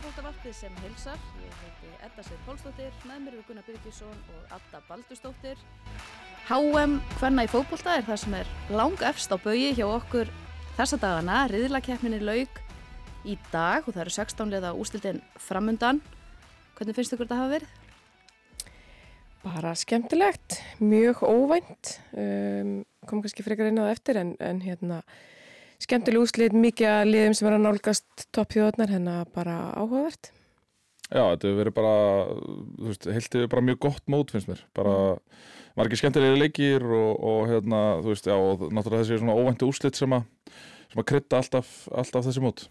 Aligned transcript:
Íþróttavarpið 0.00 0.54
sem 0.56 0.76
hilsar, 0.80 1.18
ég 1.44 1.56
heiti 1.60 1.90
Edda 2.06 2.22
Seir 2.24 2.38
Pálsdóttir, 2.46 2.94
með 3.04 3.18
mér 3.20 3.34
eru 3.34 3.42
Gunnar 3.44 3.66
Byrkisson 3.66 4.22
og 4.32 4.54
Adda 4.56 4.78
Baldustóttir. 4.86 5.58
HM 6.48 6.94
hvenna 7.18 7.44
í 7.44 7.50
fókbólta 7.52 7.98
er 7.98 8.06
það 8.06 8.20
sem 8.22 8.36
er 8.38 8.52
lang 8.72 9.02
efst 9.04 9.28
á 9.28 9.36
baui 9.36 9.74
hjá 9.76 9.84
okkur 9.84 10.30
þessa 10.78 10.96
dagana, 11.02 11.42
riðlakeppninni 11.52 12.22
laug 12.24 12.62
í 13.28 13.36
dag 13.50 13.84
og 13.84 13.92
það 13.92 14.04
eru 14.06 14.14
16 14.16 14.54
leða 14.54 14.70
ústildin 14.80 15.20
framundan. 15.36 16.00
Hvernig 16.78 16.96
finnst 16.96 17.18
ykkur 17.18 17.28
þetta 17.28 17.40
hafa 17.42 17.52
verið? 17.58 17.76
Bara 19.44 19.74
skemmtilegt, 19.76 20.62
mjög 20.80 21.26
óvænt, 21.28 21.98
um, 22.16 22.72
kom 23.04 23.20
kannski 23.20 23.44
frekar 23.44 23.68
inn 23.68 23.84
á 23.84 23.84
það 23.84 23.94
eftir 23.98 24.22
en, 24.24 24.32
en 24.40 24.64
hérna 24.64 25.02
skemmtileg 25.80 26.24
úslit, 26.24 26.56
mikið 26.56 26.90
að 26.90 27.08
liðum 27.10 27.36
sem 27.36 27.48
er 27.48 27.56
að 27.56 27.64
nálgast 27.66 28.26
toppjóðnar, 28.36 28.92
hérna 28.92 29.16
bara 29.34 29.56
áhugavert. 29.76 30.32
Já, 31.10 31.24
þetta 31.24 31.48
hefur 31.48 31.58
verið 31.58 31.74
bara, 31.74 31.94
þú 32.78 32.90
veist, 32.90 33.08
heiltið 33.10 33.46
bara 33.50 33.66
mjög 33.66 33.80
gott 33.82 34.04
mót 34.12 34.30
finnst 34.30 34.50
mér, 34.50 34.60
bara 34.78 34.92
margir 35.78 35.98
skemmtilega 35.98 36.38
leikir 36.38 36.84
og, 36.86 37.16
og 37.18 37.40
hérna, 37.50 37.80
þú 38.04 38.12
veist, 38.12 38.28
já, 38.30 38.36
og 38.36 38.68
náttúrulega 38.70 39.02
þessi 39.02 39.18
svona 39.18 39.34
óvæntu 39.34 39.70
úslit 39.70 39.98
sem 39.98 40.14
að, 40.14 40.28
sem 40.92 41.02
að 41.02 41.08
krytta 41.10 41.40
alltaf, 41.40 41.74
alltaf 41.90 42.28
þessi 42.28 42.44
mót. 42.44 42.64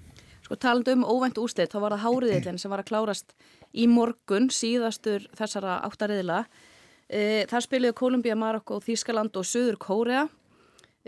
Sko 0.45 0.55
talandu 0.55 0.95
um 0.95 1.03
óvæntu 1.03 1.43
úslit, 1.43 1.73
þá 1.73 1.83
var 1.83 1.97
það 1.97 2.05
háriðillin 2.05 2.61
sem 2.61 2.71
var 2.71 2.85
að 2.85 2.91
klárast 2.93 3.35
í 3.75 3.89
morgun 3.91 4.47
síðastur 4.53 5.27
þessara 5.37 5.81
áttariðila. 5.89 6.45
E, 7.09 7.43
þar 7.49 7.65
spiliðu 7.65 7.97
Kolumbía, 7.99 8.37
Marokko, 8.39 8.79
Þískaland 8.85 9.35
og 9.35 9.45
Suður 9.45 9.77
Kórea. 9.83 10.27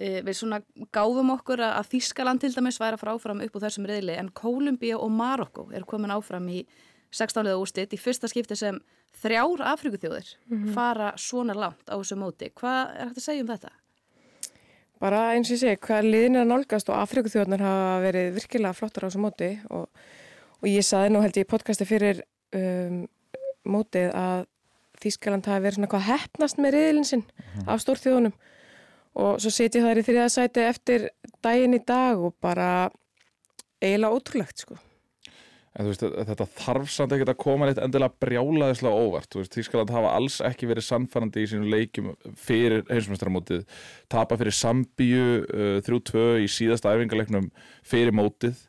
E, 0.02 0.22
við 0.26 0.38
svona 0.40 0.62
gáfum 0.96 1.30
okkur 1.36 1.62
að 1.62 1.92
Þískaland 1.92 2.42
til 2.42 2.50
dæmis 2.56 2.80
væri 2.82 2.98
að 2.98 3.04
fara 3.04 3.14
áfram 3.18 3.44
upp 3.46 3.58
úr 3.58 3.66
þessum 3.66 3.86
riðli 3.90 4.16
en 4.18 4.32
Kolumbía 4.34 4.98
og 4.98 5.12
Marokko 5.14 5.68
er 5.76 5.86
komin 5.86 6.14
áfram 6.14 6.48
í 6.50 6.64
16. 7.12 7.46
úrslit 7.60 7.94
í 7.94 8.00
fyrsta 8.00 8.30
skipti 8.32 8.58
sem 8.58 8.80
þrjár 9.22 9.62
Afrikuþjóðir 9.74 10.32
fara 10.74 11.12
svona 11.20 11.54
langt 11.54 11.92
á 11.92 12.00
þessu 12.00 12.18
móti. 12.18 12.50
Hvað 12.56 12.82
er 12.96 13.10
hægt 13.10 13.20
að 13.20 13.26
segja 13.26 13.44
um 13.44 13.52
þetta? 13.52 13.74
Bara 15.02 15.22
eins 15.36 15.50
og 15.50 15.58
ég 15.58 15.62
segi, 15.64 15.82
hvað 15.86 16.08
liðin 16.08 16.38
er 16.38 16.46
að 16.46 16.52
nálgast 16.54 16.90
og 16.90 17.02
Afrikuþjóðnar 17.02 17.66
hafa 17.66 17.96
verið 18.06 18.32
virkilega 18.38 18.78
flottar 18.78 19.06
á 19.06 19.08
þessu 19.10 19.22
móti 19.22 19.52
og, 19.74 19.88
og 20.62 20.70
ég 20.70 20.86
saði 20.86 21.12
nú 21.12 21.24
held 21.26 21.38
ég 21.38 21.48
í 21.48 21.52
podcasti 21.52 21.88
fyrir 21.90 22.24
um, 22.58 23.04
mótið 23.68 24.14
að 24.16 24.48
Þískaland 25.02 25.48
hafi 25.50 25.66
verið 25.66 25.80
svona 25.80 25.90
hvað 25.90 26.08
hefnast 26.12 26.60
með 26.62 26.76
riðilin 26.76 27.08
sinn 27.10 27.24
af 27.66 27.82
stórþjóðunum 27.82 28.36
og 29.20 29.42
svo 29.44 29.52
setjum 29.52 29.88
það 29.88 30.02
í 30.02 30.06
þriða 30.08 30.30
sæti 30.32 30.64
eftir 30.68 31.10
daginn 31.44 31.76
í 31.76 31.84
dag 31.84 32.22
og 32.22 32.38
bara 32.42 32.70
eiginlega 33.82 34.16
ótrúlegt 34.16 34.64
sko. 34.64 34.78
En 35.72 35.88
þú 35.88 35.92
veist, 35.94 36.02
þetta 36.28 36.46
þarf 36.60 36.90
samt 36.92 37.14
ekkert 37.16 37.32
að 37.32 37.38
koma 37.40 37.68
neitt 37.68 37.80
endilega 37.80 38.20
brjálaðislega 38.20 39.04
óvart. 39.06 39.30
Þú 39.32 39.40
veist, 39.40 39.54
Þískaland 39.56 39.94
hafa 39.96 40.10
alls 40.18 40.40
ekki 40.44 40.68
verið 40.68 40.84
sannfærandi 40.84 41.46
í 41.46 41.48
sínum 41.48 41.72
leikjum 41.72 42.10
fyrir 42.36 42.84
heimsmestramótið. 42.90 43.64
Tapa 44.12 44.36
fyrir 44.40 44.56
Sambíu 44.58 45.30
uh, 45.46 45.78
3-2 45.88 46.26
í 46.44 46.50
síðasta 46.52 46.92
æfingarleiknum 46.92 47.48
fyrir 47.88 48.12
mótið. 48.20 48.60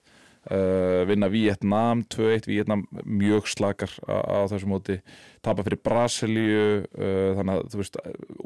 Uh, 0.51 1.05
vinna 1.07 1.29
Vietnam 1.31 2.01
2-1, 2.11 2.49
Vietnam 2.51 2.81
mjög 3.07 3.47
slakar 3.47 3.93
á, 4.11 4.43
þessu 4.51 4.67
móti. 4.67 4.97
Tapa 5.39 5.63
fyrir 5.63 5.79
Brasilíu. 5.87 6.65
Uh, 6.99 7.31
þannig 7.39 7.61
að, 7.61 7.69
þú 7.71 7.83
veist, 7.83 7.99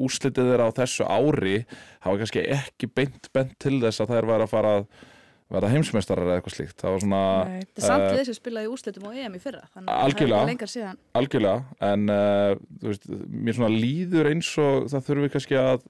úslitið 0.07 0.51
þeirra 0.51 0.69
á 0.69 0.77
þessu 0.77 1.07
ári 1.09 1.59
hafa 2.05 2.19
kannski 2.21 2.45
ekki 2.53 2.91
beint 2.93 3.31
bent 3.33 3.57
til 3.63 3.79
þess 3.81 4.05
að 4.05 4.13
þær 4.13 4.29
væri 4.29 4.45
að 4.45 4.53
fara 4.53 4.75
að 4.77 4.89
verða 5.53 5.71
heimsmeistarar 5.71 6.27
eða 6.27 6.39
eitthvað 6.41 6.55
slíkt 6.57 6.81
það 6.81 6.93
var 6.93 7.03
svona 7.03 7.21
Nei. 7.47 7.59
Þetta 7.61 7.81
er 7.81 7.87
samt 7.87 8.07
við 8.11 8.23
sem 8.27 8.37
spilaði 8.37 8.67
í 8.67 8.71
úrslitum 8.73 9.05
á 9.07 9.11
EM 9.15 9.37
í 9.37 9.41
fyrra, 9.43 9.61
þannig 9.71 9.91
að 9.93 10.15
það 10.17 10.23
er 10.25 10.49
lengar 10.51 10.71
síðan. 10.71 10.97
algjörlega 11.19 11.87
en 11.87 12.11
uh, 12.11 12.49
þú 12.81 12.91
veist, 12.91 13.07
mér 13.31 13.57
svona 13.57 13.71
líður 13.71 14.31
eins 14.33 14.49
og 14.63 14.89
það 14.91 15.05
þurfi 15.07 15.31
kannski 15.35 15.59
að 15.61 15.85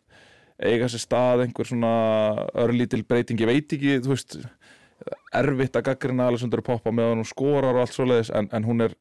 eiga 0.57 0.89
sér 0.89 1.03
stað 1.03 1.43
einhver 1.45 1.69
svona 1.69 1.93
örlítil 2.57 3.03
breyting, 3.05 3.41
ég 3.41 3.49
veit 3.49 3.77
ekki 3.77 3.97
þú 4.05 4.13
veist, 4.13 4.37
erfitt 5.39 5.79
að 5.79 5.87
gaggrina 5.89 6.27
Alessandro 6.31 6.63
Poppa 6.65 6.93
með 6.93 7.11
hann 7.11 7.23
og 7.23 7.29
skorar 7.29 7.73
og 7.75 7.83
allt 7.83 7.95
svoleiðis 7.95 8.33
en, 8.35 8.49
en 8.53 8.67
hún 8.67 8.85
er 8.87 8.95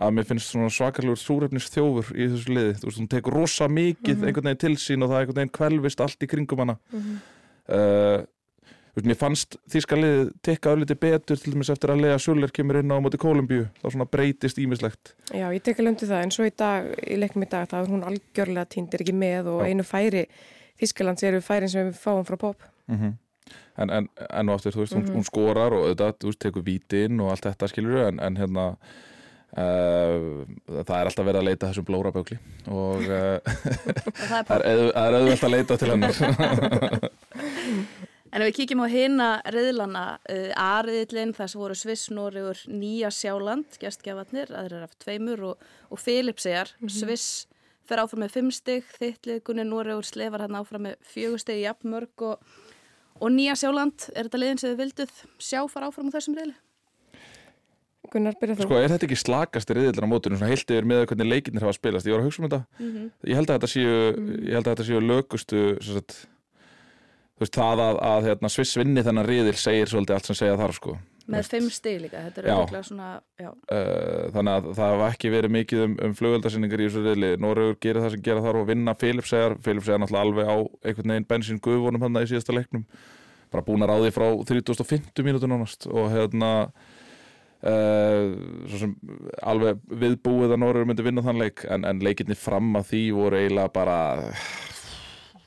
að 0.00 0.16
mér 0.16 0.28
finnst 0.28 0.52
svona 0.52 0.72
svakarlegur 0.72 1.20
súrefnis 1.20 1.68
þjófur 1.72 2.12
í 2.14 2.26
þessu 2.32 2.54
liði, 2.56 2.74
þú 2.80 2.88
veist, 2.88 3.00
hún 3.02 3.08
tekur 3.12 3.36
rosa 3.36 3.68
mikið 3.68 4.26
einhvern 4.26 4.50
veginn 4.50 4.60
til 4.64 4.74
sín 4.80 5.04
og 5.04 5.10
það 5.12 5.24
einhvern 5.24 5.40
veginn 5.40 5.56
kvelvist 5.58 6.04
allt 6.04 6.24
í 6.24 6.28
kringum 6.30 6.62
hana 6.64 6.76
uh, 6.80 8.20
Þú 8.90 8.98
veist, 8.98 9.06
mér 9.06 9.18
fannst 9.20 9.56
þíska 9.70 9.96
liðið 10.00 10.30
tekka 10.42 10.72
ölliti 10.74 10.96
betur 10.98 11.38
til 11.38 11.52
dæmis 11.54 11.68
eftir 11.70 11.92
að 11.92 12.00
Lea 12.02 12.16
Sjuller 12.18 12.50
kemur 12.50 12.80
inn 12.80 12.90
á 12.90 12.98
móti 12.98 13.20
Kólumbíu, 13.22 13.68
þá 13.78 13.84
svona 13.86 14.06
breytist 14.10 14.58
ímislegt. 14.58 15.12
Já, 15.30 15.46
ég 15.54 15.62
tek 15.62 15.78
alveg 15.78 15.94
undir 15.94 16.10
það 16.10 16.24
en 16.24 16.34
svo 16.34 16.48
í 16.48 16.50
dag, 16.58 16.88
í 17.06 17.20
leiknum 17.20 17.46
í 17.46 17.50
dag, 17.52 17.68
þá 17.70 17.76
er 17.84 17.92
hún 17.92 18.02
algjörlega 18.08 18.66
týndir 18.74 19.04
ekki 19.04 19.14
með 19.14 19.52
og 19.52 19.62
Já. 19.62 19.70
einu 19.70 19.86
færi 19.86 20.24
Þískalands 20.80 21.24
eru 21.28 21.42
færin 21.44 21.70
sem 21.70 21.90
við 21.90 22.00
fáum 22.00 22.26
frá 22.26 22.38
pop. 22.40 22.66
Mm 22.90 23.14
En, 23.80 23.90
en, 23.96 24.08
en 24.28 24.50
og 24.52 24.58
aftur, 24.58 24.74
þú 24.76 24.82
veist, 24.84 24.96
hún, 24.98 25.06
hún 25.14 25.24
skorar 25.26 25.72
og 25.76 25.86
auðvitað, 25.88 26.18
þú 26.20 26.30
veist, 26.32 26.40
tekur 26.44 26.66
vítin 26.66 27.20
og 27.24 27.30
allt 27.32 27.46
þetta 27.48 27.68
skilur 27.72 28.02
en, 28.08 28.20
en 28.20 28.36
hérna 28.40 28.64
uh, 29.56 30.44
það 30.84 30.96
er 30.98 31.10
alltaf 31.10 31.26
verið 31.26 31.40
að 31.40 31.48
leita 31.48 31.70
þessum 31.70 31.86
blórabögli 31.88 32.36
og 32.70 33.06
uh, 33.08 33.38
Og 33.40 34.20
það 34.20 34.38
er 34.38 34.44
það 34.50 34.56
er 34.56 34.66
auð- 34.74 34.92
það 34.94 35.06
er 35.06 35.18
auðvelt 35.20 35.46
að 35.48 35.54
leita 35.56 35.78
til 35.80 35.90
hennar. 35.94 37.10
En 38.30 38.44
ef 38.44 38.46
við 38.46 38.56
kíkjum 38.60 38.82
á 38.86 38.88
hina 38.92 39.28
riðlana, 39.50 40.04
uh, 40.30 40.50
A-riðlinn, 40.62 41.32
það 41.34 41.48
sem 41.50 41.62
voru 41.64 41.74
Sviss, 41.78 42.04
Noregur, 42.14 42.60
Nýja 42.70 43.10
Sjáland, 43.10 43.78
gestgjafarnir, 43.82 44.52
aðrir 44.54 44.84
af 44.86 44.92
tveimur 45.02 45.42
og, 45.48 45.64
og 45.90 45.98
Filipseyjar. 45.98 46.70
Sviss 46.86 47.48
fer 47.90 47.98
áfram 48.04 48.22
með 48.22 48.36
fimm 48.36 48.52
stig, 48.54 48.86
þittlið 49.00 49.40
Gunni 49.48 49.64
Noregur 49.66 50.06
slefar 50.06 50.44
hann 50.44 50.54
áfram 50.60 50.86
með 50.86 51.16
í 51.50 51.56
jafnmörg 51.64 52.22
og, 52.28 52.52
og 53.20 53.32
Nýja 53.34 53.54
Sjáland, 53.60 54.08
er 54.14 54.26
þetta 54.26 54.40
liðin 54.40 54.60
sem 54.60 54.72
þið 54.72 54.82
vilduð 54.82 55.22
sjá 55.42 55.60
fara 55.70 55.90
áfram 55.90 56.08
á 56.08 56.14
þessum 56.16 56.36
riðli? 56.38 56.56
Gunnar, 58.10 58.34
byrja 58.40 58.56
þú. 58.58 58.66
Sko, 58.66 58.78
er 58.80 58.90
þetta 58.90 59.06
ekki 59.06 59.18
slakast 59.20 59.70
riðildur 59.76 60.06
á 60.08 60.10
mótunum, 60.10 60.40
svona 60.40 60.50
heilt 60.50 60.72
yfir 60.72 60.86
með 60.88 61.04
hvernig 61.12 61.28
leikinnir 61.30 61.62
hafa 61.62 61.76
spilast? 61.76 62.08
Ég 62.08 62.16
var 62.16 62.24
að 62.24 62.26
hugsa 62.26 62.42
um 62.42 62.48
þetta. 62.48 62.60
Ég 63.28 63.38
held 63.38 63.52
að 63.52 63.58
þetta 63.58 63.70
séu, 63.70 63.92
ég 64.48 64.56
held 64.56 64.64
að 64.64 64.72
þetta 64.72 64.86
séu 64.88 65.02
lögustu, 65.04 65.60
sem 65.78 65.98
sagt, 66.00 66.16
þú 66.24 66.29
veist, 67.40 67.56
það 67.56 67.84
að, 67.86 68.02
að 68.10 68.28
hérna, 68.28 68.50
Sviss 68.52 68.76
vinni 68.78 69.04
þennan 69.06 69.28
riðil 69.28 69.56
segir 69.58 69.90
svolítið 69.90 70.16
allt 70.16 70.30
sem 70.30 70.38
segja 70.38 70.58
þarf, 70.60 70.80
sko. 70.80 70.96
Með 71.30 71.50
fimm 71.52 71.68
stig 71.70 72.00
líka, 72.02 72.20
þetta 72.26 72.42
er 72.42 72.46
auðvitað 72.50 72.86
svona, 72.88 73.08
já, 73.38 73.50
Uh, 73.70 74.24
þannig 74.34 74.52
að 74.56 74.64
það 74.74 74.92
hafa 74.92 75.08
ekki 75.12 75.30
verið 75.30 75.52
mikið 75.54 75.82
um, 75.84 75.92
um 76.06 76.14
flugöldasinningar 76.18 76.80
í 76.82 76.86
þessu 76.88 77.02
riðli. 77.04 77.28
Noregur 77.38 77.76
gerir 77.84 78.02
það 78.02 78.14
sem 78.16 78.22
gera 78.26 78.44
þarf 78.44 78.62
og 78.62 78.70
vinna 78.70 78.94
Filipsæjar 78.98 79.54
Filipsæjar 79.62 80.00
náttúrulega 80.02 80.26
alveg 80.26 80.50
á 80.50 80.56
einhvern 80.90 81.12
veginn 81.14 81.28
bensín 81.30 81.60
guðvonum 81.62 82.02
hann 82.02 82.18
í 82.18 82.30
síðasta 82.30 82.56
leiknum. 82.56 82.82
Bara 83.54 83.66
búin 83.66 83.86
að 83.86 83.92
ráði 83.92 84.14
frá 84.16 84.26
3050 84.48 85.26
mínútur 85.26 85.52
nánast. 85.52 85.86
Og 85.86 86.10
hérna 86.10 86.50
uh, 87.62 88.24
sem 88.74 88.96
alveg 89.52 89.84
viðbúið 90.02 90.56
að 90.56 90.62
Noregur 90.64 90.90
myndi 90.90 91.06
vinna 91.06 91.24
þann 91.26 91.44
leik. 91.44 91.62
En, 91.70 91.86
en 91.86 92.02
leikinni 92.02 92.38
fram 92.38 92.74
að 92.80 92.90
því 92.90 93.04
voru 93.20 93.38
eiginlega 93.38 93.74
bara 93.78 94.00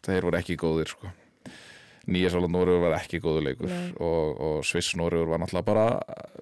þeir 0.04 0.30
voru 0.30 0.40
ekki 0.40 0.60
góðir 0.64 0.96
sko 0.96 1.12
Nýja 2.04 2.34
Sáland 2.34 2.52
Noregur 2.52 2.82
var 2.84 2.98
ekki 2.98 3.20
góður 3.24 3.46
leikur 3.46 3.70
Nei. 3.72 3.94
og, 4.04 4.40
og 4.44 4.66
Sviss 4.68 4.90
Noregur 5.00 5.30
var 5.32 5.40
náttúrulega 5.40 5.68
bara 5.70 5.86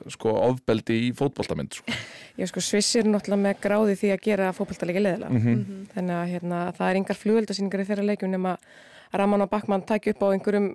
sko 0.10 0.32
ofbeldi 0.48 0.96
í 1.08 1.12
fótboltamynd 1.14 1.76
sko. 1.78 1.94
Já, 2.40 2.48
sko, 2.50 2.64
Sviss 2.66 2.96
er 2.98 3.06
náttúrulega 3.06 3.44
með 3.44 3.60
gráði 3.62 3.98
því 4.00 4.10
að 4.16 4.24
gera 4.26 4.48
fótballtalegi 4.58 5.04
leðilega. 5.04 5.30
Mhm. 5.38 5.76
Þannig 5.94 6.16
að 6.18 6.32
hérna, 6.34 6.62
það 6.80 6.88
er 6.90 7.00
engar 7.02 7.20
flugöldasýningar 7.20 7.84
í 7.84 7.86
þeirra 7.92 8.08
leikjum 8.10 8.34
nema 8.34 8.56
að 8.58 9.20
Raman 9.22 9.46
og 9.46 9.50
Bakmann 9.52 9.86
taki 9.86 10.16
upp 10.16 10.24
á 10.26 10.34
einhverjum 10.34 10.72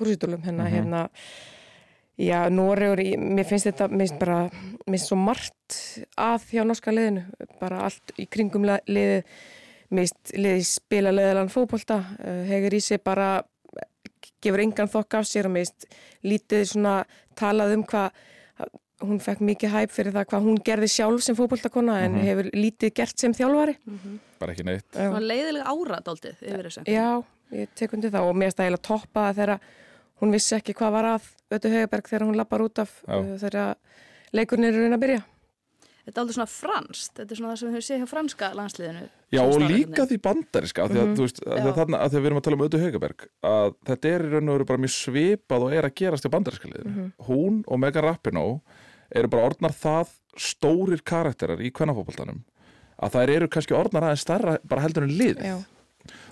grúsitúlum. 0.00 0.40
Hérna, 0.46 0.64
Mhm. 0.64 0.72
hérna, 0.78 1.02
já, 2.18 2.48
Noregur, 2.48 2.98
í- 3.04 3.18
mér 3.20 3.44
finnst 3.44 3.66
þetta, 3.68 3.88
mér 3.90 4.06
finnst 4.08 4.18
bara, 4.18 4.38
mér 4.86 4.96
finnst 4.96 5.08
svo 5.12 5.16
margt 5.16 5.76
að 6.16 6.48
hjá 6.54 6.64
norska 6.64 6.90
liðinu. 6.90 7.26
Bara 7.60 7.82
allt 7.84 8.12
í 8.18 8.26
kringum 8.26 8.64
mér 9.92 10.08
finnst 10.08 10.32
liðið 10.34 10.64
spila 10.64 11.12
leðilegan 11.12 11.52
fótbolta, 11.52 11.98
uh, 12.18 12.44
hegur 12.48 12.72
í 12.74 12.80
sig 12.80 13.04
bara 13.04 13.42
gefur 14.46 14.62
engan 14.64 14.88
þokk 14.94 15.18
af 15.20 15.28
sér 15.28 15.50
og 15.50 15.54
finnst 15.58 15.86
lítið 16.24 16.64
svona 16.72 16.96
talað 17.38 17.74
um 17.76 17.84
hvað 17.84 18.10
hún 19.04 19.18
fekk 19.20 19.42
mikið 19.44 19.72
hæp 19.74 19.90
fyrir 19.92 20.14
það 20.14 20.24
hvað 20.30 20.44
hún 20.46 20.60
gerði 20.64 20.86
sjálf 20.88 21.20
sem 21.26 21.36
fótboltakona 21.36 21.98
en 22.06 22.14
Mhm. 22.16 22.22
hefur 22.24 22.46
lítið 22.56 22.94
gert 22.96 23.18
sem 23.20 23.34
þjálfari. 23.36 23.74
bara 24.40 24.52
ekki 24.54 24.64
neitt 24.64 24.88
svona 24.96 25.20
leiðilega 25.20 25.66
ára 25.68 25.98
dáltið 26.04 26.40
yfir 26.40 26.64
þessu. 26.70 26.84
Já, 26.88 27.22
ég 27.52 27.68
tek 27.76 27.92
undir 27.92 28.10
það 28.10 28.28
og 28.30 28.34
mér 28.36 28.48
finnst 28.48 28.56
það 28.56 28.66
eiginlega 28.66 28.88
toppa 28.88 29.26
þegar 29.36 29.60
hún 30.22 30.32
vissi 30.32 30.56
ekki 30.56 30.72
hvað 30.74 30.92
var 30.96 31.04
að 31.04 31.22
Ötu 31.52 31.70
Haugaberg 31.70 32.08
þegar 32.08 32.24
hún 32.26 32.36
lappar 32.40 32.60
út 32.64 32.78
af 32.78 32.90
uh, 33.06 33.36
þegar 33.38 33.76
leikurinn 34.32 34.64
er 34.64 34.72
raun 34.80 34.96
að 34.96 35.02
byrja. 35.04 35.22
Þetta 36.06 36.14
er 36.16 36.22
aldrei 36.22 36.36
svona 36.36 36.46
franskt, 36.52 37.12
þetta 37.18 37.32
er 37.34 37.38
svona 37.40 37.52
það 37.52 37.58
sem 37.60 37.68
við 37.68 37.74
höfum 37.76 37.86
séð 37.86 38.00
hjá 38.02 38.08
franska 38.12 38.50
landsliðinu. 38.54 39.04
Já 39.34 39.40
og 39.42 39.60
líka 39.66 40.06
því 40.06 40.18
bandariska 40.22 40.86
mm 40.86 40.96
-hmm. 40.96 41.16
veist, 41.18 41.40
að 41.42 41.60
því 41.60 41.70
að 41.70 41.80
að 41.82 42.00
að 42.06 42.16
við 42.20 42.26
erum 42.26 42.38
að 42.38 42.44
tala 42.46 42.56
um 42.56 42.66
Ötu 42.66 42.78
Haugaberg 42.82 43.26
að 43.42 43.74
þetta 43.86 44.08
er 44.14 44.20
í 44.26 44.30
raun 44.32 44.48
og 44.48 44.54
veru 44.56 44.64
bara 44.70 44.82
mjög 44.84 44.94
svipað 44.96 45.62
og 45.66 45.72
er 45.74 45.84
að 45.84 45.94
gerast 46.00 46.24
í 46.26 46.30
bandariska 46.30 46.68
liðinu 46.68 47.12
hún 47.26 47.64
og 47.66 47.78
Megan 47.78 48.04
Rapinoe 48.04 48.60
eru 49.14 49.28
bara 49.28 49.46
orðnar 49.50 49.72
það 49.74 50.08
stórir 50.36 51.02
karakterar 51.02 51.58
í 51.60 51.70
kvennafótboltanum 51.72 52.44
að 53.02 53.10
þær 53.12 53.30
eru 53.30 53.48
kannski 53.48 53.74
orðnar 53.74 54.02
aðeins 54.04 54.20
stærra 54.24 54.58
bara 54.64 54.82
heldur 54.82 55.02
en 55.02 55.16
lið 55.18 55.42
Já, 55.42 55.56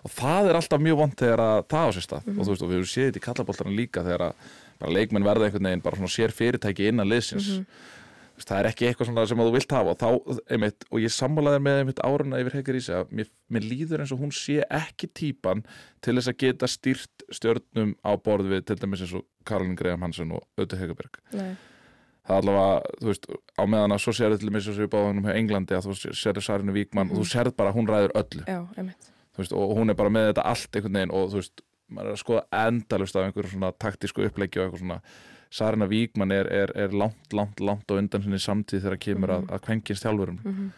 og 0.04 0.10
það 0.10 0.48
er 0.50 0.54
alltaf 0.60 0.80
mjög 0.80 0.96
vond 0.96 1.16
þegar 1.18 1.40
að 1.40 1.64
það 1.66 1.86
á 1.88 1.90
sér 1.96 2.04
stað 2.06 2.22
Mhm. 2.26 2.38
og 2.40 2.46
veist 2.46 2.62
og 2.62 2.68
við 2.70 2.78
höfum 2.78 2.92
séð 2.94 3.06
þetta 3.10 3.20
í 3.20 3.26
kallaboltanum 3.26 3.76
líka 3.76 4.04
þegar 4.06 4.22
að 4.28 4.32
bara 4.78 4.92
leikmenn 4.92 5.24
verða 5.24 5.44
einhvern 5.48 5.66
veginn 5.66 5.82
bara 5.82 5.96
svona 5.96 6.14
sér 6.14 6.30
fyrirtæki 6.32 6.88
innan 6.88 7.08
liðsins 7.08 7.48
Mhm. 7.58 7.66
Það 8.42 8.56
er 8.58 8.68
ekki 8.70 8.86
eitthvað 8.88 9.08
svona 9.08 9.24
sem 9.30 9.42
þú 9.42 9.50
vilt 9.54 9.74
hafa. 9.74 9.92
Og 9.94 10.00
þá, 10.00 10.38
einmitt, 10.54 10.86
og 10.90 11.02
ég 11.02 11.12
sammálaði 11.14 11.60
með 11.64 11.80
einmitt 11.82 12.00
áruna 12.04 12.40
yfir 12.42 12.56
Hekar 12.58 12.78
Ísa 12.78 13.02
mér, 13.14 13.28
mér 13.52 13.66
líður 13.68 14.02
eins 14.02 14.14
og 14.14 14.22
hún 14.24 14.32
sé 14.34 14.64
ekki 14.66 15.10
típan 15.14 15.62
til 16.04 16.16
þess 16.18 16.32
að 16.32 16.40
geta 16.42 16.70
stýrt 16.70 17.26
stjörnum 17.34 17.94
á 18.02 18.12
borð 18.18 18.50
við 18.50 18.66
til 18.70 18.78
dæmis 18.80 19.04
eins 19.04 19.14
og 19.20 19.26
Karolin 19.46 19.78
Graham 19.78 20.06
Hansen 20.06 20.34
og 20.34 20.42
Ötu 20.60 20.78
Hekaberg 20.80 21.20
nei, 21.34 21.54
það 22.26 22.36
er 22.36 22.42
allavega, 22.42 22.94
þú 23.00 23.10
veist, 23.12 23.28
á 23.54 23.62
meðan 23.70 23.96
að 23.96 24.02
svo 24.04 24.16
sérðu 24.18 24.40
til 24.40 24.50
dæmis 24.50 24.68
eins 24.68 24.78
og 24.78 24.86
við 24.86 24.92
báðum 24.96 25.22
hjá 25.26 25.34
Englandi 25.34 25.78
að 25.78 25.90
þú 25.90 26.14
sérðu 26.22 26.44
Sarinu 26.44 26.74
Víkmann 26.74 27.12
og 27.12 27.20
þú 27.20 27.28
sérð 27.30 27.54
bara 27.58 27.70
að 27.70 27.78
hún 27.78 27.90
ræður 27.90 28.16
öllu. 28.18 28.46
Já, 28.48 28.60
veist, 29.38 29.54
og 29.54 29.76
hún 29.78 29.92
er 29.92 29.98
bara 29.98 30.12
með 30.14 30.32
þetta 30.32 30.48
allt 30.50 30.78
einhvern 30.78 30.98
veginn 30.98 31.14
og 31.14 31.30
þú 31.30 31.40
veist, 31.42 31.64
maður 31.94 32.10
er 32.10 32.16
að 32.16 32.22
skoða 32.22 32.44
endalust 32.64 33.16
af 33.18 33.28
einhverju 33.28 33.54
svona 33.54 33.72
taktísku 33.84 34.24
uppleggi 34.24 34.60
og 34.60 34.66
eitthvað 34.66 34.84
svona 34.84 35.00
Sarina 35.54 35.86
Víkmann 35.86 36.34
er, 36.34 36.48
er, 36.50 36.72
er 36.74 36.94
langt, 36.96 37.32
langt, 37.32 37.60
langt 37.62 37.90
og 37.90 38.00
undan 38.00 38.24
sinni 38.24 38.40
samtíð 38.42 38.88
þegar 38.88 39.00
kemur 39.04 39.32
að, 39.36 39.46
að 39.54 39.62
kvenkins 39.68 40.02
þjálfurum. 40.02 40.40
Mhm. 40.42 40.72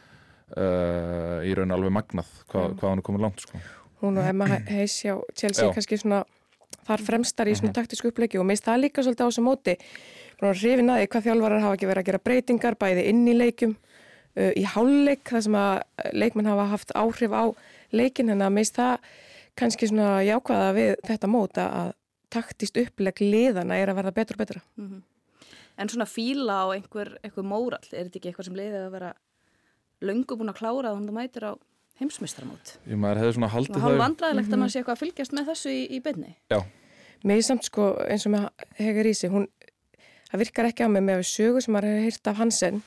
uh, 0.56 1.38
í 1.48 1.54
raun 1.56 1.74
alveg 1.74 1.94
magnað 1.96 2.28
hvað, 2.50 2.76
hvað 2.76 2.90
hann 2.90 3.00
er 3.00 3.06
komið 3.08 3.24
langt 3.24 3.44
sko. 3.46 3.60
Hún 4.02 4.20
og 4.20 4.28
Emma 4.28 4.46
Heis 4.68 4.98
hjá 5.00 5.14
Chelsea 5.34 5.72
kannski 5.72 5.98
svona 6.02 6.20
þar 6.86 7.02
fremstar 7.02 7.48
í 7.48 7.56
svona 7.56 7.74
taktísku 7.74 8.12
uppleiki 8.12 8.38
og 8.38 8.46
minnst 8.46 8.66
það 8.68 8.84
líka 8.84 9.02
svolítið 9.02 9.26
á 9.26 9.28
þessu 9.30 9.46
móti. 9.46 9.76
Að 10.44 10.60
hrifin 10.60 10.92
að 10.92 11.00
því 11.00 11.10
hvað 11.14 11.26
þjálfarar 11.30 11.64
hafa 11.64 11.78
ekki 11.78 11.88
verið 11.88 12.02
að 12.02 12.10
gera 12.10 12.24
breytingar 12.28 12.76
bæði 12.76 13.06
inn 13.10 13.24
í 13.26 13.34
leikum 13.34 13.76
uh, 14.36 14.52
í 14.52 14.64
hálfleik 14.76 15.24
þar 15.32 15.46
sem 15.48 15.60
að 15.62 16.10
leikmenn 16.12 16.52
hafa 16.52 16.68
haft 16.74 16.92
áhrif 16.92 17.32
á 17.32 17.44
leikin 17.96 18.34
en 18.34 18.44
að 18.44 18.58
minnst 18.58 18.76
það 18.76 19.08
kannski 19.56 19.88
svona 19.88 20.20
jákvæða 20.26 20.72
við 20.76 20.98
þetta 21.08 21.32
mót 21.32 21.56
að 21.64 21.94
taktist 22.36 22.78
uppleg 22.80 23.20
liðana 23.24 23.76
er 23.80 23.92
að 23.92 23.98
verða 24.00 24.14
betur 24.20 24.36
og 24.38 24.42
betra. 24.44 24.62
veginn. 24.76 25.02
En 25.76 25.90
svona 25.92 26.06
fíla 26.08 26.54
á 26.64 26.66
einhver, 26.72 27.10
einhver 27.24 27.44
mórall, 27.44 27.84
er 27.92 28.06
þetta 28.06 28.16
ekki 28.20 28.30
eitthvað 28.30 28.46
sem 28.48 28.54
leiðið 28.56 28.84
að 28.86 28.92
vera 28.96 29.10
löngu 30.06 30.36
búin 30.40 30.52
að 30.52 30.58
klára 30.60 30.92
þannig 30.94 31.10
að 31.10 31.12
það 31.12 31.18
mætir 31.20 31.44
á 31.48 31.52
heimsmeistaramót? 32.00 32.72
ég 32.88 32.98
maður 33.00 33.20
hefði 33.22 33.34
svona 33.36 33.50
haldið 33.52 33.76
Hálf 33.80 33.92
það 33.96 34.02
vandræðilegt 34.02 34.52
að 34.52 34.60
maður 34.62 34.72
sé 34.74 34.80
eitthvað 34.80 34.96
að 34.96 35.02
fylgjast 35.02 35.36
með 35.36 35.46
þessu 35.50 35.72
í, 35.72 35.82
í 35.96 36.00
beinni. 36.04 36.32
já, 36.52 36.58
Mér 37.26 37.40
er 37.40 37.46
samt 37.46 37.64
sko 37.68 37.86
eins 38.04 38.26
og 38.28 38.32
með 38.34 38.48
Hegar 38.80 39.08
Ísi, 39.08 39.30
hún, 39.32 39.46
það 40.30 40.42
virkar 40.44 40.68
ekki 40.70 40.84
á 40.84 40.88
mig 40.92 41.04
með 41.06 41.22
sögu 41.28 41.62
sem 41.64 41.72
maður 41.76 41.88
hefur 41.96 42.04
hýrt 42.10 42.30
af 42.32 42.40
Hansen 42.42 42.82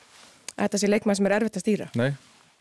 að 0.54 0.64
þetta 0.68 0.82
sé 0.84 0.90
leikmann 0.92 1.18
sem 1.18 1.30
er 1.30 1.38
erfitt 1.40 1.58
að 1.62 1.66
stýra. 1.66 1.88
nei, 1.98 2.12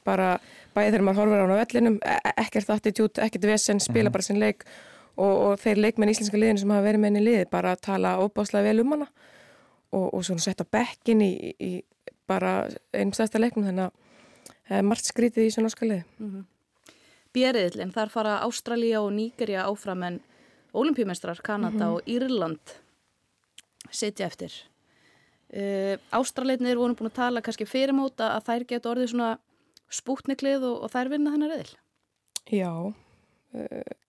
Bara 0.08 0.28
bæði 0.72 0.92
þegar 0.94 1.04
maður 1.04 1.20
horfir 1.20 1.36
á 1.36 1.42
hann 1.44 1.52
á 1.52 1.60
vellinum, 1.60 1.96
e- 2.00 2.20
e- 2.30 2.36
ekkert 2.46 2.70
attitút, 2.72 3.18
ekkert 3.20 3.44
vesen, 3.44 3.80
spila 3.84 4.10
bara 4.14 4.24
sinn 4.24 4.40
leik 4.40 4.64
og, 5.18 5.34
og 5.48 5.60
þeir 5.62 5.82
leikmenn 5.82 6.12
íslenska 6.12 6.38
liðinu 6.38 6.62
sem 6.62 6.74
hafa 6.74 6.86
verið 6.86 7.02
með 7.02 7.10
henni 7.10 7.24
liði 7.26 7.48
bara 7.50 7.74
tala 7.76 8.16
óbáslega 8.22 8.70
vel 8.70 8.84
um 8.84 8.94
hana 8.94 9.08
og, 9.92 10.06
og 10.14 10.22
svona 10.26 10.44
setja 10.44 10.66
bekkin 10.68 11.24
í, 11.24 11.32
í 11.58 11.72
bara 12.28 12.68
einum 12.92 13.14
stærsta 13.16 13.40
leiknum 13.40 13.66
þannig 13.66 13.88
að 13.88 14.54
það 14.68 14.78
er 14.78 14.88
margt 14.88 15.08
skrítið 15.08 15.44
í 15.44 15.48
þessu 15.48 15.64
norska 15.64 15.88
liði. 15.88 16.42
Bjeriðlinn, 17.36 17.92
þar 17.94 18.12
fara 18.12 18.38
Ástralía 18.44 19.00
og 19.04 19.12
Nígerja 19.16 19.66
áfram 19.68 20.04
en 20.06 20.20
olimpíumestrar 20.76 21.40
Kanada 21.44 21.90
og 21.94 22.08
Írland 22.08 22.76
sitja 23.90 24.28
eftir. 24.28 24.52
Uh, 25.48 25.96
Ástraliðnir 26.12 26.76
voru 26.76 26.96
búin 26.96 27.08
að 27.08 27.20
tala 27.22 27.42
kannski 27.44 27.64
fyrirmóta 27.68 28.34
að 28.34 28.48
þær 28.50 28.64
geta 28.72 28.90
orðið 28.90 29.12
svona 29.14 29.30
spútniklið 29.88 30.66
og, 30.68 30.82
og 30.84 30.92
þær 30.92 31.12
vinna 31.14 31.32
þennar 31.32 31.54
eðil. 31.56 31.76
Já, 32.52 32.72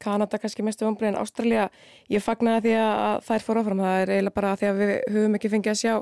Kanada 0.03 0.39
kannski 0.41 0.63
mestu 0.65 0.83
vombrið 0.83 1.13
en 1.13 1.19
Ástralja, 1.21 1.69
ég 2.11 2.23
fagnaði 2.23 2.65
því 2.65 2.73
að 2.83 3.21
þær 3.29 3.45
fór 3.45 3.59
áfram, 3.61 3.83
það 3.85 4.01
er 4.01 4.11
eiginlega 4.15 4.35
bara 4.35 4.51
því 4.59 4.67
að 4.69 4.81
við 4.81 4.91
höfum 5.15 5.37
ekki 5.37 5.51
fengið 5.53 5.71
að 5.71 5.79
sjá 5.79 5.93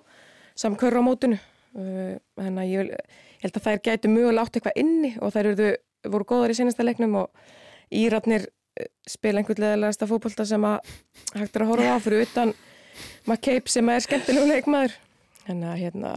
samkörra 0.57 1.04
á 1.06 1.07
mótinu 1.07 1.38
uh, 1.38 2.13
þannig 2.39 2.62
að 2.63 2.72
ég, 2.72 2.92
ég 3.38 3.45
held 3.45 3.60
að 3.60 3.68
þær 3.68 3.81
gætu 3.86 4.12
mögulega 4.12 4.45
átt 4.45 4.57
eitthvað 4.57 4.80
inni 4.81 5.13
og 5.22 5.34
þær 5.36 5.51
eru, 5.54 5.72
voru 6.10 6.30
góðar 6.34 6.54
í 6.54 6.57
senasta 6.57 6.86
leiknum 6.86 7.19
og 7.22 7.54
Íratnir 7.94 8.48
uh, 8.50 8.88
spila 9.06 9.44
einhvern 9.44 9.66
leðilegasta 9.68 10.10
fótbolta 10.10 10.48
sem 10.50 10.66
að 10.66 10.95
hægt 11.36 11.60
er 11.60 11.68
að 11.68 11.75
horfa 11.75 11.94
á 11.94 12.04
fyrir 12.04 12.25
utan 12.25 12.56
McCabe 13.28 13.69
sem 13.69 13.94
er 13.94 14.01
skemmtilegu 14.01 14.50
leikmaður 14.50 14.98
Þannig 15.48 15.69
að 15.72 15.78
hérna 15.80 16.13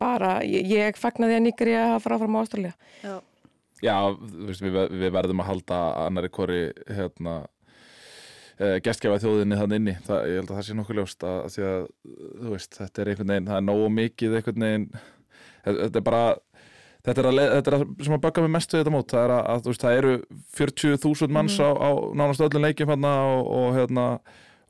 bara, 0.00 0.28
ég, 0.46 0.70
ég 0.72 0.96
fagnaði 0.96 1.36
að 1.36 1.42
nýgri 1.44 1.74
að 1.76 1.98
fara 2.00 2.16
áfram 2.16 2.38
á 2.38 2.40
Ástralja. 2.40 2.70
Já. 3.04 3.12
Já 3.84 3.96
veist, 4.18 4.64
við, 4.64 4.76
við 4.90 5.14
verðum 5.16 5.42
að 5.44 5.50
halda 5.50 5.80
annari 6.06 6.32
hvori 6.34 6.60
hérna 6.88 7.36
uh, 7.44 8.76
gestgefa 8.84 9.20
þjóðinni 9.22 9.60
þannig 9.60 9.82
inni. 9.82 9.96
Það, 10.06 10.26
ég 10.30 10.42
held 10.42 10.52
að 10.52 10.60
það 10.60 10.68
sé 10.68 10.76
nokkuð 10.78 11.00
ljóst 11.00 11.26
að, 11.28 11.40
að 11.46 11.70
að 11.70 12.52
veist, 12.54 12.76
þetta 12.78 13.02
er 13.02 13.12
einhvern 13.12 13.34
veginn 13.34 13.50
það 13.50 13.60
er 13.60 13.66
nógu 13.70 13.90
mikið 13.96 14.38
einhvern 14.40 14.66
veginn 14.68 14.86
þetta 15.64 16.00
er 16.00 16.06
bara 16.06 16.24
þetta 17.06 17.22
er, 17.22 17.30
að, 17.30 17.40
þetta 17.54 17.72
er 17.72 17.78
að, 17.78 17.86
sem 18.04 18.16
að 18.16 18.22
baka 18.26 18.44
mig 18.44 18.54
mest 18.56 18.74
við 18.74 18.82
þetta 18.82 18.94
mót. 18.94 19.10
Það, 19.14 19.24
er 19.24 19.34
að, 19.38 19.66
veist, 19.70 19.86
það 19.86 19.98
eru 20.00 20.14
40.000 20.58 21.36
manns 21.36 21.58
á, 21.60 21.68
á 21.70 21.90
nánast 22.16 22.44
öllum 22.44 22.66
leikjum 22.66 22.94
og, 22.96 23.50
og 23.60 23.74
hérna 23.78 24.06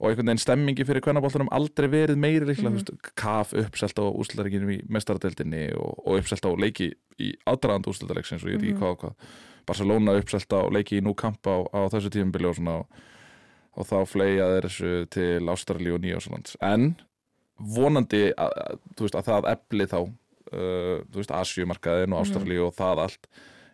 og 0.00 0.08
einhvern 0.08 0.31
veginn 0.31 0.41
stemmingi 0.41 0.85
fyrir 0.88 1.02
kvennaboltanum 1.05 1.50
aldrei 1.52 1.91
verið 1.93 2.17
meiri 2.17 2.47
líklega, 2.49 2.70
mm 2.70 2.76
-hmm. 2.79 3.12
kaf 3.20 3.52
uppselt 3.52 3.99
á 4.00 4.05
úslutarikinu 4.08 4.73
í 4.73 4.81
mestaradeildinni 4.88 5.73
og, 5.76 5.93
og 6.06 6.19
uppselt 6.19 6.47
á 6.49 6.50
leiki 6.56 6.94
í 7.20 7.35
aðdraðand 7.44 7.87
úslutareiksins 7.87 8.44
og 8.44 8.50
ég 8.50 8.56
veit 8.56 8.70
ekki 8.70 8.81
hvað 8.81 8.91
og 8.91 8.99
hvað. 9.00 9.14
Barcelona 9.67 10.17
uppselt 10.17 10.52
á 10.56 10.61
leiki 10.73 10.99
í 10.99 11.05
nú 11.05 11.14
kampa 11.14 11.50
á, 11.52 11.58
á 11.76 11.81
þessu 11.93 12.11
tímubili 12.11 12.49
og 12.49 12.56
svona 12.56 12.76
og, 12.81 12.87
og 13.76 13.87
þá 13.87 13.99
þeir 14.12 14.64
þessu 14.64 15.06
til 15.11 15.49
Ástrali 15.49 15.93
og 15.93 16.00
Nýjáslands 16.00 16.56
en 16.61 16.96
vonandi 17.58 18.32
að, 18.32 18.50
að, 18.56 18.79
þú 18.96 19.05
veist, 19.05 19.14
að 19.14 19.29
það 19.29 19.50
efli 19.53 19.87
þá 19.87 20.00
uh, 20.00 20.96
þú 21.12 21.17
veist, 21.20 21.31
Asjumarkaðin 21.31 22.13
og 22.13 22.20
Ástrali 22.25 22.58
og 22.58 22.72
það 22.75 23.05
allt 23.05 23.29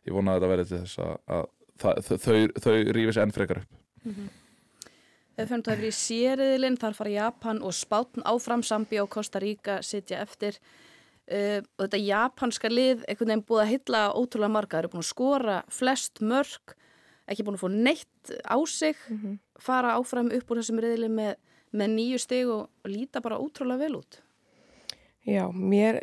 ég 0.06 0.12
vona 0.12 0.34
að 0.34 0.40
þetta 0.40 0.50
verði 0.50 0.66
til 0.70 0.80
þess 0.82 0.98
að, 0.98 1.14
að 1.26 1.44
þau, 1.78 2.18
þau, 2.18 2.36
þau 2.64 2.74
rífi 2.98 3.12
sér 3.14 3.22
enn 3.22 3.36
frekar 3.36 3.62
upp 3.62 3.72
Ef 5.36 5.50
fyrir 5.50 5.66
það 5.66 5.82
í 5.84 5.92
sériðilinn, 5.92 6.78
þar 6.80 6.94
fara 6.96 7.12
Japan 7.12 7.58
og 7.60 7.74
Spátn 7.76 8.24
áfram, 8.24 8.62
Zambi 8.64 9.00
og 9.02 9.10
Costa 9.12 9.40
Rica 9.42 9.82
sitja 9.84 10.22
eftir. 10.24 10.56
Uh, 11.26 11.58
og 11.76 11.84
þetta 11.84 12.00
japanska 12.00 12.70
lið, 12.70 13.02
einhvern 13.04 13.32
veginn 13.32 13.44
búið 13.48 13.62
að 13.64 13.70
hylla 13.72 14.02
ótrúlega 14.14 14.54
marga, 14.54 14.76
þeir 14.76 14.84
eru 14.86 14.92
búin 14.92 15.02
að 15.02 15.08
skora 15.08 15.56
flest 15.74 16.22
mörg, 16.22 16.76
ekki 17.26 17.44
búin 17.44 17.58
að 17.58 17.64
fá 17.64 17.72
neitt 17.74 18.32
á 18.46 18.56
sig, 18.70 19.00
fara 19.58 19.96
áfram 19.98 20.30
upp 20.30 20.52
úr 20.54 20.60
þessum 20.62 20.78
riðili 20.84 21.10
með, 21.10 21.34
með 21.74 21.92
nýju 21.96 22.22
stig 22.22 22.52
og, 22.54 22.70
og 22.70 22.92
líta 22.92 23.20
bara 23.24 23.40
ótrúlega 23.42 23.82
vel 23.82 23.98
út. 23.98 24.20
Já, 25.26 25.42
mér, 25.50 25.98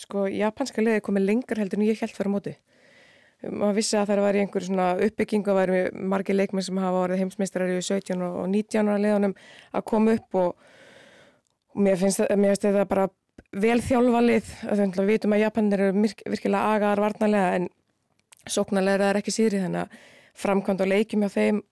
sko, 0.00 0.24
japanska 0.32 0.80
liði 0.80 1.04
komið 1.04 1.28
lengur 1.28 1.60
heldur 1.60 1.82
en 1.82 1.90
ég 1.90 2.00
held 2.00 2.16
fyrir 2.16 2.32
móti. 2.32 2.56
Maður 3.38 3.76
vissi 3.78 3.94
að 3.94 4.08
það 4.10 4.20
var 4.24 4.34
í 4.34 4.40
einhverju 4.42 4.66
svona 4.66 4.86
uppbyggingu 5.06 5.52
að 5.52 5.58
væri 5.60 5.82
margir 6.10 6.34
leikmenn 6.34 6.64
sem 6.66 6.80
hafa 6.82 7.04
orðið 7.04 7.20
heimsmeistrar 7.22 7.70
í 7.70 7.76
17 7.86 8.24
og 8.26 8.48
19 8.50 8.88
ára 8.90 8.98
liðanum 8.98 9.34
að 9.78 9.84
koma 9.86 10.16
upp 10.18 10.34
og, 10.40 10.56
mér 11.78 11.96
finnst 12.00 12.18
það- 12.18 12.34
mér 12.36 12.50
finnst 12.56 12.66
þetta 12.66 12.88
bara 12.90 13.08
vel 13.52 13.78
þjálfa 13.78 14.22
lið. 14.26 14.48
Þannig 14.66 14.98
að 14.98 15.04
við 15.04 15.12
vitum 15.14 15.32
að 15.36 15.42
Japanir 15.44 15.80
eru 15.80 15.92
virk- 16.02 16.24
virkilega 16.26 16.74
agaðar 16.74 17.04
varnarlega 17.06 17.54
en 17.60 17.68
sóknarlega 18.48 18.94
er 18.94 19.14
það 19.14 19.22
ekki 19.22 19.36
síðri 19.38 19.62
þannig 19.62 19.82
að 19.84 19.88
framkvæmd 20.34 20.80
og 20.80 20.88
leikjum 20.88 21.22
hjá 21.22 21.30
þeim 21.38 21.62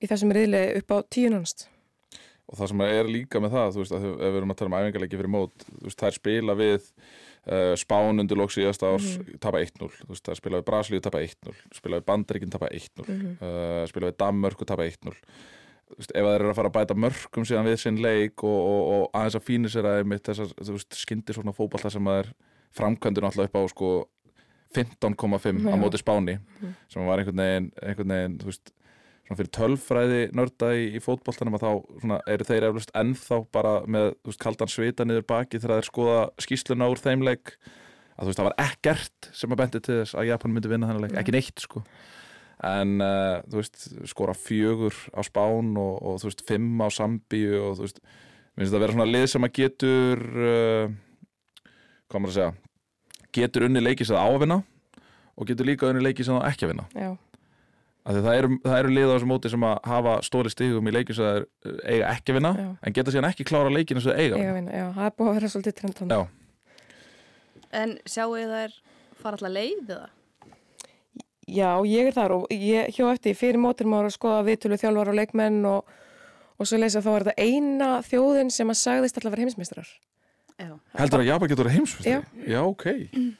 í 0.00 0.06
þessum 0.06 0.32
riðli 0.36 0.62
upp 0.82 0.90
á 0.92 0.96
tíunanst. 1.08 1.68
og 2.50 2.58
það 2.58 2.68
sem 2.68 2.80
er 2.80 3.04
líka 3.06 3.38
með 3.40 3.52
það 3.54 3.68
þú 3.72 3.78
veist, 3.78 3.92
ef 3.94 4.02
við 4.02 4.36
erum 4.36 4.50
að 4.50 4.56
tala 4.58 4.70
um 4.70 4.78
æfingarleiki 4.80 5.18
fyrir 5.20 5.30
mót 5.30 5.52
þú 5.70 5.84
veist, 5.86 6.00
þær 6.00 6.14
spila 6.16 6.54
við 6.58 6.82
uh, 7.46 7.72
Spán 7.80 8.22
undir 8.22 8.38
lóks 8.38 8.58
síðast 8.58 8.84
árs 8.86 9.14
tapa 9.42 9.62
1-0, 9.62 9.88
þú 10.02 10.10
veist, 10.12 10.26
þær 10.26 10.40
spila 10.40 10.60
við 10.60 10.68
Brasilíu 10.68 11.04
tapa 11.04 11.22
1-0, 11.24 11.56
spila 11.76 12.00
við 12.00 12.10
Bandaríkin 12.10 12.52
tapa 12.52 12.70
1-0 12.74 13.06
uh, 13.06 13.86
spila 13.90 14.10
við 14.10 14.20
Danmörku 14.20 14.68
tapa 14.68 14.88
1-0 14.88 15.16
Þú 15.90 15.96
veist, 15.98 16.12
ef 16.14 16.22
þeir 16.22 16.36
eru 16.36 16.50
að 16.52 16.54
fara 16.54 16.70
að 16.70 16.74
bæta 16.76 16.94
mörgum 16.94 17.44
síðan 17.48 17.66
við 17.66 17.80
sinn 17.82 17.96
leik 17.98 18.44
og, 18.46 18.58
og, 18.62 18.82
og 18.94 19.16
aðeins 19.18 19.36
að 19.40 19.46
fínu 19.48 19.70
sér 19.72 19.88
að 19.90 19.96
einmitt 20.04 20.22
þessar, 20.28 20.52
þú 20.54 20.74
veist, 20.76 20.98
skyndi 21.00 21.34
svona 21.34 21.54
fótballta 21.56 21.90
sem 21.90 22.10
að 22.12 22.20
er 22.20 22.28
framkvæmdur 22.78 23.26
náttúrulega 23.26 23.50
upp 23.50 23.58
á 23.58 23.62
sko 23.72 23.88
15,5 24.74 25.66
á 25.66 25.74
móti 25.74 25.98
Spáni 25.98 26.36
sem 26.86 27.06
var 27.06 27.18
einhvern 27.18 27.42
veginn, 27.42 27.70
einhvern 27.82 28.14
veginn 28.14 28.36
veist, 28.46 28.70
fyrir 29.38 29.50
tölfræði 29.54 30.20
nörda 30.36 30.70
í, 30.74 30.86
í 30.98 31.02
fótboltanum 31.02 31.56
að 31.58 31.64
þá 31.64 31.70
svona, 32.02 32.18
eru 32.34 32.46
þeir 32.48 32.66
eflust 32.70 32.94
ennþá 32.98 33.40
bara 33.54 33.74
með 33.86 34.08
veist, 34.26 34.40
kaldan 34.42 34.70
svita 34.70 35.06
niður 35.06 35.26
baki 35.30 35.60
þegar 35.60 35.80
þeir 35.80 35.90
skoða 35.90 36.22
skýsluna 36.42 36.88
úr 36.90 37.02
þeim 37.02 37.26
leik. 37.26 37.52
Að 38.16 38.24
þú 38.24 38.30
veist, 38.30 38.40
það 38.40 38.48
var 38.48 38.56
ekkert 38.66 39.28
sem 39.36 39.52
að 39.54 39.60
bendi 39.62 39.82
til 39.84 39.98
þess 40.00 40.16
að 40.18 40.30
Japan 40.30 40.54
myndi 40.54 40.72
vinna 40.72 40.88
þennan 40.90 41.06
leik, 41.06 41.18
ekki 41.20 41.36
neitt 41.36 41.62
sko. 41.62 41.84
En 42.70 42.96
uh, 43.00 43.38
þú 43.48 43.60
veist, 43.62 43.84
skora 44.10 44.34
fjögur 44.36 44.96
á 45.16 45.20
Spán 45.24 45.70
og, 45.80 45.94
og 46.02 46.18
þú 46.20 46.28
veist, 46.28 46.42
fimm 46.48 46.82
á 46.84 46.88
Sambíu 46.92 47.62
og 47.70 47.78
þú 47.78 47.86
veist, 47.86 48.02
minnst 48.58 48.74
það 48.74 48.80
að 48.80 48.84
vera 48.84 48.96
svona 48.98 49.08
lið 49.08 49.30
sem 49.32 49.46
að 49.46 49.54
getur 49.62 50.26
uh, 50.34 50.98
hvað 52.10 52.20
maður 52.20 52.34
að 52.34 52.36
segja 52.40 52.52
getur 53.34 53.66
unni 53.68 53.82
leiki 53.82 54.06
sem 54.06 54.16
það 54.16 54.26
á 54.26 54.30
að 54.30 54.40
vinna 54.44 54.60
og 55.36 55.48
getur 55.48 55.68
líka 55.68 55.90
unni 55.90 56.02
leiki 56.04 56.26
sem 56.26 56.36
það 56.36 56.48
ekki 56.50 56.66
að 56.66 56.72
vinna. 56.74 56.86
Já, 56.98 57.10
það 58.04 58.34
eru, 58.38 58.48
það 58.64 58.78
eru 58.80 58.88
lið 58.96 59.10
á 59.10 59.14
þessu 59.14 59.28
móti 59.30 59.50
sem 59.52 59.64
að 59.68 59.78
hafa 59.90 60.14
stóri 60.26 60.50
stigum 60.50 60.88
í 60.88 60.92
leiki 60.94 61.14
sem 61.16 61.24
það 61.26 61.36
er, 61.40 61.44
uh, 61.66 61.78
eiga 61.84 62.12
ekki 62.14 62.32
að 62.32 62.38
vinna 62.40 62.52
Já. 62.58 62.68
en 62.88 62.92
geta 62.96 63.10
síðan 63.14 63.28
ekki 63.30 63.44
klára 63.50 63.70
leikinu 63.74 64.00
sem 64.00 64.12
það 64.12 64.20
eiga 64.24 64.38
að 64.40 64.54
vinna. 64.56 64.72
já, 64.72 64.86
það 64.96 65.04
er 65.10 65.14
búið 65.18 65.28
að 65.30 65.34
vera 65.40 65.50
svolítið 65.54 65.76
trendan. 65.80 66.08
Já. 66.10 66.20
En 67.82 67.98
sjáu 68.08 68.32
þið 68.34 68.54
þær 68.56 68.72
fara 69.20 69.36
alltaf 69.36 69.52
leið 69.54 69.92
eða? 69.96 70.08
Já, 71.50 71.70
ég 71.90 72.06
er 72.10 72.14
þar 72.14 72.32
og 72.38 72.46
ég 72.54 72.90
hjá 72.94 73.04
eftir 73.12 73.34
fyrir 73.34 73.58
mótir 73.58 73.86
maður 73.90 74.10
að 74.10 74.16
skoða 74.16 74.44
viðtölu 74.46 74.78
þjálfar 74.80 75.10
og 75.10 75.16
leikmenn 75.18 75.60
og, 75.66 75.84
og 76.58 76.66
svo 76.68 76.78
leysa 76.78 77.02
þá 77.02 77.10
er 77.16 77.26
þetta 77.28 77.46
eina 77.46 77.88
þjóðin 78.06 78.50
sem 78.54 78.70
að 78.70 78.78
sagðist 78.78 79.18
alltaf 79.18 79.34
vera 79.34 79.44
heimsmeistrar. 79.46 79.88
Já. 80.60 80.74
Heldur 81.00 81.20
að 81.24 81.30
Japan 81.30 81.50
getur 81.50 81.66
að 81.70 81.76
heimsfyrst? 81.78 82.06
Já. 82.06 82.20
Já, 82.46 82.60
ok, 82.64 82.86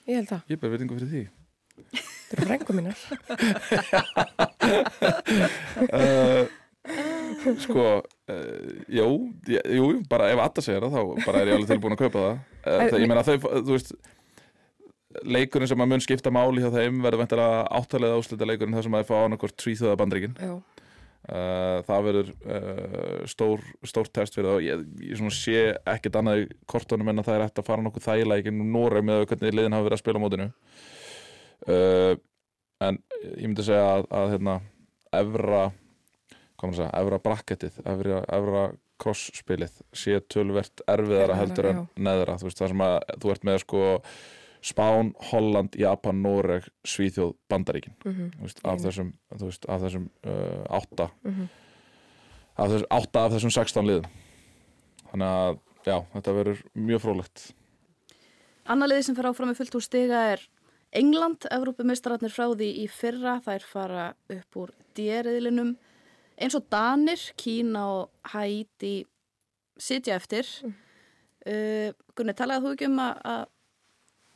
Ég 0.08 0.16
held 0.16 0.32
það. 0.32 0.42
ég 0.50 1.39
Þetta 1.90 2.36
eru 2.36 2.48
frængu 2.50 2.72
mínar. 2.78 2.98
uh, 5.92 6.44
Sko, 7.64 7.84
uh, 8.00 8.70
jú, 8.90 9.06
ég- 9.48 9.68
jú, 9.76 9.90
bara 10.10 10.30
ef 10.32 10.40
Atta 10.44 10.62
segir 10.64 10.82
það 10.86 10.96
þá 10.96 11.26
bara 11.26 11.42
er 11.44 11.50
ég 11.52 11.58
alveg 11.58 11.70
tilbúin 11.74 11.94
að 11.96 12.02
kaupa 12.06 12.22
það. 12.24 12.40
Uh, 12.64 12.80
það, 12.90 12.98
Ég 13.04 13.10
meina 13.12 13.26
þau, 13.26 13.36
þú 13.60 13.74
veist 13.76 13.92
leikurinn 15.26 15.66
sem 15.70 15.80
að 15.82 15.90
mun 15.90 16.02
skipta 16.04 16.30
máli 16.34 16.62
hjá 16.62 16.70
þeim 16.74 17.00
verður 17.02 17.24
vendilega 17.24 17.62
áttalega 17.80 18.18
áslita 18.20 18.46
leikurinn 18.46 18.76
þar 18.78 18.86
sem 18.86 18.94
að 18.94 19.02
þau 19.02 19.08
fá 19.10 19.16
annarkvort 19.26 19.56
tvíþjóða 19.58 19.96
bandreikin 19.98 20.36
Já, 20.38 20.52
uh, 20.54 21.80
það 21.88 22.04
verður 22.06 22.28
stór, 23.32 23.64
stór 23.90 24.10
test 24.14 24.38
fyrir 24.38 24.52
það 24.52 24.62
ég, 24.68 24.84
ég 25.10 25.18
svona 25.18 25.34
sé 25.34 25.64
ekkert 25.96 26.20
annað 26.20 26.44
í 26.44 26.46
kortunum 26.70 27.10
en 27.10 27.22
að 27.24 27.26
það 27.30 27.40
er 27.40 27.46
eftir 27.48 27.64
að 27.64 27.70
fara 27.72 27.84
nokkuð 27.88 28.06
þægilega 28.06 28.44
ekki 28.44 28.54
nú 28.54 28.68
Nóra 28.70 29.02
með 29.02 29.24
hvernig 29.32 29.58
liðin 29.58 29.74
hafa 29.78 29.88
verið 29.88 29.98
að 29.98 30.04
spila 30.04 30.22
á 30.22 30.24
mótinu 30.28 30.48
uh, 31.68 32.14
en 32.80 32.98
ég 33.36 33.46
myndi 33.46 33.66
segja 33.66 33.96
að, 33.98 34.08
að 34.16 34.34
hérna, 34.34 34.56
evra 35.16 35.64
segja, 36.60 36.90
evra 36.96 37.18
bracketið 37.24 37.78
evra, 37.88 38.20
evra 38.36 38.64
cross-spilið 39.00 39.78
sé 39.96 40.18
tölvert 40.28 40.82
erfiðara 40.84 41.32
Erfiðara, 41.32 41.38
heldur 41.40 41.68
en 41.70 41.80
neðra. 41.96 42.36
Þú 42.40 42.48
veist 42.50 42.60
það 42.60 42.72
sem 42.74 42.84
að 42.84 42.96
þú 43.22 43.32
ert 43.32 43.48
með 43.48 43.62
sko 43.64 43.86
Spán, 44.60 45.14
Holland, 45.30 45.76
Japan, 45.80 46.18
Noreg 46.20 46.66
Svíþjóð, 46.84 47.32
Bandaríkin. 47.48 47.94
Mhm, 48.04 48.26
þú 48.34 48.44
veist, 48.44 48.60
af 48.60 48.82
þessum, 48.82 49.14
veist, 49.40 49.64
af 49.72 49.80
þessum 49.86 50.10
uh, 50.28 50.64
átta. 50.76 51.08
Mhm. 51.24 51.48
af 52.60 52.68
þessum, 52.74 52.90
átta 52.92 53.24
af 53.24 53.32
þessum 53.32 53.54
16 53.56 53.88
liðum. 53.88 54.10
Þannig 55.10 55.32
að 55.38 55.58
já, 55.86 55.96
þetta 56.14 56.36
verður 56.36 56.62
mjög 56.76 57.02
frólægt 57.04 57.46
Annað 58.70 58.92
liði 58.92 59.06
sem 59.08 59.16
fer 59.18 59.28
áfram 59.30 59.50
með 59.50 59.60
fullt 59.62 59.76
úr 59.78 59.84
stiga 59.84 60.24
er 60.34 60.42
England, 60.92 61.46
Evrópumistararnir 61.54 62.32
frá 62.34 62.48
því 62.50 62.68
í 62.82 62.86
fyrra, 62.90 63.36
þær 63.44 63.66
fara 63.68 64.04
upp 64.34 64.56
úr 64.58 64.72
djeriðlinum 64.98 65.76
eins 66.40 66.56
og 66.56 66.64
Danir, 66.72 67.20
Kína 67.38 67.84
og 68.00 68.32
Haiti 68.32 69.04
sitja 69.80 70.16
eftir 70.18 70.48
Mm. 70.64 70.74
uh, 71.46 71.92
Gunni, 72.16 72.34
talaði 72.36 72.64
þú 72.66 72.72
ekki 72.74 72.88
um 72.90 72.98
að, 73.00 73.20
að 73.24 73.44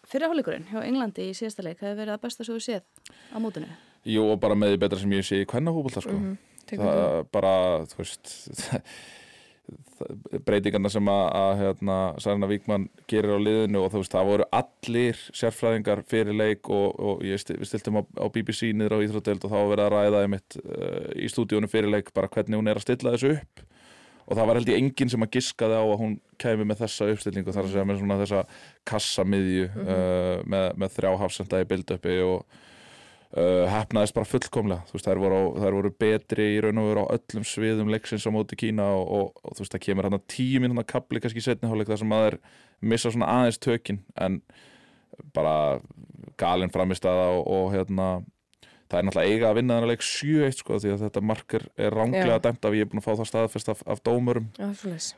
fyrirháleikurinn 0.09 0.69
hjá 0.71 0.79
Englandi 0.85 1.27
í 1.31 1.35
síðasta 1.37 1.65
leik 1.67 1.83
hefði 1.83 1.99
verið 2.01 2.15
að 2.15 2.23
besta 2.23 2.45
svo 2.47 2.57
við 2.57 2.65
séð 2.69 3.13
á 3.33 3.37
mótinu 3.43 3.69
Jú, 4.05 4.25
og 4.35 4.41
bara 4.41 4.57
með 4.57 4.75
því 4.75 4.81
betra 4.83 4.99
sem 5.01 5.13
ég 5.17 5.25
sé 5.25 5.39
í 5.41 5.47
kvennahúbólta 5.49 6.03
sko. 6.05 6.13
Mhm, 6.13 6.35
tekur 6.69 6.85
það 6.85 7.03
er 7.05 7.29
bara, 7.33 7.53
þú 7.89 8.01
veist 8.03 8.33
breytingarna 10.45 10.91
sem 10.93 11.09
að, 11.09 11.23
að 11.39 11.53
hérna, 11.63 11.97
Sarna 12.21 12.49
Víkmann 12.51 12.89
gerir 13.09 13.39
á 13.39 13.41
liðinu 13.41 13.81
og 13.81 13.95
veist, 13.95 14.13
það 14.13 14.29
voru 14.29 14.47
allir 14.59 15.21
sérfræðingar 15.33 16.03
fyrir 16.11 16.37
leik 16.37 16.69
og, 16.73 16.99
og 17.01 17.23
ég 17.25 17.41
sti, 17.41 17.57
við 17.61 17.71
stiltum 17.71 18.01
á, 18.01 18.03
á 18.21 18.27
BBC 18.35 18.75
niður 18.77 18.99
á 19.01 19.05
Íþrótdeild 19.07 19.47
og 19.47 19.55
þá 19.55 19.61
verið 19.71 19.85
að 19.87 19.95
ræða 19.95 20.25
einmitt 20.27 20.59
uh, 20.61 21.07
í 21.17 21.31
stúdíunum 21.33 21.73
fyrir 21.73 21.93
leik 21.95 22.13
bara 22.17 22.29
hvernig 22.35 22.61
hún 22.61 22.69
er 22.69 22.81
að 22.81 22.87
stilla 22.89 23.15
þessu 23.15 23.39
upp. 23.39 23.65
Og 24.25 24.39
það 24.39 24.47
var 24.49 24.61
held 24.61 24.71
ég 24.73 24.81
enginn 24.81 25.11
sem 25.13 25.25
að 25.25 25.33
giskaði 25.37 25.81
á 25.81 25.85
að 25.85 25.99
hún 26.01 26.15
kæmi 26.41 26.69
með 26.69 26.85
þessa 26.85 27.09
uppstillingu 27.13 27.53
þar 27.53 27.67
að 27.67 27.75
segja 27.75 27.89
með 27.89 27.99
svona 28.03 28.21
þessa 28.21 28.45
kassamiðju 28.89 29.67
uh, 29.71 30.37
með, 30.49 30.69
með 30.81 30.95
þrjá 30.99 31.11
hafsenda 31.25 31.65
í 31.65 31.69
build-upi 31.73 32.21
og 32.25 32.63
uh, 33.37 33.65
hefnaðist 33.71 34.17
bara 34.17 34.29
fullkomlega. 34.29 34.87
Veist, 34.93 35.09
þær 35.09 35.23
voru, 35.23 35.39
á, 35.39 35.43
þær 35.65 35.79
voru 35.79 35.93
betri 36.05 36.49
í 36.57 36.61
raun 36.65 36.83
og 36.83 36.91
veru 36.91 37.07
á 37.07 37.15
öllum 37.17 37.47
sviðum 37.49 37.93
leiksins 37.93 38.27
á 38.27 38.31
móti 38.35 38.59
Kína 38.61 38.91
og, 38.97 39.05
og, 39.05 39.43
og 39.43 39.57
þú 39.57 39.65
veist, 39.65 39.75
það 39.77 39.87
kemur 39.89 40.09
hann 40.09 40.19
að 40.19 40.29
tíu 40.35 40.63
mínúna 40.63 40.87
kapli 40.87 41.23
kannski 41.23 41.43
í 41.43 41.47
setni 41.47 41.71
hálfleik 41.71 41.91
þar 41.93 42.03
sem 42.05 42.15
að 42.17 42.29
þeir 42.29 42.39
missa 42.95 43.15
svona 43.15 43.33
aðeins 43.39 43.63
tökin 43.63 44.05
en 44.21 44.39
bara 45.35 45.57
galinn 46.41 46.73
framist 46.75 47.05
aða 47.07 47.29
og, 47.37 47.45
og 47.47 47.75
hérna 47.75 48.09
það 48.91 48.99
er 48.99 49.07
náttúrulega 49.09 49.33
eiga 49.35 49.49
að 49.49 49.59
vinna 49.59 49.77
þennan 49.79 49.91
leik 49.91 50.05
7-1 50.05 50.59
sko 50.61 50.79
því 50.83 50.93
að 50.93 51.05
þetta 51.05 51.23
mark 51.25 51.55
er, 51.57 51.65
ránglega 51.95 52.39
dæmt 52.45 52.69
af, 52.69 52.77
ég 52.77 52.85
er 52.85 52.91
búin 52.91 53.01
að 53.01 53.07
fá 53.07 53.13
það 53.13 53.31
staðfest 53.31 53.71
af, 53.73 53.83
af 53.91 54.03
dómurum. 54.07 54.49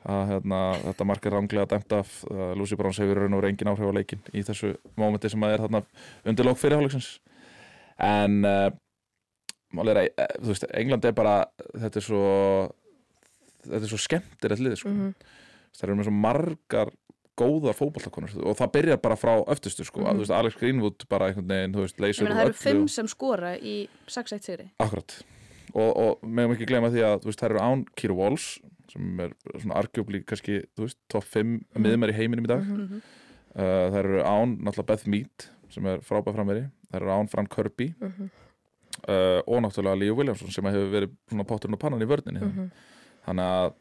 Að 0.06 0.22
hérna, 0.30 0.60
þetta 0.84 1.06
mark 1.10 1.26
er 1.26 1.36
ránglega 1.36 1.68
dæmt 1.74 1.96
af 1.98 2.12
uh, 2.30 2.52
Lucy 2.56 2.78
Browns 2.78 3.00
hefur 3.02 3.20
raun 3.20 3.36
og 3.36 3.42
verið 3.42 3.54
engin 3.54 3.72
áhrif 3.72 3.90
á 3.90 3.96
leikin 3.98 4.22
í 4.32 4.44
þessu 4.46 4.72
mómenti 4.96 5.32
sem 5.32 5.46
að 5.46 5.56
er 5.56 5.64
þarna 5.66 5.82
undir 6.30 6.48
lók 6.48 6.60
fyrirháleiksins 6.62 7.10
en 7.98 8.44
uh, 8.44 8.70
er 9.90 9.96
að, 10.02 10.08
uh, 10.18 10.28
þú 10.42 10.52
veist, 10.52 10.66
England 10.74 11.04
er 11.04 11.12
bara 11.12 11.36
þetta 11.74 11.96
er 12.00 12.06
svo 12.06 12.22
þetta 13.66 13.82
er 13.82 13.90
svo 13.90 13.98
skemmtir 13.98 14.54
lið 14.62 14.76
sko. 14.80 14.88
Mhm. 14.92 15.14
það 15.76 15.82
eru 15.88 15.96
með 15.98 16.06
svo 16.08 16.12
margar 16.16 16.90
góðar 17.36 17.74
fótballtakonur 17.76 18.36
og 18.48 18.56
það 18.56 18.70
byrjar 18.72 19.00
bara 19.02 19.16
frá 19.20 19.34
öftustu 19.44 19.84
sko, 19.84 20.00
Mhm. 20.00 20.06
að, 20.08 20.14
þú 20.14 20.18
veist, 20.24 20.30
Alex 20.38 20.54
Greenwood 20.56 21.04
bara 21.08 21.26
einhvern 21.28 21.48
veginn, 21.48 21.72
þú 21.74 21.82
veist, 21.84 21.98
leysur 22.00 22.28
það 22.28 22.44
eru 22.46 22.52
fimm 22.54 22.88
sem 22.88 23.06
skora 23.06 23.58
í 23.58 23.88
6-1 24.08 24.42
sigri 24.42 24.70
Akkurat 24.80 25.22
og, 25.74 25.96
og 25.96 26.20
meðum 26.22 26.54
ekki 26.56 26.66
gleyma 26.70 26.88
því 26.90 27.02
að 27.04 27.24
veist, 27.24 27.40
það 27.40 27.50
eru 27.50 27.58
án 27.60 27.84
Kiro 27.96 28.14
Walls 28.14 28.58
sem 28.88 29.20
er 29.20 29.32
svona 29.58 29.74
arguably 29.82 30.22
kannski, 30.24 30.64
top 31.08 31.24
5 31.24 31.44
Mhm. 31.74 31.82
miðumar 31.82 32.08
í 32.08 32.14
heiminum 32.16 32.44
í 32.44 32.48
dag 32.48 32.62
Mhm. 32.62 32.80
Mhm. 32.80 33.02
uh, 33.56 33.90
það 33.90 33.98
eru 33.98 34.22
án 34.22 34.56
náttúrulega 34.62 34.86
Beth 34.86 35.06
Mead 35.06 35.46
sem 35.68 35.84
er 35.86 35.98
frábæð 35.98 36.34
framveri 36.36 36.70
það 36.90 37.00
eru 37.00 37.10
án 37.16 37.28
Fran 37.30 37.46
Kirby 37.46 37.88
Mhm. 38.00 38.30
uh, 39.08 39.40
og 39.46 39.62
náttúrulega 39.62 39.98
Leo 40.00 40.14
Williamson 40.14 40.50
sem 40.50 40.64
hefur 40.64 40.90
verið 40.92 41.16
svona 41.30 41.44
potturinn 41.46 41.74
og 41.74 41.80
pannan 41.80 42.02
í 42.02 42.06
vörninni 42.08 42.40
Mhm. 42.42 42.70
þannig 43.26 43.50
að 43.56 43.74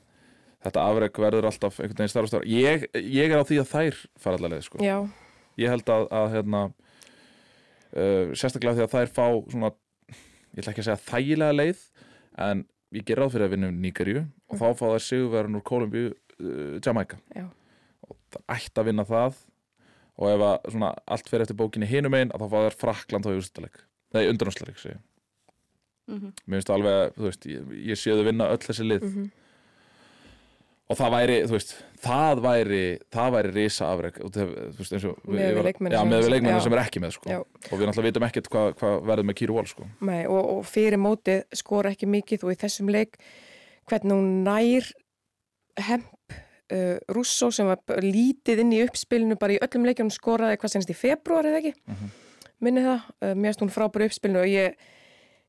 þetta 0.65 0.81
afreg 0.89 1.11
verður 1.21 1.45
alltaf 1.51 1.79
einhvern 1.79 1.97
veginn 1.97 2.09
starf 2.09 2.23
og 2.25 2.29
starf 2.29 2.45
ég, 2.49 2.87
ég 2.95 3.29
er 3.31 3.37
á 3.37 3.43
því 3.45 3.59
að 3.61 3.69
þær 3.73 3.99
fara 4.17 4.35
allar 4.37 4.49
leið 4.55 4.63
sko. 4.63 4.77
Ég 5.57 5.69
held 5.69 5.85
að, 5.85 6.07
að 6.09 6.31
hérna, 6.33 6.61
uh, 7.95 8.31
sérstaklega 8.35 8.75
því 8.75 8.85
að 8.87 8.93
þær 8.95 9.11
fá 9.13 9.25
svona, 9.51 9.69
ég 10.55 10.63
ætla 10.63 10.73
ekki 10.73 10.83
að 10.83 10.87
segja 10.89 11.03
þægilega 11.11 11.55
leið 11.59 11.83
en 12.47 12.65
ég 12.95 13.05
ger 13.05 13.15
ráð 13.21 13.31
fyrir 13.35 13.47
að 13.47 13.53
vinna 13.55 13.69
um 13.71 13.81
Níkarju 13.83 14.25
og 14.49 14.57
þá 14.59 14.65
fá 14.75 14.85
þær 14.95 15.05
sigurverðin 15.05 15.59
úr 15.59 15.65
Kolumbíu 15.69 16.07
uh, 16.11 16.79
Jamaica 16.83 17.17
Já. 17.35 17.45
og 18.09 18.17
það 18.33 18.43
ætti 18.57 18.81
að 18.81 18.89
vinna 18.89 19.05
það 19.05 19.39
og 20.15 20.29
ef 20.31 20.45
að 20.47 20.69
svona, 20.71 20.91
allt 21.11 21.31
fyrir 21.31 21.45
eftir 21.45 21.59
bókinni 21.59 21.89
hinum 21.89 22.15
einn 22.17 22.33
þá 22.33 22.45
fá 22.45 22.57
þær 22.57 22.77
Frakland 22.83 23.27
á 23.27 23.35
úrstæðleik 23.35 23.81
nei, 24.15 24.27
undanúrstæðleik 24.31 24.81
segi 24.81 24.95
ég. 24.95 25.01
Mhm. 26.05 26.35
mér 26.45 26.59
finnst 26.59 26.69
alveg, 26.69 27.17
þú 27.17 27.25
veist, 27.25 27.49
ég, 27.49 27.73
ég 27.89 27.99
sé 27.99 28.13
þau 28.13 28.27
vinna 28.27 28.51
öll 28.53 28.61
þessi 28.61 28.85
lið 28.85 29.05
mhm. 29.07 29.27
og 30.85 30.99
það 30.99 31.15
væri, 31.15 31.37
þú 31.49 31.55
veist, 31.55 31.71
það 32.05 32.41
væri 32.45 32.81
það 33.15 33.31
væri 33.35 33.53
risa 33.55 33.89
afreg 33.89 34.19
var- 34.21 36.11
með 36.11 36.27
við 36.27 36.29
leikmennin 36.35 36.61
sem 36.61 36.77
er 36.77 36.83
ekki 36.83 37.01
með 37.01 37.15
sko. 37.17 37.39
Og 37.71 37.79
við 37.79 37.89
náttúrulega 37.89 38.09
vitum 38.11 38.27
ekkert 38.29 38.51
hvað 38.53 38.69
hva 38.79 38.91
verður 39.09 39.29
með 39.31 39.39
Kýru 39.41 39.57
Wall 39.57 39.71
sko. 39.71 39.87
Nei, 40.05 40.21
og, 40.29 40.41
og 40.57 40.61
fyrir 40.69 41.01
mótið 41.01 41.41
skora 41.57 41.95
ekki 41.95 42.09
mikið 42.09 42.45
og 42.45 42.53
í 42.53 42.59
þessum 42.61 42.93
leik 42.93 43.17
hvernig 43.89 44.13
hún 44.13 44.45
nær 44.45 44.91
hemp 45.89 46.37
uh, 46.73 46.97
Russo 47.13 47.51
sem 47.53 47.67
var 47.69 47.81
lítið 48.01 48.63
inn 48.63 48.73
í 48.75 48.81
uppspilinu 48.85 49.37
bara 49.39 49.55
í 49.55 49.61
öllum 49.61 49.85
leikjum 49.87 50.11
skoraði 50.13 50.59
hvað 50.61 50.75
senst 50.75 50.91
í 50.91 50.97
februar 50.97 51.47
eða 51.49 51.61
ekki? 51.61 51.73
Mhm. 51.91 52.13
minni 52.65 52.81
það, 52.85 53.07
uh, 53.21 53.33
mér 53.35 53.53
stund 53.53 53.73
frábæri 53.75 54.07
uppspilinu 54.07 54.39
og 54.39 54.47
ég, 54.47 54.77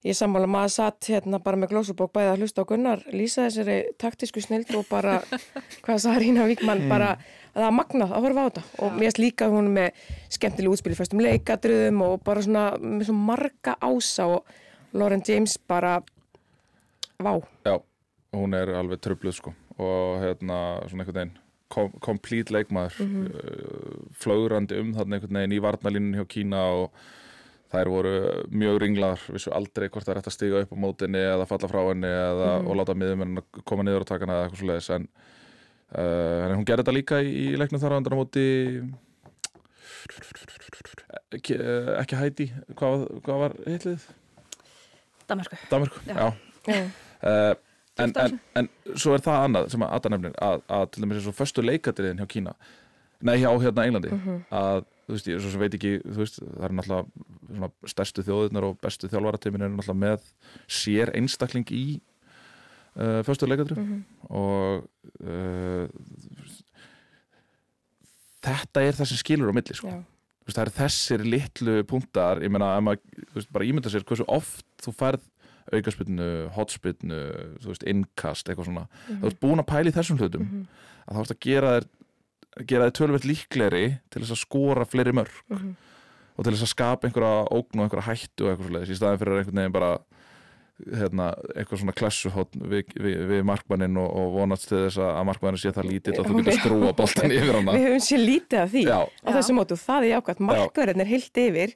ég 0.04 0.16
sammála. 0.18 0.48
Maður 0.50 0.72
satt 0.74 1.08
hérna 1.08 1.38
bara 1.42 1.56
með 1.56 1.70
glósubók 1.72 2.12
bæði 2.12 2.32
að 2.32 2.42
hlusta 2.42 2.62
á 2.66 2.68
Gunnar 2.68 3.04
lýsa 3.14 3.46
þessari 3.46 3.76
taktísku 3.98 4.42
snild 4.42 4.74
og 4.74 4.84
bara 4.90 5.20
hvað 5.86 6.02
sagði 6.02 6.24
Rína 6.26 6.46
Víkmann 6.50 6.88
bara 6.90 7.14
að 7.54 7.62
það 7.62 7.76
magnað 7.78 8.12
að 8.12 8.26
horfa 8.26 8.42
á 8.42 8.46
þetta. 8.48 8.64
Og 8.82 8.98
mér 8.98 9.08
erst 9.10 9.22
líka 9.22 9.48
hún 9.48 9.70
með 9.72 10.04
skemmtileg 10.36 10.74
útspil 10.74 10.92
í 10.92 10.98
fyrstum 10.98 11.22
leikadröðum 11.24 12.02
og 12.04 12.20
bara 12.26 12.42
svona 12.44 12.66
með 12.82 13.08
svo 13.08 13.16
marga 13.16 13.76
ása 13.80 14.28
og 14.34 14.56
Lauren 14.96 15.22
James 15.26 15.56
bara 15.58 16.00
vá, 17.18 17.40
já, 17.64 17.78
hún 18.36 18.54
er 18.54 18.74
alveg 18.76 19.00
tröfluð 19.00 19.38
sko. 19.38 19.54
Og 19.78 20.22
hérna 20.22 20.58
svona 20.88 21.04
einhvern 21.04 21.18
veginn 21.20 21.36
kom, 21.68 21.90
komplít 22.00 22.50
leikmaður 22.54 23.00
mm 23.02 23.22
Mhm. 23.26 24.10
flögrandi 24.22 24.78
um 24.80 24.92
þarna 24.94 25.16
einhvern 25.18 25.38
veginn 25.40 25.56
í 25.56 25.62
varnalínun 25.64 26.16
hjá 26.20 26.26
Kína 26.28 26.60
og 26.82 26.90
þær 27.72 27.88
voru 27.90 28.12
mjög 28.50 28.78
ringlar 28.80 29.18
vissu 29.28 29.50
aldrei 29.50 29.88
hvort 29.88 30.06
það 30.06 30.12
er 30.14 30.20
hægt 30.20 30.28
að 30.30 30.36
stiga 30.36 30.60
upp 30.62 30.72
á 30.72 30.76
mótinni 30.78 31.18
eða 31.18 31.46
falla 31.50 31.68
frá 31.68 31.82
henni 31.90 32.06
eða, 32.06 32.60
Mhm. 32.60 32.66
og 32.68 32.76
láta 32.76 32.94
miðum 32.94 33.42
koma 33.66 33.82
niður 33.82 34.00
og 34.00 34.06
taka 34.06 34.24
hana 34.26 34.36
eða 34.38 34.44
eitthvað 34.48 34.60
svo 34.62 34.68
leiðis 34.70 34.90
en, 34.94 35.08
uh, 35.98 36.54
hún 36.56 36.64
gerði 36.64 36.84
þetta 36.84 36.94
líka 36.94 37.16
í, 37.22 37.32
í 37.52 37.56
leiknum 37.58 37.80
þar 37.82 37.92
á 37.92 37.98
undan 37.98 38.14
á 38.14 38.20
móti 38.22 38.46
ekki, 41.34 41.54
eh, 41.58 41.90
ekki 42.00 42.16
hæti 42.20 42.46
hvað, 42.78 43.04
hvað 43.26 43.40
var 43.42 43.54
heitlið? 43.66 44.06
Danmarku. 45.28 45.56
Danmarku, 45.70 46.00
já, 46.06 46.32
Já. 46.66 46.90
Uh, 47.22 47.54
en, 47.98 48.12
en, 48.20 48.40
en 48.60 48.68
svo 48.94 49.14
er 49.16 49.22
það 49.24 49.44
annað 49.46 49.70
sem 49.72 49.82
að 49.86 49.94
Adda 49.96 50.10
nefnir 50.12 50.34
að, 50.42 50.62
að 50.68 50.84
til 50.92 51.02
dæmis 51.04 51.16
eins 51.22 51.30
og 51.30 51.36
föstu 51.38 51.62
leikadriðin 51.64 52.20
hjá 52.20 52.26
Kína 52.34 52.52
nei 53.24 53.38
hjá 53.40 53.48
hérna 53.62 53.86
Englandi 53.88 54.10
Mhm. 54.12 54.42
að 54.52 54.82
þú 55.06 55.14
veist 55.14 55.28
ég 55.30 55.40
svo 55.40 55.58
veit 55.62 55.74
ekki 55.78 55.92
veist 56.04 56.40
það 56.42 56.64
er 56.68 56.74
náttúrulega 56.76 57.70
stærstu 57.88 58.24
þjóðirnar 58.26 58.64
og 58.68 58.78
bestu 58.82 59.08
þjálfaratimin 59.08 59.62
er 59.62 59.70
náttúrulega 59.72 60.02
með 60.02 60.28
sér 60.68 61.12
einstakling 61.16 61.70
í 61.72 61.84
uh, 62.98 63.22
föstu 63.24 63.48
leikadrið 63.48 63.78
Mhm. 63.80 64.04
og 64.28 64.84
uh, 65.24 65.88
þetta 68.46 68.84
er 68.86 68.94
það 68.98 69.08
sem 69.10 69.18
skilur 69.22 69.50
á 69.50 69.54
milli 69.56 69.74
sko. 69.76 69.90
Já. 69.90 70.02
Veist, 70.46 70.58
það 70.60 70.66
er 70.68 70.74
þessir 70.76 71.24
litlu 71.26 71.72
punktar 71.90 72.38
ég 72.44 72.52
meina, 72.54 72.68
ef 72.78 72.84
maður 72.86 73.24
veist, 73.34 73.48
bara 73.54 73.66
ímynda 73.66 73.90
sér 73.90 74.04
hversu 74.06 74.26
oft 74.30 74.62
þú 74.84 74.92
færð 74.94 75.24
aukaspilnu, 75.72 76.28
hotspilnu 76.54 77.20
þú 77.62 77.70
veist, 77.72 77.82
innkast, 77.86 78.48
eitthvað 78.48 78.68
svona 78.70 78.86
Mhm. 79.08 79.20
þú 79.22 79.26
ert 79.30 79.40
búin 79.40 79.62
að 79.62 79.66
pæla 79.72 79.90
í 79.90 79.96
þessum 79.96 80.18
hlutum 80.18 80.66
að 81.08 81.14
þá 81.16 81.20
ert 81.20 81.34
að 81.34 81.40
gera 81.40 81.80
þér 81.80 82.66
gera 82.66 82.86
þér 82.90 82.96
tölvöld 83.00 83.24
líklegri 83.28 83.84
til 84.10 84.22
þess 84.22 84.32
að 84.32 84.44
skora 84.46 84.84
fleiri 84.86 85.12
mörg 85.12 85.32
Mhm. 85.50 85.76
og 86.38 86.44
til 86.44 86.52
þess 86.52 86.62
að 86.66 86.74
skapa 86.74 87.06
einhverja 87.08 87.48
ógn 87.50 87.80
og 87.80 87.84
einhverja 87.90 88.08
hættu 88.10 88.44
og 88.46 88.50
eitthvað 88.58 88.68
svoleiðis 88.70 88.90
í 88.90 88.96
staðin 89.00 89.18
fyrir 89.18 89.38
einhvern 89.42 89.56
veginn 89.60 89.72
bara 89.72 89.98
hérna, 90.92 91.30
eitthvað 91.56 91.78
svona 91.80 91.94
klessuhótt 91.96 92.52
við, 92.60 92.90
við, 93.00 93.20
við 93.30 93.44
markmannin 93.48 93.96
og, 93.96 94.10
og 94.12 94.32
vonast 94.34 94.68
til 94.68 94.76
þess 94.84 94.98
að 95.00 95.24
markmannin 95.24 95.60
sé 95.62 95.72
það 95.72 95.88
lítill 95.88 96.18
og 96.20 96.26
þú 96.28 96.36
getur 96.42 96.58
skrúa 96.60 96.90
boltan 96.98 97.32
yfir 97.32 97.56
hana 97.56 97.72
Við 97.72 97.86
höfum 97.86 98.04
sér 98.04 98.20
lítið 98.26 98.58
af 98.60 98.70
því 98.74 98.82
Já, 98.84 98.98
á 99.24 99.28
þessu 99.38 99.56
mótu 99.56 99.72
og 99.72 99.80
það 99.80 100.04
er 100.04 100.10
jákvæmt. 100.20 100.42
Markverðin 100.50 101.00
er 101.00 101.10
heilt 101.14 101.40
yfir, 101.46 101.72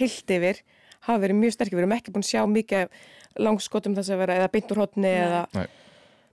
heilt 0.00 0.34
yfir, 0.34 0.56
hafa 1.06 1.22
verið 1.22 1.38
mjög 1.38 1.54
sterkir. 1.54 1.76
Við 1.78 1.82
erum 1.84 1.94
ekki 1.98 2.14
búin 2.16 2.26
að 2.26 2.32
sjá 2.32 2.42
mikið 2.50 2.88
langskotum 3.38 3.94
þess 3.96 4.12
að 4.14 4.20
vera 4.24 4.36
eða 4.40 4.50
beint 4.52 4.72
úr 4.74 4.80
hotni 4.82 5.08
eða 5.08 5.44
Nei. 5.54 5.66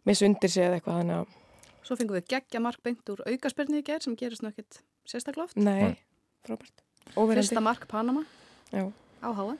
missa 0.10 0.26
undir 0.28 0.50
sig 0.52 0.66
eða 0.66 0.80
eitthvað 0.80 1.00
þannig 1.02 1.22
að 1.22 1.38
Svo 1.90 1.96
fengum 1.98 2.20
við 2.20 2.28
geggja 2.30 2.60
mark 2.62 2.84
beint 2.86 3.10
úr 3.10 3.24
aukaspyrni 3.26 3.80
í 3.82 3.86
gerð 3.88 4.04
sem 4.06 4.16
gerist 4.20 4.44
nú 4.44 4.52
ekkit 4.52 4.82
sérstaklega 5.10 5.48
oft. 5.48 5.58
nei, 5.58 5.96
frábært. 6.46 6.84
Fyrsta 7.16 7.62
mark 7.66 7.88
Panama 7.90 8.22
Já, 8.70 8.86
á 9.26 9.30
háa. 9.34 9.56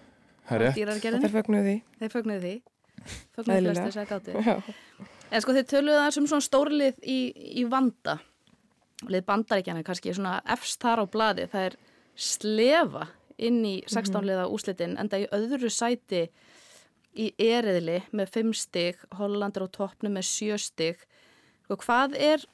fögnuðu 1.34 1.64
því. 1.66 1.76
Þeir 2.00 2.14
fögnuðu 2.14 2.42
því. 2.44 2.54
Fögnuðu 3.36 3.56
Eðlilega. 3.56 3.86
flestir 3.86 3.96
sér 3.96 4.10
gáti. 4.10 4.74
En 5.32 5.42
sko 5.42 5.54
þið 5.56 5.68
töluðu 5.72 5.98
það 6.04 6.14
sem 6.16 6.28
svona 6.30 6.46
stórlið 6.46 7.00
í, 7.06 7.18
í 7.62 7.64
vanda. 7.70 8.18
Lið 9.10 9.26
bandaríkjana 9.30 9.84
kannski 9.88 10.14
svona 10.14 10.40
efst 10.46 10.82
þar 10.84 11.02
á 11.02 11.06
bladi. 11.10 11.46
Það 11.50 11.68
er 11.70 11.78
slefa 12.20 13.08
inn 13.40 13.62
í 13.66 13.76
16 13.88 14.26
liða 14.28 14.48
úslitin 14.52 14.98
enda 15.00 15.22
í 15.22 15.28
öðru 15.32 15.70
sæti 15.72 16.26
í 17.18 17.32
eriðli 17.42 18.02
með 18.16 18.32
5 18.38 18.54
stig, 18.58 19.02
Hollandur 19.18 19.68
á 19.68 19.76
toppnum 19.76 20.16
með 20.18 20.28
7 20.30 20.60
stig. 20.62 21.04
Sko 21.66 21.80
hvað 21.84 22.16
er 22.18 22.46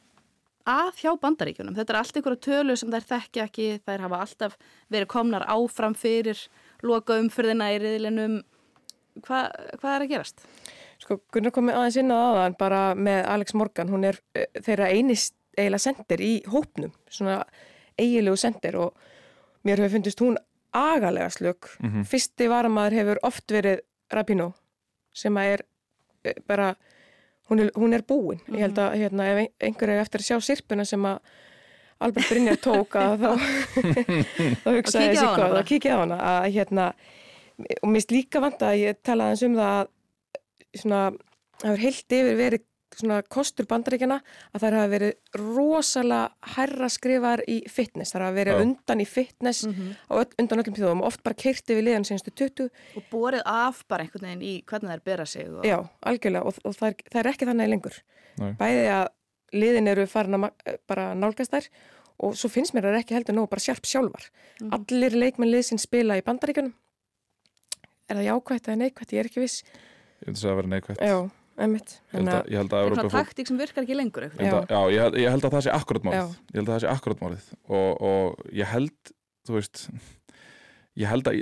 að 0.65 1.01
hjá 1.03 1.11
bandaríkjunum? 1.21 1.75
Þetta 1.77 1.93
er 1.93 1.99
allt 1.99 2.17
einhverja 2.19 2.43
tölu 2.47 2.75
sem 2.79 2.91
þær 2.93 3.07
þekkja 3.11 3.45
ekki, 3.45 3.67
þær 3.85 4.05
hafa 4.07 4.21
alltaf 4.25 4.57
verið 4.93 5.11
komnar 5.13 5.45
áfram 5.51 5.95
fyrir 5.97 6.41
loka 6.85 7.19
umfyrðina 7.21 7.71
í 7.75 7.79
riðlinum. 7.83 8.41
Hva, 9.25 9.45
hvað 9.79 9.91
er 9.93 10.05
að 10.05 10.11
gerast? 10.11 10.45
Sko, 11.03 11.19
Gunnar 11.33 11.53
komið 11.55 11.77
aðeins 11.79 11.99
inn 12.01 12.11
á 12.11 12.19
aðan 12.19 12.57
bara 12.59 12.81
með 12.97 13.21
Alex 13.31 13.55
Morgan, 13.55 13.91
hún 13.91 14.07
er 14.09 14.19
uh, 14.35 14.47
þeirra 14.63 14.89
einist 14.91 15.35
eiginlega 15.55 15.83
sendir 15.85 16.23
í 16.23 16.33
hópnum, 16.51 16.91
svona 17.11 17.41
eigilegu 17.99 18.39
sendir 18.39 18.75
og 18.79 18.95
mér 19.65 19.79
hefur 19.79 19.95
fundist 19.95 20.23
hún 20.23 20.37
agalega 20.75 21.29
slök. 21.31 21.69
Mhm. 21.79 22.07
Fyrsti 22.09 22.49
varamæður 22.51 22.97
hefur 22.99 23.21
oft 23.23 23.51
verið 23.51 23.83
Rapino 24.13 24.51
sem 25.15 25.37
að 25.39 25.51
er 25.55 25.63
uh, 25.65 26.35
bara, 26.49 26.69
hún 27.49 27.63
er, 27.63 27.71
hún 27.75 27.93
er 27.95 28.03
búin. 28.07 28.41
Ég 28.51 28.65
held 28.65 28.79
að 28.83 28.97
hérna, 29.01 29.27
ef 29.31 29.41
ein- 29.45 29.53
einhver 29.69 29.89
er 29.95 30.01
eftir 30.03 30.21
að 30.23 30.27
sjá 30.29 30.39
sirpuna 30.49 30.85
sem 30.85 31.05
að 31.07 31.19
Albert 32.05 32.27
Brynjar 32.27 32.57
tók 32.59 32.95
að 32.99 33.21
þá, 33.23 33.29
þá 34.65 34.69
hugsaði 34.75 35.13
hvað, 35.15 35.37
bara. 35.39 35.59
að 35.61 35.67
kíkja 35.69 35.95
á 35.95 35.99
hana 36.03 36.17
að 36.33 36.47
hérna, 36.57 36.87
og 37.55 37.87
mér 37.87 38.01
finnst 38.01 38.11
líka 38.11 38.41
vant 38.43 38.65
að 38.67 38.79
ég 38.81 38.97
talaði 39.07 39.31
eins 39.37 39.43
um 39.47 39.55
það 39.55 39.75
að 39.79 40.81
svona, 40.81 40.99
það 41.61 41.69
hefur 41.71 41.83
heilt 41.85 42.17
yfir 42.19 42.39
verið 42.41 42.65
svona 42.95 43.19
kostur 43.35 43.67
bandaríkjana 43.69 44.17
að 44.53 44.63
það 44.63 44.77
hafa 44.79 44.91
verið 44.93 45.39
rosalega 45.41 46.53
herra 46.55 46.89
skrifar 46.91 47.43
í 47.51 47.57
fitness, 47.71 48.13
það 48.15 48.25
hafa 48.25 48.37
verið 48.39 48.55
Já. 48.57 48.61
undan 48.65 49.03
í 49.03 49.07
fitness 49.09 49.63
á 49.65 50.13
öll, 50.19 50.29
undan 50.41 50.63
öllum 50.63 50.77
þjóðum 50.79 51.03
og 51.03 51.09
oft 51.11 51.23
bara 51.25 51.39
keirti 51.45 51.77
við 51.77 51.87
liðan 51.89 52.07
senstu 52.07 52.31
20, 52.31 52.69
Og 52.95 53.09
borið 53.11 53.43
af 53.49 53.83
bara 53.91 54.05
einhvern 54.05 54.27
veginn 54.29 54.45
í 54.45 54.53
hvernig 54.67 54.93
þær 54.95 55.03
bera 55.11 55.25
sig. 55.29 55.49
Og... 55.51 55.65
já, 55.67 55.77
algjörlega. 56.05 56.45
Og, 56.47 56.61
og 56.63 56.77
það, 56.77 56.87
er, 56.93 57.11
það 57.11 57.21
er 57.21 57.31
ekki 57.33 57.49
þannig 57.51 57.71
lengur. 57.73 57.99
Nei. 58.35 58.49
bæði 58.59 58.87
að 58.91 59.05
liðin 59.55 59.87
eru 59.87 60.07
farin 60.11 60.35
að 60.35 60.41
ma- 60.43 60.77
bara 60.89 61.11
nálgast 61.15 61.53
þær 61.53 61.69
og 62.25 62.35
svo 62.39 62.49
finnst 62.51 62.75
mér 62.75 62.87
að 62.87 62.93
það 62.93 62.97
er 62.97 63.03
ekki 63.03 63.15
heldur 63.17 63.37
nóg 63.37 63.49
bara 63.51 63.63
sjarp 63.63 63.87
sjálfar. 63.87 64.27
Allir 64.75 65.15
leikmenn 65.19 65.51
liðsinn 65.51 65.81
spila 65.81 66.17
í 66.19 66.23
bandaríkjunum. 66.25 66.73
Er 68.05 68.19
það 68.19 68.27
jákvætt 68.29 68.69
eða 68.69 68.79
neikvætt, 68.83 69.13
ég 69.15 69.23
er 69.23 69.29
ekki 69.29 69.41
viss. 69.43 69.63
Ég 70.23 70.31
að 70.31 70.41
það 70.43 70.59
vera 70.59 70.71
neikvætt. 70.75 71.01
Já, 71.01 71.17
að 72.65 72.69
Það 72.69 72.79
er 72.79 72.85
Evrópa 72.85 73.01
svona 73.05 73.13
taktík 73.15 73.47
sem 73.47 73.57
virkar 73.61 73.85
ekki 73.85 73.95
lengur. 73.95 74.27
Ég 74.27 74.41
held 74.43 74.57
að, 74.57 74.73
já, 74.75 74.79
ég, 74.95 75.01
held- 75.05 75.19
ég 75.21 75.29
held 75.35 75.45
að 75.47 75.55
það 75.55 75.65
sé 75.65 75.73
akkurat 75.75 76.03
málið. 76.07 76.17
Já. 76.19 76.25
ég 76.51 76.59
held 76.59 76.67
að 76.67 76.73
það 76.75 76.83
sé 76.83 76.89
akkurat 76.91 77.23
málið. 77.23 77.45
Og, 77.69 78.01
og 78.09 78.49
ég 78.51 78.71
held, 78.73 79.13
þú 79.47 79.55
veist 79.55 79.85
ég 80.95 81.11
held 81.11 81.27
að 81.27 81.39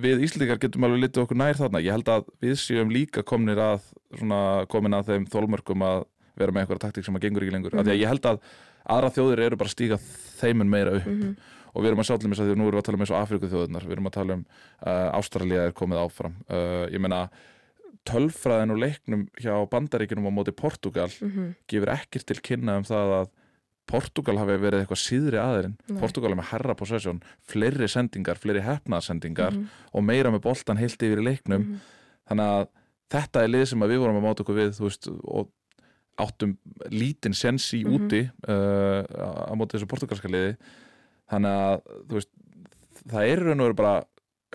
við 0.00 0.24
Íslendingar 0.26 0.60
getum 0.62 0.86
alveg 0.86 1.04
litið 1.04 1.22
okkur 1.24 1.38
nær 1.40 1.58
þarna. 1.58 1.82
Ég 1.82 1.94
held 1.94 2.10
að 2.10 2.26
við 2.42 2.56
séum 2.62 2.90
líka 2.94 3.24
komnir 3.26 3.58
að 3.62 3.86
svona, 4.18 4.40
komin 4.70 4.94
að 4.98 5.12
þeim 5.12 5.28
þólmörkum 5.30 5.86
að 5.86 6.04
vera 6.40 6.54
með 6.54 6.64
einhverja 6.64 6.84
taktík 6.86 7.06
sem 7.06 7.16
að 7.18 7.26
gengur 7.26 7.46
ekki 7.46 7.54
lengur. 7.54 7.74
Mm 7.74 7.86
að 7.90 7.98
ég 8.00 8.10
held 8.10 8.26
að 8.30 8.42
aðra 8.90 9.10
þjóðir 9.14 9.42
eru 9.46 9.56
bara 9.60 9.68
að 9.70 9.74
stíga 9.74 9.98
þeimun 10.40 10.70
meira 10.70 10.94
upp. 10.98 11.06
Mhm. 11.06 11.34
og 11.70 11.82
við 11.84 11.88
erum 11.90 12.00
að 12.02 12.06
sjá 12.08 12.16
til 12.18 12.30
þess 12.30 12.40
að 12.42 12.46
því 12.48 12.54
að 12.54 12.58
nú 12.58 12.66
erum 12.66 12.74
við 12.74 12.80
að 12.80 12.86
tala 12.86 12.96
um 12.96 13.02
eins 13.04 13.10
og 13.14 13.20
Afriku 13.20 13.48
þjóðunar 13.50 13.84
við 13.86 13.92
erum 13.94 14.06
að 14.08 14.14
tala 14.16 14.34
um 14.34 14.40
uh, 14.82 15.18
Ástralía 15.20 15.66
er 15.68 15.72
komið 15.72 16.00
áfram. 16.02 16.34
Uh, 16.50 16.86
ég 16.90 16.98
meina 16.98 17.20
tölfræðin 18.08 18.72
og 18.74 18.78
leiknum 18.80 19.26
hjá 19.40 19.54
bandaríkinum 19.70 20.26
á 20.28 20.32
móti 20.32 20.52
Portugal 20.56 21.08
Mhm. 21.20 21.54
gefur 21.68 21.88
ekkert 21.94 22.26
til 22.26 22.40
kynna 22.40 22.76
um 22.78 22.84
það 22.84 23.12
að 23.20 23.28
Portugal 23.90 24.36
hafi 24.38 24.56
verið 24.62 24.86
eitthvað 24.86 25.02
síðri 25.02 25.38
aðeirinn. 25.42 25.98
Portugal 25.98 26.30
er 26.30 26.36
með 26.36 26.50
herra 26.52 26.74
possession 26.74 27.22
fleiri 27.42 27.88
sendingar, 27.90 28.38
fleiri 28.38 28.62
hefnaðsendingar 28.62 29.52
Mhm. 29.52 29.66
og 29.94 30.02
meira 30.04 30.30
með 30.30 30.42
boltan 30.42 30.78
heilt 30.78 30.98
yfir 31.02 31.18
í 31.18 31.24
leiknum 31.26 31.60
Mhm. 31.64 31.80
þannig 32.28 32.46
að 32.46 32.68
þetta 33.10 33.42
er 33.44 33.48
lið 33.48 33.66
sem 33.68 33.80
við 33.80 33.98
vorum 33.98 34.16
að 34.16 34.22
máta 34.22 34.44
okkur 34.44 34.54
við 34.56 34.78
veist, 34.80 35.08
og 35.24 35.50
áttum 36.18 36.56
lítinn 36.90 37.34
sens 37.34 37.72
í 37.74 37.84
Mhm. 37.84 37.92
úti 37.98 38.30
uh, 38.48 39.02
á 39.50 39.52
móti 39.56 39.74
þessu 39.78 39.86
portugalska 39.88 40.28
liði 40.28 40.56
þannig 41.30 41.50
að 41.50 41.82
veist, 42.08 42.28
það 43.08 43.28
er 43.28 43.36
raun 43.40 43.60
og 43.60 43.66
veru 43.66 43.74
bara 43.74 44.04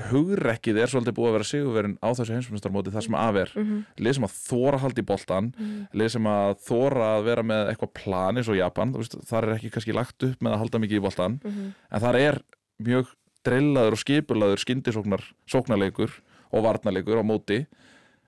hugrekkið 0.10 0.78
er 0.84 0.92
svolítið 0.92 1.16
búið 1.16 1.30
að 1.30 1.36
vera 1.38 1.48
sigurverin 1.48 1.94
á 2.04 2.08
þessu 2.12 2.34
heimsmyndstarmóti 2.36 2.92
þar 2.92 3.04
sem 3.06 3.16
af 3.16 3.36
er 3.40 3.52
Mhm. 3.56 3.86
lið 3.98 4.14
sem 4.16 4.24
að 4.28 4.34
þóra 4.50 4.80
haldi 4.80 5.02
í 5.02 5.06
boltan 5.06 5.54
Mhm. 5.56 5.88
lið 5.94 6.10
sem 6.12 6.24
að 6.24 6.56
þóra 6.68 7.06
að 7.16 7.24
vera 7.24 7.44
með 7.44 7.70
eitthvað 7.72 7.94
plan 7.94 8.36
eins 8.38 8.50
og 8.50 8.56
Japan, 8.58 8.92
veist, 8.94 9.16
þar 9.26 9.44
er 9.48 9.56
ekki 9.58 9.72
kannski 9.72 9.94
lagt 9.94 10.24
upp 10.24 10.40
með 10.42 10.52
að 10.54 10.58
halda 10.60 10.80
mikið 10.80 11.00
í 11.00 11.02
boltan 11.02 11.40
Mhm. 11.44 11.74
en 11.92 12.02
þar 12.02 12.16
er 12.16 12.42
mjög 12.82 13.08
drillaður 13.46 13.92
og 13.92 13.98
skipulaður 14.04 14.60
skyndisóknar 14.66 15.22
sóknarleikur 15.48 16.12
og 16.52 16.64
varnarleikur 16.64 17.20
á 17.20 17.24
móti 17.24 17.66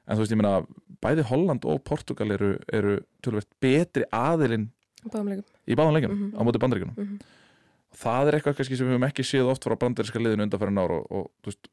en 0.08 0.18
þú 0.18 0.20
veist, 0.22 0.32
ég 0.32 0.38
meina, 0.42 0.66
bæði 1.02 1.24
Holland 1.24 1.66
og 1.66 1.84
Portugal 1.84 2.32
eru, 2.32 2.58
eru 2.72 3.02
tölvert 3.22 3.46
betri 3.60 4.04
aðilinn 4.14 4.70
í 5.06 5.76
báðan 5.76 5.94
leikum 5.94 6.12
Mhm. 6.16 6.34
á 6.38 6.42
móti 6.44 6.60
bandaríkunum 6.60 6.96
Mhm. 6.96 7.20
Það 7.98 8.30
er 8.30 8.38
eitthvað 8.38 8.60
kannski 8.60 8.78
sem 8.78 8.88
við 8.88 8.96
höfum 8.96 9.08
ekki 9.08 9.26
séð 9.26 9.52
oft 9.54 9.66
frá 9.66 9.76
bandaríska 9.80 10.22
liðinu 10.22 10.48
undanfærin 10.48 10.82
ár 10.82 10.94
og, 11.00 11.08
og, 11.10 11.30
veist, 11.48 11.70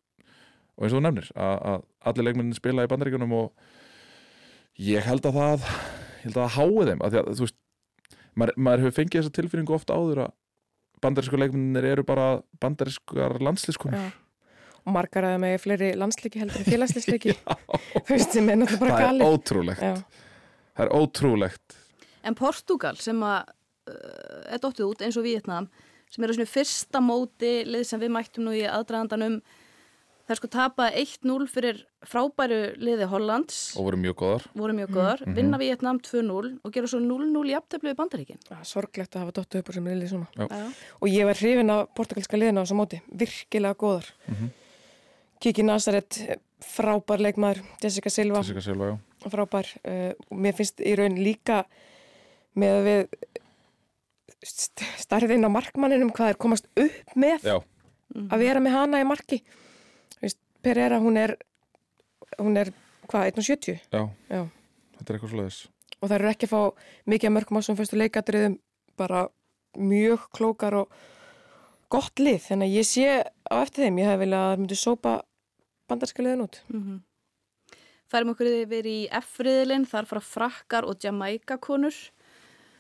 og 0.77 0.87
eins 0.87 0.95
og 0.95 0.99
þú 0.99 1.05
nefnir 1.05 1.29
að, 1.35 1.57
að 1.73 1.85
allir 2.11 2.29
leikmennin 2.29 2.57
spila 2.59 2.87
í 2.87 2.91
bandaríkunum 2.93 3.37
og 3.37 3.53
ég 4.81 5.05
held 5.07 5.29
að 5.29 5.39
það 5.39 5.69
ég 5.69 6.25
held 6.25 6.39
að 6.39 6.41
það 6.41 6.57
hái 6.57 6.89
þeim 6.91 7.05
að 7.05 7.15
því 7.15 7.21
að 7.21 7.31
þú 7.31 7.47
veist 7.47 7.61
maður, 8.35 8.59
maður 8.67 8.85
hefur 8.85 8.99
fengið 8.99 9.21
þessa 9.21 9.37
tilfinningu 9.39 9.77
ofta 9.77 9.99
áður 9.99 10.25
að 10.27 10.35
bandarísku 11.05 11.41
leikmennir 11.41 11.89
eru 11.93 12.05
bara 12.07 12.29
bandarískar 12.63 13.37
landslískunur 13.45 14.01
Já. 14.01 14.13
Og 14.85 14.93
margar 14.93 15.25
að 15.25 15.35
það 15.35 15.41
með 15.41 15.55
fleiri 15.63 15.87
landsliki 15.97 16.41
heldur 16.43 16.67
er 18.77 18.81
bara 18.83 18.99
það 18.99 19.07
er 19.23 19.31
ótrúlegt. 19.33 19.81
Já. 19.81 19.95
það 20.77 20.85
er 20.85 20.91
ótrúlegt. 20.99 21.77
En 22.25 22.37
Portugal 22.37 22.99
sem 23.01 23.23
að 23.25 23.49
uh, 23.89 24.43
er 24.53 24.61
dottið 24.61 24.91
út 24.91 25.05
eins 25.07 25.17
og 25.17 25.25
Vietnam 25.25 25.71
sem 26.15 26.25
eru 26.27 26.37
svona 26.39 26.51
fyrsta 26.55 27.03
móti 27.05 27.53
lið 27.67 27.85
sem 27.91 28.01
við 28.03 28.15
mættum 28.15 28.47
nú 28.49 28.55
í 28.57 28.65
aðdragandanum 28.71 29.41
Það 30.25 30.33
er 30.33 30.39
sko 30.39 30.49
tapa 30.49 30.85
1-0 30.97 31.47
fyrir 31.53 31.81
frábæru 32.09 32.59
liði 32.81 33.05
Hollands 33.11 33.57
og 33.77 33.85
voru 33.91 33.99
mjög 34.01 34.15
góðar 34.23 34.47
voru 34.57 34.73
mjög 34.79 34.95
góðar, 34.95 35.21
Mhm. 35.27 35.35
vinna 35.37 35.59
Vietnam 35.61 35.99
2-0 36.01 36.61
og 36.65 36.73
gera 36.73 36.87
svo 36.89 36.97
0-0 37.05 37.51
í 37.51 37.53
aftöflu 37.59 37.93
í 37.93 37.99
bandaríkin 37.99 38.39
er 38.51 38.65
sorglegt 38.65 39.13
að 39.13 39.21
hafa 39.21 39.35
dottu 39.37 39.59
upp 39.61 39.69
úr 39.69 39.75
sem 39.75 39.85
reyli 39.85 40.09
svona. 40.09 40.27
Já. 40.39 40.73
Og 41.03 41.09
ég 41.13 41.27
var 41.29 41.35
hrifin 41.37 41.69
af 41.71 41.89
portugalska 41.95 42.39
liðina 42.41 42.63
á 42.63 42.65
þessu 42.65 42.79
móti, 42.81 43.03
virkilega 43.13 43.75
góðar. 43.77 44.09
Mhm. 44.29 44.49
Kiki 45.41 45.63
Nazaret, 45.63 46.39
frábær 46.63 47.21
leikmaður, 47.21 47.61
Jessica 47.83 48.09
Silva, 48.09 48.39
Jessica 48.41 48.61
Silva, 48.63 48.97
já. 48.97 49.29
frábær. 49.29 49.67
Uh, 49.85 50.15
mér 50.33 50.55
finnst 50.57 50.81
í 50.81 50.97
raun 50.97 51.19
líka 51.21 51.67
með 52.57 52.81
að 52.81 52.85
við 52.89 53.09
st- 54.45 54.85
starfinn 55.03 55.47
á 55.47 55.51
markmanninum 55.53 56.13
hvað 56.15 56.35
er 56.35 56.39
komast 56.45 56.69
upp 56.77 57.15
með 57.17 57.47
já, 57.49 57.57
að 58.31 58.45
vera 58.45 58.61
með 58.65 58.77
hana 58.77 59.01
í 59.03 59.07
marki. 59.09 59.41
Þú 60.15 60.21
veist, 60.27 60.39
Pereira, 60.65 60.99
hún 61.03 61.17
er, 61.21 61.35
hún 62.39 62.57
er 62.61 62.71
hvað, 63.09 63.33
1.70? 63.35 63.81
já, 63.93 64.03
Já. 64.31 64.43
þetta 64.99 65.09
er 65.09 65.17
eitthvað 65.19 65.33
svoleiðis 65.35 65.63
og 66.05 66.11
það 66.11 66.15
eru 66.19 66.29
ekki 66.35 66.47
að 66.49 66.53
fá 66.53 66.63
mikið 67.09 67.29
að 67.31 67.33
mörgum 67.39 67.59
á 67.59 67.63
sem 67.65 67.77
fyrstu 67.79 67.97
leikadriðum 67.97 68.55
bara 69.01 69.21
mjög 69.81 70.25
klókar 70.37 70.75
og 70.83 70.91
gott 71.89 72.21
lið, 72.21 72.41
þannig 72.49 72.69
að 72.69 72.77
ég 72.77 72.87
sé 72.89 73.07
á 73.25 73.55
eftir 73.63 73.87
þeim, 73.87 73.99
ég 74.03 74.09
hef 74.11 74.21
viljað 74.21 74.43
að 74.45 74.51
það 74.53 74.61
myndi 74.63 74.79
sópa 74.81 75.13
bandarska 75.89 76.23
liðin 76.27 76.45
út. 76.47 76.61
Mm 76.73 77.01
Færum 78.13 78.35
okkur 78.35 78.47
yfir 78.47 78.87
í 78.87 78.99
F-riðilinn, 79.17 79.87
þar 79.89 80.07
fara 80.07 80.21
frakkar 80.23 80.85
og 80.87 81.01
Jamaica 81.03 81.57
konur. 81.59 81.97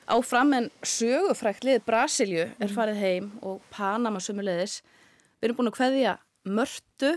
Áfram 0.05 0.53
en 0.53 0.67
sögufrækt 0.85 1.65
lið 1.65 1.85
Brasilju 1.87 2.45
er 2.61 2.73
farið 2.73 2.99
heim 3.01 3.29
og 3.41 3.63
Panama 3.73 4.21
sumulegðis. 4.21 4.83
Við 5.41 5.49
erum 5.49 5.59
búin 5.61 5.71
að 5.71 5.77
kveðja 5.79 6.15
mörtu, 6.45 7.13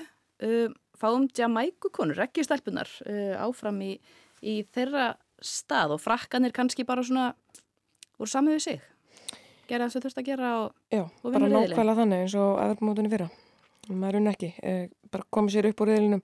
uh, 0.48 0.70
fáum 0.98 1.28
Jamaica 1.36 1.92
konur, 1.94 2.22
ekki 2.24 2.46
stelpunar, 2.48 2.88
uh, 3.04 3.36
áfram 3.44 3.82
í, 3.84 3.98
í 4.40 4.62
þeirra 4.72 5.10
stað 5.44 5.98
og 5.98 6.02
frakkanir 6.02 6.56
kannski 6.56 6.88
bara 6.88 7.04
svona 7.04 7.34
voru 8.18 8.32
samið 8.32 8.58
við 8.58 8.64
sig. 8.70 8.88
Gerða 9.68 9.90
það 9.90 9.94
sem 9.94 10.06
þurft 10.06 10.22
að 10.22 10.30
gera 10.30 10.54
og, 10.62 10.76
Já, 10.94 11.04
Og 11.04 11.34
bara 11.34 11.52
nákvæmlega 11.52 12.00
þannig 12.00 12.24
eins 12.24 12.36
og 12.40 12.52
eðurmótunni 12.64 13.12
fyrra. 13.12 13.30
Maður 13.88 14.22
unn 14.22 14.32
ekki, 14.32 14.54
eh, 14.64 14.88
bara 15.12 15.28
komið 15.32 15.58
sér 15.58 15.70
upp 15.70 15.84
úr 15.84 15.92
riðlinum 15.92 16.24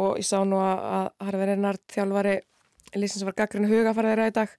og 0.00 0.16
ég 0.16 0.24
sá 0.24 0.40
nú 0.48 0.56
að, 0.64 1.12
Harfi 1.20 1.46
Rennard 1.48 1.84
þjálfari 1.92 2.38
lísins 2.96 3.24
var 3.26 3.36
gaggrinu 3.36 3.68
huga 3.68 3.92
að 3.92 3.98
fara 4.00 4.14
þeirra 4.14 4.30
í 4.30 4.36
dag 4.40 4.56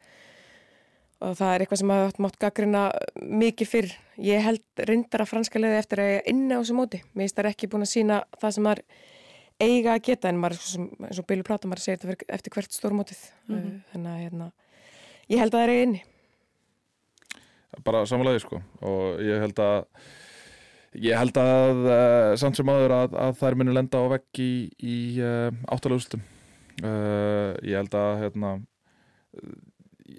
og 1.21 1.38
það 1.38 1.53
er 1.53 1.63
eitthvað 1.63 1.81
sem 1.81 1.93
hafa 1.93 2.23
mátt 2.25 2.38
gaggrina 2.41 2.84
mikið 3.21 3.69
fyrr. 3.69 3.91
Ég 4.21 4.43
held 4.45 4.84
reyndar 4.89 5.23
að 5.23 5.31
franska 5.31 5.62
liði 5.62 5.79
eftir 5.79 6.01
að 6.01 6.12
ég 6.15 6.29
inni 6.34 6.57
á 6.57 6.62
þessu 6.62 6.77
móti. 6.77 7.01
Mér 7.13 7.27
finnst 7.27 7.38
það 7.38 7.49
ekki 7.51 7.69
búin 7.71 7.86
að 7.86 7.91
sína 7.93 8.21
það 8.41 8.55
sem 8.55 8.65
maður 8.67 8.84
eiga 9.62 9.93
að 9.93 10.05
geta 10.07 10.31
en 10.31 10.39
maður, 10.41 10.57
er 10.57 10.63
svo 10.63 10.71
sem, 10.71 10.88
eins 11.07 11.21
og 11.21 11.27
Bilu 11.29 11.45
Plata, 11.45 11.69
maður 11.69 11.84
segir 11.86 12.01
þetta 12.01 12.27
eftir 12.38 12.55
hvert 12.55 12.77
stórmótið. 12.77 13.21
Mm 13.51 13.69
Þannig 13.91 14.12
að 14.12 14.23
hérna, 14.23 14.49
ég 15.29 15.43
held 15.43 15.53
að 15.53 15.60
það 15.60 15.67
er 15.67 15.73
eigi 15.75 15.86
inni. 15.88 16.03
bara 17.86 18.03
samanlega 18.10 18.41
sko 18.43 18.60
og 18.81 19.21
ég 19.23 19.39
held 19.45 19.62
að 19.63 19.77
ég 20.99 21.15
held 21.15 21.38
að 21.39 21.86
uh, 21.86 22.36
samt 22.41 22.57
sem 22.60 22.67
áður 22.67 22.97
að, 22.97 23.15
að 23.15 23.38
þær 23.39 23.57
muni 23.62 23.75
lenda 23.75 24.01
á 24.01 24.05
vegg 24.12 24.41
í, 24.43 24.51
í 24.84 24.97
uh, 25.23 25.47
áttalagustum 25.71 26.23
uh, 26.84 27.55
ég 27.63 27.77
held 27.79 27.95
að 27.95 28.25
hérna 28.25 28.55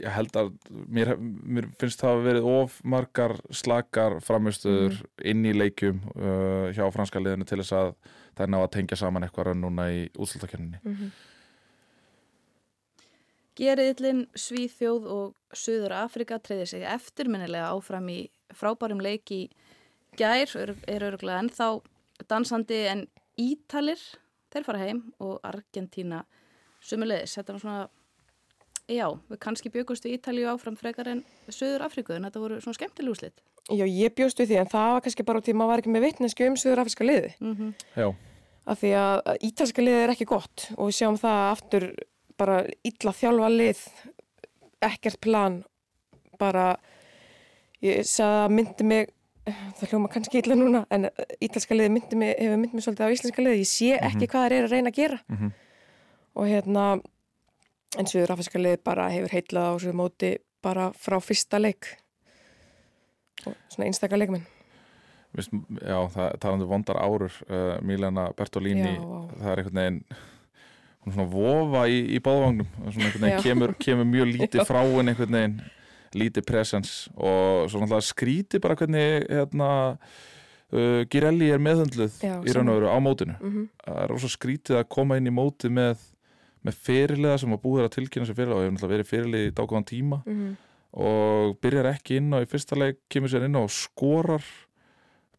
ég 0.00 0.14
held 0.16 0.38
að 0.38 0.52
mér, 0.88 1.14
mér 1.18 1.68
finnst 1.80 2.00
það 2.02 2.16
að 2.16 2.24
verið 2.28 2.48
of 2.52 2.78
margar 2.84 3.36
slakar 3.50 4.18
framistöður 4.24 5.02
inn 5.24 5.44
í 5.48 5.52
leikjum 5.56 6.00
uh, 6.14 6.70
hjá 6.74 6.86
franska 6.94 7.22
liðinu 7.22 7.48
til 7.48 7.60
þess 7.62 7.76
að 7.78 7.92
það 8.32 8.46
er 8.46 8.54
ná 8.54 8.58
að 8.62 8.72
tengja 8.78 9.00
saman 9.02 9.26
eitthvað 9.26 9.54
núna 9.60 9.90
í 9.92 10.06
útslutakenninni 10.16 10.82
Mm 10.82 11.12
Geriðlinn, 13.52 14.26
Svíþjóð 14.32 15.08
og 15.12 15.56
Suður 15.56 15.92
Afrika 15.98 16.38
treyði 16.40 16.70
sig 16.70 16.84
eftirminnilega 16.88 17.68
áfram 17.74 18.06
í 18.08 18.20
frábærum 18.56 19.02
leik 19.04 19.28
í 19.34 19.42
gær, 20.16 20.48
er, 20.56 20.72
er 20.88 21.04
örgulega 21.10 21.42
ennþá 21.44 21.68
dansandi 22.30 22.78
en 22.88 23.04
Ítalir, 23.40 24.00
þeir 24.52 24.64
fara 24.64 24.80
heim 24.80 25.02
og 25.20 25.38
Argentína 25.44 26.22
sumulegis. 26.84 27.36
Þetta 27.38 27.54
var 27.54 27.62
svona, 27.62 27.84
já, 28.88 29.06
við 29.30 29.38
kannski 29.38 29.70
byggust 29.70 30.04
við 30.04 30.18
Ítalíu 30.18 30.48
áfram 30.50 30.76
frekar 30.76 31.08
en 31.08 31.24
Suður 31.48 31.86
Afriku 31.86 32.16
en 32.16 32.24
þetta 32.26 32.42
voru 32.42 32.60
svona 32.60 32.78
skemmtileg 32.78 33.14
úslit. 33.14 33.42
Já, 33.70 33.86
ég 33.86 34.14
bjóst 34.14 34.40
við 34.40 34.48
því 34.52 34.60
en 34.62 34.72
það 34.72 34.92
var 34.92 35.00
kannski 35.06 35.24
bara 35.24 35.38
að 35.38 35.54
maður 35.54 35.70
var 35.70 35.82
ekki 35.82 35.94
með 35.94 36.06
vitnesku 36.08 36.46
um 36.48 36.56
Suður-Afriska 36.56 37.04
liði. 37.06 37.34
Mm 37.40 37.56
-hmm. 37.56 37.74
Já, 37.96 38.14
Af 38.62 38.78
því 38.78 38.92
að 38.94 39.20
ítalska 39.42 39.82
liði 39.82 40.02
er 40.04 40.12
ekki 40.12 40.28
gott 40.30 40.68
og 40.76 40.90
við 40.90 40.98
sjáum 41.00 41.18
það 41.18 41.40
aftur 41.50 41.86
bara 42.38 42.60
illa 42.86 43.14
þjálfa 43.18 43.48
lið, 43.50 43.80
ekkert 44.86 45.18
plan, 45.22 45.56
bara, 46.38 46.76
ég 47.82 48.06
sagði 48.06 48.44
að 48.44 48.54
myndi 48.54 48.86
mig, 48.86 49.10
það 49.46 49.90
hljóma 49.90 50.10
kannski 50.12 50.38
illa 50.38 50.58
núna, 50.58 50.84
en 50.94 51.08
ítalska 51.42 51.74
liði 51.74 51.94
myndi 51.96 52.20
mig, 52.22 52.36
hefur 52.38 52.60
myndi 52.62 52.78
mig 52.78 52.86
svolítið 52.86 53.10
á 53.10 53.14
íslenska 53.16 53.42
liði, 53.42 53.64
ég 53.64 53.72
sé 53.72 53.90
ekki 53.98 54.30
hvað 54.30 54.46
það 54.46 54.56
er 54.58 54.68
að 54.68 54.76
reyna 54.76 54.92
að 54.94 55.00
gera. 55.00 55.18
Mhm. 55.26 55.52
Og 56.32 56.48
hérna, 56.48 56.86
en 57.98 58.08
Suður-Afriska 58.08 58.60
liði 58.60 58.80
bara 58.84 59.10
hefur 59.12 59.34
heitlað 59.36 59.68
á 59.68 59.72
þessu 59.76 59.94
móti 59.96 60.32
bara 60.62 60.90
frá 60.96 61.18
fyrsta 61.22 61.60
leik. 61.60 61.90
Og 63.46 63.56
svona 63.72 63.88
einstaka 63.88 64.18
leikmenn. 64.18 64.44
Vist, 65.32 65.54
já 65.80 65.96
það 66.12 66.34
talandi 66.42 66.66
um 66.66 66.70
vondar 66.74 66.98
árur 67.00 67.32
uh, 67.48 67.78
Milana 67.80 68.28
Bertolini 68.36 68.90
Já, 68.90 69.04
það 69.40 69.52
er 69.52 69.62
einhvern 69.62 69.78
veginn 69.80 70.00
hún 71.02 71.08
er 71.08 71.14
svona 71.16 71.28
vofa 71.32 71.84
í, 71.88 72.02
í 72.12 72.18
báðvagnum 72.20 72.68
svona 72.82 73.06
einhvern 73.06 73.24
veginn 73.24 73.46
kemur, 73.46 73.72
kemur 73.80 74.10
mjög 74.10 74.28
lítið 74.36 74.66
frá 74.68 74.82
henni 74.82 75.14
einhvern 75.14 75.38
veginn 75.38 75.56
lítið 76.20 76.46
presens 76.46 76.92
og 77.16 77.70
svo 77.72 77.80
náttúrulega 77.80 78.04
skríti 78.04 78.60
bara 78.60 78.76
hvernig 78.76 79.24
hérna 79.30 79.70
uh, 79.96 81.00
Girelli 81.08 81.48
er 81.52 81.62
meðhundluð 81.64 82.20
Já, 82.20 82.34
í 82.44 82.52
raun 82.52 82.68
og 82.72 82.80
veru 82.80 82.92
á 82.92 82.98
mótinu. 83.00 83.38
Mm 83.40 83.68
það 83.82 84.02
er 84.04 84.12
rosa 84.12 84.30
skrítið 84.30 84.78
að 84.78 84.88
koma 84.94 85.18
inn 85.18 85.26
í 85.26 85.34
móti 85.34 85.72
með, 85.72 86.02
með 86.64 86.74
fyrirliða 86.86 87.38
sem 87.38 87.52
að 87.56 87.62
búið 87.64 87.84
að 87.86 87.94
tilkynna 87.96 88.26
sér 88.28 88.34
fyrirliða 88.38 88.56
og 88.58 88.62
hefur 88.62 88.74
náttúrulega 88.76 88.94
verið 88.96 89.10
fyrirlið 89.12 89.46
í 89.48 89.54
dágóðan 89.58 89.88
tíma 89.92 90.22
-hmm. 90.26 90.52
og 90.92 91.56
byrjar 91.60 91.86
ekki 91.94 92.16
inn 92.20 92.30
á 92.34 92.38
í 92.42 92.46
fyrsta 92.46 92.76
leik, 92.78 92.96
kemur 93.10 93.28
sér 93.32 93.44
inn 93.46 93.56
á 93.56 93.62
og 93.62 93.70
skorar 93.70 94.44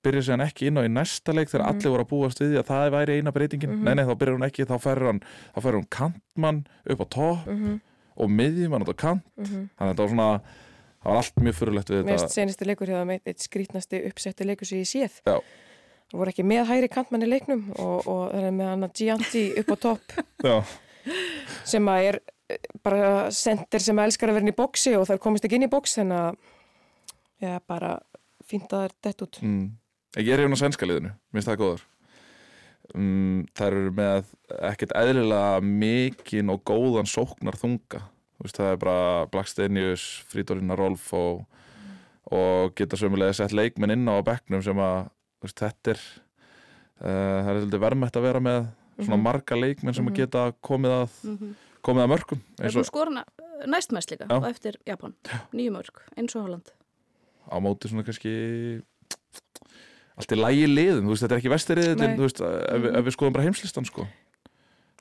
byrjar 0.04 0.24
sér 0.28 0.42
ekki 0.44 0.68
inn 0.68 0.78
á 0.78 0.84
í 0.84 0.92
næsta 0.92 1.32
leik 1.34 1.48
þegar 1.50 1.64
Mhm. 1.64 1.70
allir 1.70 1.92
voru 1.94 2.04
að 2.04 2.10
búast 2.12 2.40
við 2.42 2.50
því 2.52 2.58
að 2.60 2.68
það 2.72 2.92
væri 2.92 3.18
eina 3.22 3.32
breytingin 3.32 3.70
Mhm. 3.72 3.84
nei, 3.84 3.94
nei, 3.96 4.04
þá 4.06 4.16
byrjar 4.18 4.36
hún 4.38 4.48
ekki, 4.50 4.66
þá 4.66 4.78
ferur 4.82 5.06
hann 5.08 5.22
þá 5.56 5.60
ferur 5.62 5.80
hún 5.80 5.90
kantmann 5.90 6.66
upp 6.90 7.00
á 7.00 7.06
topp 7.10 7.48
Mm 7.48 7.82
og 8.16 8.30
miðjumann 8.30 8.84
á 8.86 8.94
kant 8.94 9.24
-hmm. 9.40 9.70
þannig 9.74 9.80
að 9.80 9.90
þetta 9.90 10.04
var 10.04 10.10
svona, 10.10 10.42
það 11.02 11.10
var 11.10 11.16
allt 11.18 11.36
mjög 11.36 11.54
fyrirlegt 11.56 11.90
við 11.90 12.06
Mest 12.06 12.26
þetta 12.26 12.34
senasti 12.34 12.66
leikur 12.66 12.88
hefða 12.88 13.06
meitt 13.08 13.26
eitt 13.28 13.40
skrítnasti 13.42 14.06
uppsetti 14.08 14.46
leikur 14.46 14.66
sem 14.68 14.78
ég 14.80 14.86
séð. 14.86 15.22
Já. 15.26 15.40
Það 16.12 16.18
voru 16.20 16.30
ekki 16.30 16.44
með 16.46 16.66
hægri 16.68 16.88
kantmann 16.90 17.24
í 17.24 17.28
leiknum 17.28 17.72
og, 17.80 18.08
og 18.08 18.32
það 18.34 18.44
er 18.44 18.52
með 18.52 18.68
hann 18.70 18.84
að 18.84 18.94
Gianti 18.94 19.58
upp 19.58 19.68
á 19.72 19.76
topp 19.82 20.02
sem 21.74 21.89
að 21.94 22.10
er 22.10 22.20
eh, 22.52 22.60
bara 22.86 23.13
sendir 23.36 23.84
sem 23.84 24.04
elskar 24.04 24.32
að 24.32 24.39
vera 24.39 24.48
inn 24.48 24.54
í 24.54 24.58
bóksi 24.58 24.96
og 24.98 25.08
það 25.10 25.24
komist 25.24 25.48
ekki 25.48 25.60
inn 25.60 25.68
í 25.68 25.72
bóks 25.72 25.98
þannig 26.00 26.20
að 26.20 26.38
já, 27.44 27.56
bara 27.68 27.96
fínt 28.48 28.70
að 28.72 28.78
það 28.78 28.86
er 28.88 28.96
dett 29.08 29.26
út. 29.26 29.42
mm. 29.44 29.66
ég 30.20 30.32
er 30.34 30.44
hérna 30.44 30.60
á 30.60 30.62
svenska 30.63 30.88
liðinu, 30.88 31.13
minnst 31.34 31.52
það 31.52 31.62
góður 31.63 31.86
mm, 32.92 33.46
það 33.56 33.70
eru 33.70 33.94
með 34.00 34.34
ekkert 34.72 34.96
eðlilega 35.00 35.63
mikinn 35.84 36.52
og 36.54 36.63
góðan 36.68 37.10
sóknar 37.10 37.58
þunga 37.60 38.04
veist, 38.44 38.58
það 38.58 38.72
er 38.72 38.80
bara 38.82 39.26
Blackstenius, 39.32 40.06
Fridolina 40.32 40.78
Rolf 40.80 41.10
og, 41.18 41.44
og 42.34 42.74
geta 42.78 43.00
sömulega 43.00 43.36
sett 43.38 43.56
leikmenn 43.56 43.96
inn 43.96 44.10
á 44.10 44.20
bekknum 44.26 44.63
sem 44.66 44.80
að 44.84 45.08
veist, 45.44 45.60
þetta 45.60 45.96
er 45.96 46.04
uh, 47.04 47.39
það 47.48 47.62
er 47.63 47.84
verðmætt 47.86 48.20
að 48.20 48.28
vera 48.28 48.44
með 48.44 48.72
svona 49.00 49.18
Mhm. 49.18 49.24
marga 49.24 49.56
leikmenn 49.56 49.94
sem 49.96 50.06
Mhm. 50.06 50.14
að 50.14 50.18
geta 50.18 50.54
komið 50.64 50.92
að, 51.04 51.10
Mm 51.24 51.56
komið 51.84 52.04
að 52.06 52.12
mörgum 52.14 52.40
Það 52.40 52.60
er 52.60 52.64
eins 52.66 52.76
búin 52.76 52.84
að 52.84 52.86
skora 52.86 53.26
næstmæst 53.68 54.12
líka 54.14 54.26
og 54.32 54.44
eftir 54.48 54.76
Japan, 54.88 55.14
nýju 55.52 55.72
mörg, 55.76 55.98
eins 56.18 56.36
og 56.36 56.44
Holland. 56.46 56.72
á 57.52 57.56
móti 57.60 57.90
svona 57.92 58.06
kannski 58.06 58.82
allt 60.18 60.32
í 60.32 60.38
lægi 60.38 60.68
liðum, 60.70 61.04
þú 61.08 61.10
veist, 61.12 61.24
þetta 61.26 61.36
er 61.36 61.42
ekki 61.42 61.52
veist, 62.24 62.40
ef, 62.40 62.82
við- 62.84 62.96
ef 63.00 63.06
við 63.08 63.16
skoðum 63.18 63.34
bara 63.34 63.44
heimslistan, 63.48 63.86
sko. 63.86 64.08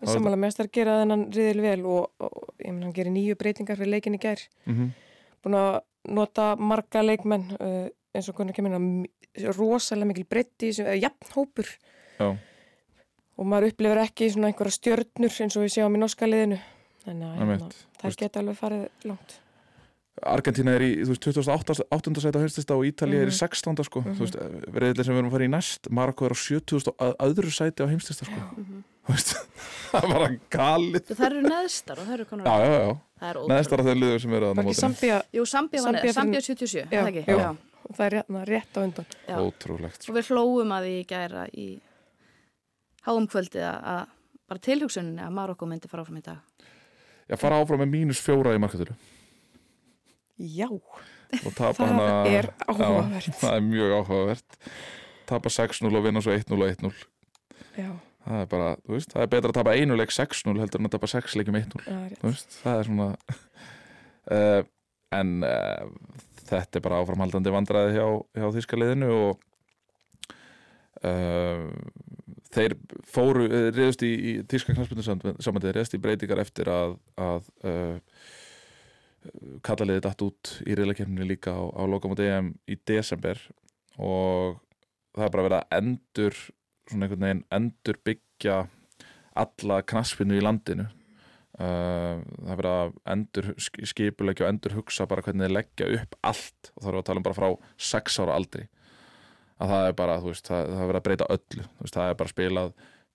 Er 0.03 0.09
með 0.43 0.49
að 0.67 0.73
gera 0.73 0.95
þennan 1.05 1.25
riðil 1.33 1.61
vel 1.63 1.87
og, 1.87 2.11
og 2.19 2.55
ég 2.59 2.73
menn 2.73 2.83
hann 2.83 2.93
gerir 2.97 3.13
nýju 3.15 3.37
breytingar 3.39 3.77
fyrir 3.79 3.93
leikin 3.95 4.17
í 4.19 4.23
gær. 4.23 4.41
mm 4.67 4.91
Búin 5.45 5.55
að 5.59 5.81
nota 6.09 6.57
marga 6.57 7.03
leikmenn 7.03 7.53
uh, 7.61 7.89
eins 8.15 8.29
og 8.29 8.35
hvernig 8.37 8.55
kemur 8.55 8.73
hann 8.73 9.07
rosalega 9.57 10.07
mikil 10.07 10.25
breytti, 10.25 10.71
jafn 11.01 11.31
hópur. 11.35 11.67
Já, 12.19 12.37
og 13.38 13.49
maður 13.49 13.71
upplifir 13.73 14.03
ekki 14.05 14.31
svona 14.35 14.51
einhverja 14.53 14.77
stjörnur 14.79 15.38
eins 15.45 15.57
og 15.59 15.64
við 15.66 15.75
sjáum 15.77 15.97
í 15.97 16.03
norska 16.03 16.29
liðinu. 16.29 16.59
Þannig 17.03 17.29
að 17.29 17.38
hérna, 17.42 17.71
það 17.99 18.11
Veist- 18.11 18.21
geta 18.23 18.42
alveg 18.42 18.59
farið 18.61 18.85
langt. 19.11 19.38
Argentina 20.23 20.75
er 20.77 20.83
í 20.85 20.90
þú 21.03 21.09
veist, 21.09 21.25
28. 21.25 21.85
8. 21.90 22.21
sæti 22.21 22.37
á 22.38 22.42
heimstista 22.45 22.75
og 22.77 22.85
Ítalið 22.87 23.23
er 23.25 23.31
í 23.33 23.35
16. 23.35 23.81
sko. 23.88 24.03
Þú 24.05 24.21
veist, 24.21 24.37
reyðileg 24.71 25.07
sem 25.09 25.14
við 25.16 25.18
erum 25.23 25.31
að 25.31 25.35
fara 25.35 25.47
í 25.47 25.51
næst 25.51 25.88
Marokko 25.90 26.27
er 26.29 26.35
á 26.37 26.38
70. 26.38 26.92
að 27.01 27.14
öðru 27.27 27.51
sæti 27.57 27.83
á 27.83 27.87
heimstista 27.90 28.29
sko. 28.29 28.42
Þú 29.03 29.16
veist, 29.16 29.33
það 29.90 30.05
er 30.05 30.12
bara 30.12 30.29
galið. 30.53 31.09
Það 31.16 31.27
eru 31.31 31.42
neðstar 31.49 32.03
og 32.03 32.07
það 32.07 32.14
eru 32.18 32.27
konar 32.29 32.47
já, 32.47 32.55
já, 32.62 32.77
já, 32.77 32.92
Það 33.23 33.31
er 33.33 33.40
neðstar 33.55 33.83
af 33.83 33.88
þeim 33.88 34.03
liður 34.05 34.23
sem 34.23 34.37
eru 34.38 34.51
að 34.53 34.61
Var 34.61 34.79
Sambía, 34.83 35.18
Jú, 35.33 35.47
var 35.49 35.97
neð, 35.97 36.03
fyrir- 36.05 36.16
Sambía 36.21 36.45
77, 36.45 36.85
Já, 36.92 37.57
það 37.97 38.05
er 38.07 38.16
hérna 38.21 38.45
rétt 38.53 38.79
á 38.79 38.81
undan. 38.85 39.09
Sko. 39.97 40.12
Og 40.12 40.16
við 40.21 40.31
hlóum 40.31 40.77
að 40.77 40.87
því 40.87 40.95
í 41.01 41.07
gæra 41.09 41.47
í 41.57 41.66
háum 43.07 43.29
kvöldi 43.31 43.62
að 43.65 43.79
að 43.95 44.03
bara 44.53 44.65
tilhugsuninni 44.69 45.23
að 45.25 45.35
Marokko 45.37 45.67
myndi 45.69 45.88
fara 45.88 46.03
áfram 46.05 46.19
í 46.21 46.25
dag. 46.27 46.43
Já, 47.31 47.37
fara 47.41 47.61
áfram 47.62 47.81
með 47.85 47.93
mínus 47.95 48.21
fjóra 48.23 48.53
í 48.57 48.61
markatölu 48.61 48.97
Já, 50.43 50.69
það 51.55 51.79
hana 51.81 52.07
er 52.29 52.49
áhugavert. 52.67 53.29
Já, 53.29 53.37
það 53.43 53.55
er 53.57 53.67
mjög 53.69 53.95
áhugavert 54.01 54.59
tapa 55.31 55.53
6-0 55.53 55.88
og 55.88 56.05
vinna 56.05 56.23
svo 56.25 56.35
1-0 56.35 56.59
og 56.59 56.67
1-0 56.67 56.91
Já, 57.79 57.88
það 58.27 58.43
er 58.43 58.51
bara, 58.51 58.73
þú 58.83 58.97
veist, 58.97 59.15
það 59.15 59.25
er 59.25 59.31
betra 59.33 59.53
að 59.53 59.59
tapa 59.61 59.77
einu 59.79 59.97
leik 59.97 60.12
6-0 60.12 60.57
heldur 60.61 60.83
en 60.83 60.91
að 60.91 60.97
tapa 60.97 61.11
6 61.15 61.38
leikum 61.41 61.59
1-0 61.61 61.85
það 61.87 61.95
er 61.95 62.11
rétt. 62.11 62.21
þú 62.21 62.33
veist, 62.33 62.59
það 62.65 62.83
er 62.83 62.91
svona 62.91 63.09
uh, 64.37 64.61
en 65.21 65.33
uh, 65.47 66.19
þetta 66.51 66.81
er 66.81 66.85
bara 66.85 67.01
áframhaldandi 67.05 67.55
vandræði 67.55 67.97
hjá, 67.97 68.07
hjá 68.37 68.49
þýskaliðinu 68.59 69.12
og 69.21 69.47
uh, 71.07 71.69
þeir 72.53 72.77
fóru 73.09 73.47
uh, 73.49 73.69
reyðust 73.73 74.05
í, 74.07 74.12
í 74.12 74.33
þýska 74.51 74.77
knarspilnu 74.77 75.07
samandið 75.43 75.77
reyðust 75.77 75.97
í 75.97 76.03
breytingar 76.03 76.43
eftir 76.45 76.71
að, 76.73 76.97
að 77.17 77.51
uh, 77.69 77.97
kallaliði 79.65 80.03
datt 80.05 80.25
út 80.27 80.57
í 80.67 80.77
reyðleikefninu 80.77 81.29
líka 81.29 81.55
á, 81.55 81.62
á 81.62 81.83
lokamóti 81.87 82.27
EM 82.27 82.53
í 82.67 82.79
desember 82.88 83.38
og 83.99 84.59
það 85.15 85.27
er 85.27 85.35
bara 85.35 85.47
verið 85.47 85.59
að 85.61 85.79
endur 85.79 86.41
svona 86.88 87.07
einhvern 87.07 87.27
veginn 87.27 87.45
endur 87.59 88.01
byggja 88.09 88.59
alla 89.43 89.79
knaspinu 89.88 90.37
í 90.37 90.43
landinu. 90.45 90.88
Uh, 91.53 92.21
það 92.25 92.53
er 92.53 92.59
verið 92.59 92.75
að 92.75 92.95
endur 93.12 93.49
skipulegja 93.61 94.47
og 94.47 94.51
endur 94.55 94.77
hugsa 94.79 95.07
bara 95.09 95.25
hvernig 95.25 95.47
þeir 95.47 95.55
leggja 95.59 95.88
upp 95.99 96.17
allt 96.25 96.71
og 96.73 96.79
þá 96.81 96.87
erum 96.88 96.97
við 96.97 97.03
að 97.03 97.09
tala 97.11 97.21
um 97.21 97.27
bara 97.27 97.38
frá 97.38 97.49
sex 97.93 98.17
ára 98.23 98.37
aldri 98.41 98.65
að 99.62 99.70
það 99.75 99.87
er 99.90 99.94
bara, 100.01 100.16
þú 100.22 100.33
veist, 100.33 100.48
það, 100.51 100.72
það 100.72 100.83
er 100.83 100.90
verið 100.90 101.01
að 101.03 101.07
breyta 101.09 101.31
öllu 101.37 101.66
veist, 101.83 101.94
það 101.96 102.11
er 102.12 102.18
bara 102.22 102.33
spilað 102.35 102.72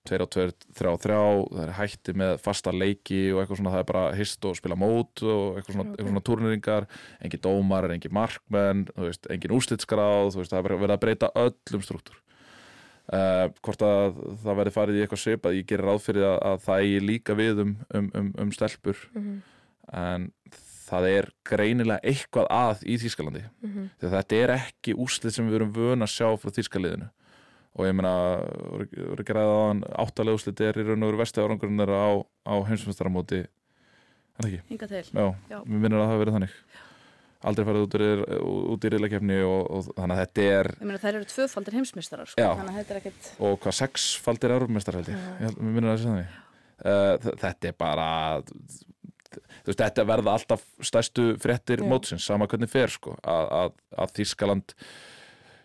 2 0.07 0.19
og 0.23 0.29
2, 0.31 0.43
3 0.79 0.91
og 0.93 1.01
3, 1.03 1.15
það 1.51 1.63
er 1.65 1.71
hætti 1.75 2.13
með 2.15 2.37
fasta 2.39 2.71
leiki 2.71 3.17
og 3.33 3.41
eitthvað 3.41 3.57
svona, 3.59 3.73
það 3.73 3.81
er 3.83 3.87
bara 3.89 4.03
hist 4.15 4.45
og 4.47 4.55
spila 4.55 4.77
mót 4.79 5.23
og 5.27 5.57
eitthvað 5.59 5.75
svona, 5.75 5.83
Ok. 5.89 5.97
eitthvað 5.97 6.11
svona 6.13 6.23
turneringar, 6.29 6.87
engin 7.27 7.43
dómar, 7.43 7.87
engin 7.91 8.15
markmenn, 8.15 8.85
veist, 8.95 9.27
engin 9.33 9.55
úslitskráð, 9.57 10.37
veist, 10.39 10.53
það 10.53 10.61
er 10.61 10.77
verið 10.77 10.95
að 10.95 11.03
breyta 11.03 11.31
öllum 11.43 11.83
struktúr. 11.83 12.21
Uh, 13.07 13.47
hvort 13.63 13.83
að 13.87 14.17
það 14.43 14.57
verði 14.59 14.71
farið 14.75 14.97
í 14.97 15.03
eitthvað 15.05 15.21
svipað, 15.21 15.53
ég 15.55 15.67
gerir 15.69 15.85
ráð 15.87 16.01
fyrir 16.03 16.25
að, 16.27 16.39
að 16.49 16.63
það 16.65 16.81
eigi 16.83 17.03
líka 17.07 17.35
við 17.39 17.61
um, 17.63 17.69
um, 17.95 18.09
um, 18.19 18.31
um 18.43 18.49
stelpur, 18.55 19.03
Mhm, 19.15 19.37
en 19.95 20.25
það 20.87 21.09
er 21.11 21.29
greinilega 21.47 21.99
eitthvað 22.07 22.49
að 22.53 22.83
í 22.87 22.97
Þýskalandi 23.01 23.43
því 23.61 24.09
að 24.09 24.17
þetta 24.17 24.41
er 24.41 24.55
ekki 24.57 24.95
úslit 24.97 25.35
sem 25.35 25.47
við 25.49 25.59
erum 25.61 25.75
vön 25.75 26.05
að 26.05 26.13
sjá 26.13 26.27
frá 26.39 26.53
þýskaliðinu 26.55 27.09
og 27.77 27.85
ég 27.85 27.93
meina, 27.93 28.13
ræða 29.21 29.53
á 29.53 29.61
hann 29.69 29.83
áttalega 30.01 30.39
úslit 30.39 30.61
er 30.65 30.79
í 30.81 30.87
raun 30.87 31.03
og 31.05 31.11
veru 31.11 31.21
vesti 31.21 31.43
árangurinn 31.43 31.83
á, 31.85 32.09
á 32.49 32.55
heimsmyndaramóti 32.71 33.43
er 33.45 33.51
það 34.41 34.55
ekki? 34.57 35.01
Já, 35.13 35.27
Já. 35.51 35.59
mér 35.65 35.83
minnir 35.83 35.99
að 35.99 36.03
það 36.03 36.11
hafi 36.11 36.21
verið 36.23 36.37
þannig 36.37 36.55
aldrei 37.47 37.67
farið 37.67 37.83
út 37.85 38.87
í, 38.87 38.91
riðlakefni 38.93 39.37
og, 39.45 39.61
og 39.69 39.89
þannig 39.91 40.15
að 40.15 40.21
þetta 40.23 40.47
er 40.55 40.71
Ég 40.73 40.89
meina 40.89 41.01
þær 41.03 41.19
eru 41.19 41.29
tvöfaldir 41.29 41.77
heimsmyndstarar, 41.77 42.31
sko, 42.31 42.41
Já. 42.41 42.65
þetta 42.79 42.95
er 42.95 43.01
ekkit... 43.03 43.31
og 43.37 43.59
hvað 43.61 43.77
sexfaldir 43.83 44.55
Európmeistar 44.57 44.97
held 44.97 45.11
ég, 45.13 45.27
Já. 45.45 45.53
mér 45.59 45.75
minnir 45.77 45.91
að 45.91 45.93
það 45.93 46.01
sé 46.01 46.09
þannig 46.09 46.35
uh, 46.81 47.35
þetta 47.43 47.69
er 47.69 47.77
bara 47.77 48.09
veist, 49.65 49.79
þetta 49.79 50.05
verða 50.05 50.33
alltaf 50.37 50.63
stærstu 50.81 51.37
fréttir 51.41 51.79
Já. 51.83 51.87
mótsins, 51.89 52.25
sama 52.25 52.47
hvernig 52.47 52.69
fer 52.69 52.87
sko, 52.87 53.15
að, 53.23 53.47
að, 53.61 53.71
að 53.97 54.13
Þískaland 54.19 54.73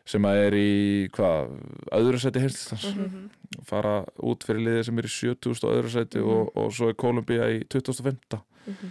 sem 0.05 0.23
að 0.27 0.37
er 0.47 0.53
í 0.59 1.09
hvað, 1.15 1.53
öðru 1.93 2.19
seti 2.19 2.41
heimstans 2.43 2.89
Mhm. 2.97 3.31
fara 3.69 4.05
út 4.19 4.43
fyrir 4.45 4.65
liðið 4.67 4.85
sem 4.89 4.99
er 4.99 5.05
í 5.05 5.13
7000 5.15 5.69
og 5.69 5.77
öðru 5.77 5.91
seti 5.95 6.19
og, 6.19 6.51
og 6.57 6.73
svo 6.73 6.89
er 6.89 6.95
Kolumbía 6.95 7.47
í 7.61 7.63
2005 7.69 8.43
Mhm. 8.67 8.91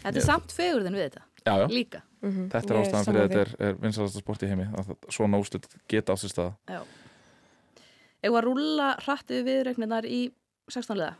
Þetta 0.00 0.16
er 0.16 0.24
samt 0.24 0.52
fegurðin 0.56 0.94
við 0.96 1.04
þetta, 1.10 1.22
já, 1.44 1.52
já, 1.60 1.66
líka. 1.68 2.00
Mhm. 2.22 2.48
þetta 2.52 2.70
er 2.74 2.78
ástæðan 2.80 3.04
fyrir 3.04 3.20
því. 3.20 3.28
þetta 3.28 3.40
er, 3.40 3.50
er 3.68 3.74
vinsalasta 3.82 4.18
sport 4.22 4.42
í 4.42 4.48
heimi 4.48 4.66
að 4.72 4.96
svona 5.12 5.40
úslit 5.40 5.66
geta 5.88 6.12
á 6.12 6.16
sér 6.16 6.32
stað 6.32 6.54
Já. 6.68 6.80
Egu 8.22 8.36
að 8.36 8.44
rúlla 8.44 8.88
hratt 9.04 9.26
við 9.32 9.44
viðreikninar 9.48 10.04
í 10.08 10.30
16 10.68 10.96
liða, 11.00 11.14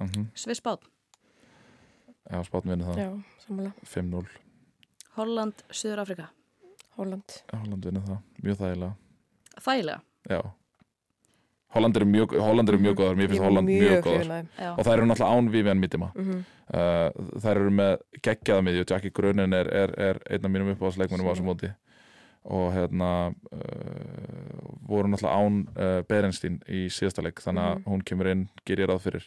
mm 0.00 0.06
-hmm. 0.08 0.26
Sviss 0.34 0.60
bát, 0.62 0.80
já, 2.30 2.42
spátn 2.44 2.68
vinnu 2.70 2.84
það, 2.84 2.98
Já, 2.98 3.10
sammála. 3.46 3.72
5-0 3.84 4.26
Holland, 5.18 5.64
Suður 5.70 5.98
Afrika. 6.04 6.28
Holland. 6.96 7.42
Holland 7.52 7.84
vinnu 7.84 8.00
það, 8.06 8.18
mjög 8.42 8.56
þægilega. 8.62 8.94
Þægilega. 9.64 10.00
já. 10.30 10.40
Holland 11.68 11.96
eru 11.96 12.06
mjög, 12.08 12.32
Holland 12.40 12.68
eru 12.72 12.78
mjög 12.80 12.94
góðar, 12.96 13.16
mér 13.18 13.26
Ég 13.26 13.28
finnst 13.34 13.42
Holland 13.44 13.68
mjög 13.68 13.90
hrifin 13.90 14.04
góðar 14.06 14.78
og 14.78 14.86
þær 14.86 14.92
eru 14.96 15.06
náttúrulega 15.10 15.34
án 15.36 15.50
Vivian 15.52 15.80
Mittima 15.82 16.12
Mhm. 16.16 16.38
uh, 16.72 17.10
þær 17.44 17.56
eru 17.60 17.70
með 17.70 17.98
geggjaða 18.22 18.62
miðju. 18.64 18.84
Jackie 18.90 19.10
Grunin 19.10 19.52
er, 19.52 19.68
er, 19.68 19.92
er 19.98 20.20
einn 20.30 20.44
af 20.44 20.50
mínum 20.50 20.70
uppáðsleikmennum 20.74 21.28
á 21.28 21.32
þessum 21.34 21.44
móti. 21.50 21.74
Og 22.48 22.72
hérna 22.72 23.34
uh, 23.52 24.78
voru 24.88 25.08
náttúrulega 25.12 25.36
án 25.36 25.58
uh, 25.76 26.02
Berenstein 26.08 26.60
í 26.68 26.86
síðasta 26.88 27.22
leik. 27.22 27.40
Þannig 27.44 27.62
að 27.66 27.76
Mhm. 27.78 27.84
hún 27.92 28.02
kemur 28.04 28.26
inn, 28.32 28.48
gerir 28.64 28.86
ég 28.86 28.88
ráð 28.88 29.00
fyrir. 29.04 29.24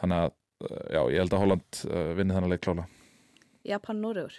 Þannig 0.00 0.24
að 0.26 0.32
já, 0.64 1.00
ég 1.12 1.18
held 1.20 1.34
að 1.36 1.42
Holland 1.44 1.80
uh, 1.90 2.12
vinni 2.18 2.34
þannig 2.36 2.52
leik 2.54 2.62
klála 2.64 2.86
Japan, 3.66 3.98
Noregur, 4.00 4.34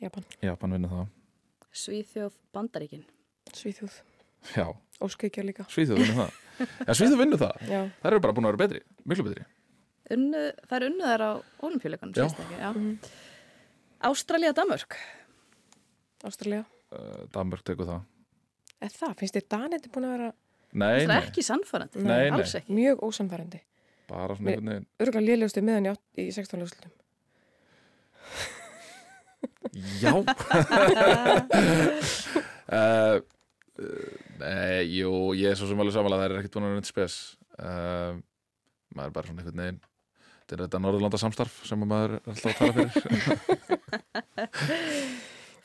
Japan. 0.00 0.24
Japan 0.44 0.76
vinni 0.76 0.88
það 0.92 1.06
Svíþjóð, 1.74 2.34
Bandaríkin. 2.54 3.00
Svíþjóð. 3.50 3.96
já, 4.54 4.66
Óskeikja 5.02 5.42
líka. 5.42 5.64
Svíþjóð 5.68 5.98
vinni 6.04 6.14
það 6.20 6.30
já, 6.86 6.92
Svíþjóð 6.94 7.18
vinni 7.24 7.38
það, 7.40 7.64
Já. 7.68 7.80
þær 8.04 8.12
eru 8.14 8.22
bara 8.22 8.36
búin 8.36 8.46
að 8.46 8.54
vera 8.54 8.62
betri 8.64 8.82
miklu 9.10 9.26
betri 9.26 9.46
Unnu, 10.14 10.40
það 10.68 10.74
er 10.78 10.84
unnu 10.90 11.06
þær 11.08 11.22
á 11.24 11.30
olimpíuleikunum, 11.66 12.14
Já. 12.14 12.26
Já. 12.60 12.70
Mhm. 12.76 12.90
Ástralía, 14.04 14.52
Danmörk. 14.52 14.96
Ástralja. 16.28 16.64
uh, 16.92 17.24
Danmörk 17.32 17.64
tekur 17.66 17.88
það 17.88 18.02
Er 18.84 18.92
það? 18.92 19.14
Finnst 19.20 19.36
þið 19.38 19.46
Danið 19.54 19.86
búin 19.94 20.04
að 20.08 20.12
vera 20.14 20.26
nei, 20.74 20.98
Það 21.00 21.08
nei, 21.08 21.16
er 21.16 21.28
ekki 21.30 21.44
sannfærandi. 21.46 22.02
Nei, 22.04 22.12
nei. 22.28 22.34
Alls 22.36 22.54
ekki. 22.58 22.74
mjög 22.76 23.02
ósamfærandi? 23.06 23.60
Bara 24.10 24.32
svona 24.36 24.48
einhvern 24.54 24.70
veginn 24.72 24.88
Örgulega 25.04 25.26
lélegustu 25.30 25.60
meðan 25.64 25.86
í, 25.88 25.90
átt- 25.94 26.18
í 26.20 26.22
16 26.34 26.60
lögslutum. 26.62 26.92
Já 30.02 30.12
uh, 30.14 30.20
Nei, 34.44 34.78
jú, 34.94 35.10
ég 35.34 35.50
er 35.50 35.56
svo 35.58 35.66
sem 35.66 35.80
alveg 35.82 35.94
samanlega 35.96 36.22
það 36.22 36.28
er 36.30 36.38
ekkert 36.42 36.54
búin 36.54 36.66
að 36.66 36.70
vera 36.70 36.78
neitt 36.80 36.90
spes 36.90 37.14
uh, 37.58 38.12
maður 38.94 39.08
er 39.10 39.14
bara 39.16 39.26
svona 39.26 39.40
einhvern 39.42 39.62
veginn 39.64 39.80
þetta 40.44 40.54
er 40.54 40.60
þetta 40.66 40.78
Norðurlanda 40.84 41.18
samstarf 41.22 41.54
sem 41.66 41.82
að 41.82 41.88
maður 41.90 42.10
er 42.14 42.20
alltaf 42.30 42.50
að 42.50 42.58
tala 42.60 42.74
fyrir 42.78 42.92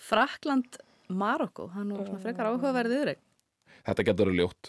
Frakland, 0.10 0.71
Marokko. 1.13 1.63
Það 1.69 1.82
er 1.84 1.88
nú 1.91 1.95
svona 2.02 2.17
frekar 2.23 2.47
áhugaverðið 2.49 3.02
yfir. 3.04 3.19
Þetta 3.86 4.06
getur 4.08 4.25
verið 4.32 4.39
ljótt 4.39 4.63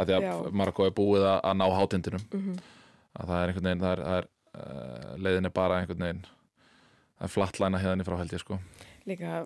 að 0.00 0.04
því 0.08 0.14
að. 0.16 0.22
Marokko 0.62 0.82
er 0.88 0.94
búið 0.96 1.24
að, 1.28 1.38
að 1.50 1.54
ná 1.60 1.66
hátindinum 1.76 2.24
Mm 2.32 2.56
að 3.18 3.28
það 3.32 3.42
er 3.42 3.52
einhvern 3.52 3.68
veginn 3.68 3.84
það 3.84 3.92
er, 3.96 4.04
það 4.06 4.16
er, 4.22 4.30
uh, 4.54 5.12
leiðin 5.26 5.48
er 5.50 5.54
bara 5.58 5.80
einhvern 5.82 6.06
veginn 6.06 6.24
það 6.24 7.28
er 7.28 7.34
flattlæna 7.36 7.82
hérna 7.82 8.06
frá 8.08 8.16
held 8.22 8.32
ég 8.38 8.42
sko 8.44 8.58
Líka 9.02 9.42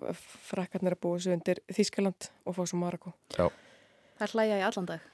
frakkarnir 0.51 0.93
að 0.93 0.99
búa 1.01 1.17
sig 1.19 1.33
undir 1.33 1.57
Þískaland 1.73 2.27
og 2.45 2.53
fá 2.53 2.59
svo 2.69 2.77
Marokko. 2.77 3.09
Það 3.33 4.25
er 4.27 4.33
hlæja 4.35 4.59
í 4.59 4.65
allan 4.67 4.85
dag. 4.85 5.05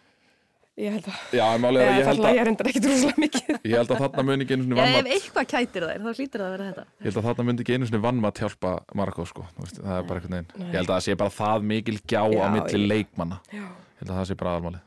Ég 0.73 0.89
held 0.97 1.05
að, 1.07 1.19
Já, 1.37 1.43
að 1.53 1.63
Eða, 1.69 1.83
ég 1.85 1.93
það 1.93 2.07
held 2.09 2.17
að, 2.17 2.25
lægja 2.25 2.43
reyndar 2.47 2.69
ekki 2.71 2.81
drúslega 2.83 3.21
mikið. 3.23 3.57
ég 3.69 3.75
held 3.77 3.91
að 3.93 3.99
þarna 4.01 4.23
mun 4.25 4.43
ekki 4.43 4.55
einu 4.57 4.63
sinni 4.65 4.75
Já, 4.75 4.81
ef 4.83 4.95
vannmatt 4.97 5.13
eitthvað 5.13 5.47
kætir 5.53 5.85
þær, 5.85 5.99
þá 6.03 6.09
hlýtur 6.17 6.41
það 6.43 6.47
að 6.47 6.53
vera 6.55 6.65
þetta. 6.69 6.85
Ég 6.97 7.05
held 7.07 7.19
að 7.21 7.27
þarna 7.29 7.45
myndi 7.47 7.63
ekki 7.63 7.75
einu 7.77 7.87
sinni 7.89 8.01
vannmatt 8.03 8.41
hjálpa 8.41 8.71
Marokko 8.97 9.25
sko, 9.29 9.45
Þú 9.53 9.67
veist, 9.67 9.77
það 9.83 9.99
er 9.99 10.07
bara 10.09 10.19
einhvern 10.23 10.35
veginn 10.39 10.49
Nei. 10.57 10.65
Ég 10.65 10.77
held 10.79 10.89
að 10.89 10.95
það 10.97 11.05
sé 11.05 11.15
bara 11.21 11.35
það 11.37 11.67
mikil 11.71 11.97
gjá 12.09 12.21
á 12.25 12.33
Já, 12.33 12.43
milli 12.57 12.81
ég- 12.81 12.89
leikmanna 12.89 13.37
Já. 13.53 13.61
Ég 13.69 14.01
held 14.01 14.09
að 14.09 14.17
það 14.17 14.27
sé 14.31 14.37
bara 14.41 14.55
aðalmáli 14.57 14.81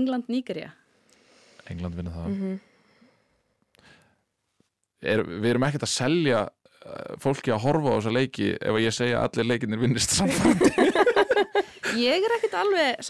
England, 0.00 0.28
Nígerja. 0.34 0.72
England 1.70 1.94
vinnur 1.98 2.12
það 2.16 2.28
Mm 2.32 2.58
er, 5.02 5.22
Við 5.26 5.48
erum 5.52 5.64
ekkert 5.66 5.86
að 5.86 5.92
selja 5.92 6.40
uh, 6.46 7.14
fólki 7.22 7.52
að 7.54 7.62
horfa 7.64 7.90
á 7.90 7.96
þessa 7.98 8.12
leiki 8.14 8.48
ef 8.54 8.76
að 8.76 8.84
ég 8.84 8.94
segja 8.96 9.20
að 9.22 9.28
allir 9.30 9.48
leikinir 9.50 9.80
vinnist 9.82 10.14
samfænd 10.18 10.62
Ég 11.98 12.24
er 12.24 12.34
ekkit 12.38 12.54
alveg 12.56 13.02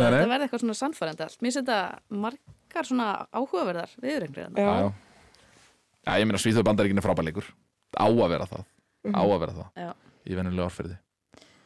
nei. 0.00 0.14
þetta 0.14 0.30
verði 0.30 0.46
eitthvað 0.46 0.62
svona 0.62 0.76
sannfærandi 0.78 1.24
allt. 1.26 1.40
Mér 1.44 1.52
þetta 1.58 1.78
margar 2.22 2.86
svona 2.88 3.08
áhugaverðar 3.36 3.90
viðurengri 4.00 4.46
þarna. 4.46 4.62
Já. 4.64 4.86
Já, 6.08 6.12
ég 6.22 6.24
meina 6.30 6.40
Svíþjóð 6.40 6.64
bandaríkin 6.70 7.02
er 7.02 7.04
frábærleikur 7.04 7.50
á 8.00 8.06
að 8.08 8.30
vera 8.32 8.46
það 8.48 8.64
Mhm. 9.00 9.14
á 9.16 9.22
að 9.24 9.38
vera 9.40 9.52
það 9.58 9.68
Já. 9.84 9.90
í 10.28 10.34
venjulega 10.36 10.66
orðferði 10.70 10.96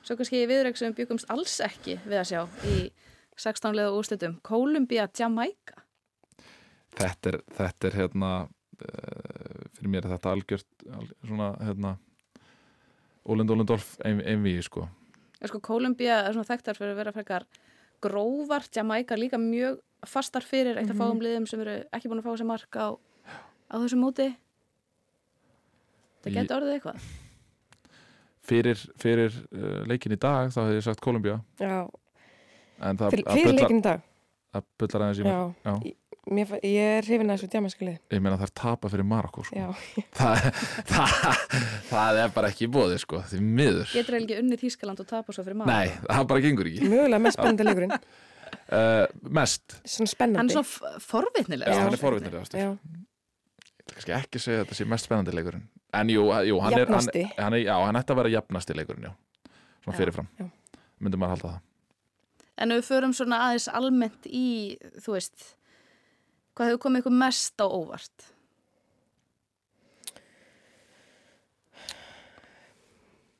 Svo 0.04 0.16
kannski 0.18 0.42
í 0.42 0.48
viðrögg 0.50 0.76
sem 0.78 0.92
byggumst 0.94 1.30
alls 1.32 1.54
ekki 1.64 1.96
við 2.04 2.18
að 2.20 2.28
sjá 2.30 2.42
í 2.70 2.74
16 3.38 3.74
leða 3.74 3.94
úrslitum. 3.98 4.34
Þetta 6.94 7.32
er, 7.32 7.38
þetta 7.58 7.88
er 7.88 7.96
hérna 7.98 8.30
uh, 8.44 9.64
fyrir 9.74 9.90
mér 9.90 10.06
er 10.06 10.14
þetta 10.14 10.34
algjört 10.34 10.86
al, 10.94 11.08
svona 11.24 11.48
hérna 11.64 11.96
Ólund 13.24 13.50
Ólundolf 13.50 13.94
einví 14.04 14.58
sko. 14.62 14.84
Já, 15.40 15.48
sko, 15.48 15.60
Kolumbía 15.64 16.20
er 16.26 16.36
svona 16.36 16.48
þekktar 16.48 16.76
fyrir 16.76 16.92
að 16.92 17.00
vera 17.00 17.12
frekar 17.16 17.46
grófar, 18.04 18.66
Jamaica 18.74 19.16
líka 19.16 19.40
mjög 19.40 19.80
fastar 20.04 20.44
fyrir 20.44 20.76
eitt 20.76 20.92
af 20.92 20.98
fáum 21.00 21.22
liðum 21.24 21.46
sem 21.48 21.60
eru 21.64 21.78
ekki 21.96 22.10
búin 22.12 22.20
að 22.20 22.26
fá 22.28 22.36
sér 22.36 22.48
mark 22.48 22.76
á, 22.76 22.92
á 22.92 23.74
þessu 23.80 23.96
móti. 23.96 24.28
Það 26.24 26.36
getur 26.38 26.58
orðið 26.58 26.74
eitthvað. 26.76 27.06
fyrir, 28.44 28.80
fyrir 29.00 29.36
uh, 29.56 29.82
leikin 29.88 30.14
í 30.16 30.20
dag 30.20 30.50
þá 30.52 30.60
hefði 30.66 30.80
ég 30.80 30.84
sagt 30.84 31.00
Kolumbía 31.04 31.38
Já, 31.60 31.78
en 32.84 33.00
það, 33.00 33.14
fyrir, 33.16 33.30
fyrir 33.32 33.56
leikin 33.56 33.80
í 33.80 33.84
dag. 33.84 34.02
það 34.52 34.66
bullar 34.82 35.04
aðeins 35.06 35.20
í 35.20 35.24
mér 35.24 35.32
Já, 35.32 35.44
Já. 35.64 35.74
Mér, 36.24 36.54
ég 36.64 36.90
er 36.98 37.04
hrifin 37.04 37.28
að 37.28 37.36
þessu 37.36 37.50
djamanska 37.52 37.84
lið. 37.84 37.96
Ég 38.14 38.22
meina 38.24 38.36
það 38.40 38.46
er 38.46 38.52
tapa 38.56 38.88
fyrir 38.88 39.04
Marokko 39.04 39.42
sko. 39.44 39.58
Já, 39.60 39.66
það, 40.18 40.46
það, 40.88 41.42
það 41.90 42.20
er 42.22 42.30
bara 42.36 42.50
ekki 42.52 42.68
bóði 42.72 42.96
sko, 43.02 43.20
því 43.28 43.40
miður. 43.44 43.90
Getur 43.92 44.16
eiginlega 44.16 44.38
ekki 44.38 44.44
unnið 44.44 44.62
Þískaland 44.64 45.02
og 45.04 45.08
tapa 45.10 45.34
svo 45.36 45.44
fyrir 45.44 45.58
maður. 45.60 45.74
nei, 45.74 46.06
það 46.08 46.28
bara 46.30 46.44
gengur 46.46 46.70
ekki. 46.70 46.88
Mögulega 46.88 47.20
mest 47.26 47.36
spennandi 47.38 47.66
leikurinn. 47.68 47.96
Uh, 48.70 49.04
mest, 49.40 49.76
Svona 49.82 50.04
Hann 50.06 50.12
spennandi 50.14 50.56
er 50.56 50.64
svona 50.64 51.02
forvitnilega. 51.04 51.74
já, 51.74 51.82
hann 51.84 51.96
er 51.96 52.00
forvitnilegastur 52.00 52.60
Já, 52.62 52.70
ég 52.70 53.84
vil 53.84 53.94
kannski 53.98 54.14
ekki 54.16 54.40
segja 54.40 54.62
að 54.62 54.64
þetta 54.64 54.78
sé 54.80 54.86
mest 54.94 55.08
spennandi 55.10 55.34
leikurinn. 55.36 55.66
En 55.94 56.08
jú, 56.10 56.24
jú 56.48 56.56
hann 56.64 56.72
er, 56.72 56.86
hann, 56.86 56.86
Jafnasti. 56.86 57.26
hann 57.36 57.58
er 57.58 57.64
já, 57.66 57.74
hann 57.84 58.00
ætti 58.00 58.14
að 58.14 58.20
vera 58.22 58.32
jafnasti 58.38 58.76
leikurinn 58.78 59.10
svona 59.84 59.98
fyrirfram, 59.98 60.28
já. 60.40 60.46
myndum 61.04 61.20
maður 61.20 61.36
halda 61.36 61.50
það. 61.52 61.60
En 62.64 62.70
ef 62.72 62.80
við 62.80 62.88
förum 62.88 63.12
svona 63.16 63.40
aðeins 63.48 63.66
almennt 63.76 64.26
í, 64.30 64.46
þú 65.04 65.16
veist, 65.18 65.50
hvað 66.54 66.70
hefur 66.70 66.82
komið 66.86 67.04
ykkur 67.04 67.18
mest 67.24 67.60
á 67.60 67.66
óvart? 67.66 68.30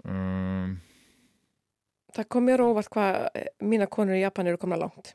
um, 0.05 0.77
það 2.14 2.29
kom 2.33 2.48
mér 2.48 2.64
óvart 2.64 2.90
hvað 2.92 3.29
mína 3.64 3.88
konur 3.90 4.18
í 4.18 4.22
Japan 4.24 4.50
eru 4.50 4.61
komna 4.61 4.79
langt 4.81 5.14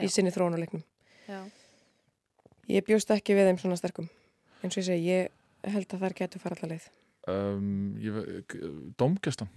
í 0.00 0.08
Já. 0.08 0.14
sinni 0.16 0.32
þróunuleiknum 0.34 0.82
Já. 1.30 1.44
Ég 2.70 2.86
bjóst 2.86 3.10
ekki 3.14 3.36
við 3.38 3.50
þeim 3.50 3.60
svona 3.62 3.78
sterkum 3.78 4.08
eins 4.62 4.74
og 4.76 4.82
ég 4.82 4.88
segi, 4.88 5.14
ég 5.14 5.72
held 5.74 5.94
að 5.94 6.04
þær 6.04 6.16
getur 6.22 6.42
fara 6.42 6.58
allar 6.58 6.74
leið 6.74 6.88
um, 7.30 7.94
ég, 8.02 8.56
domgestan 9.00 9.50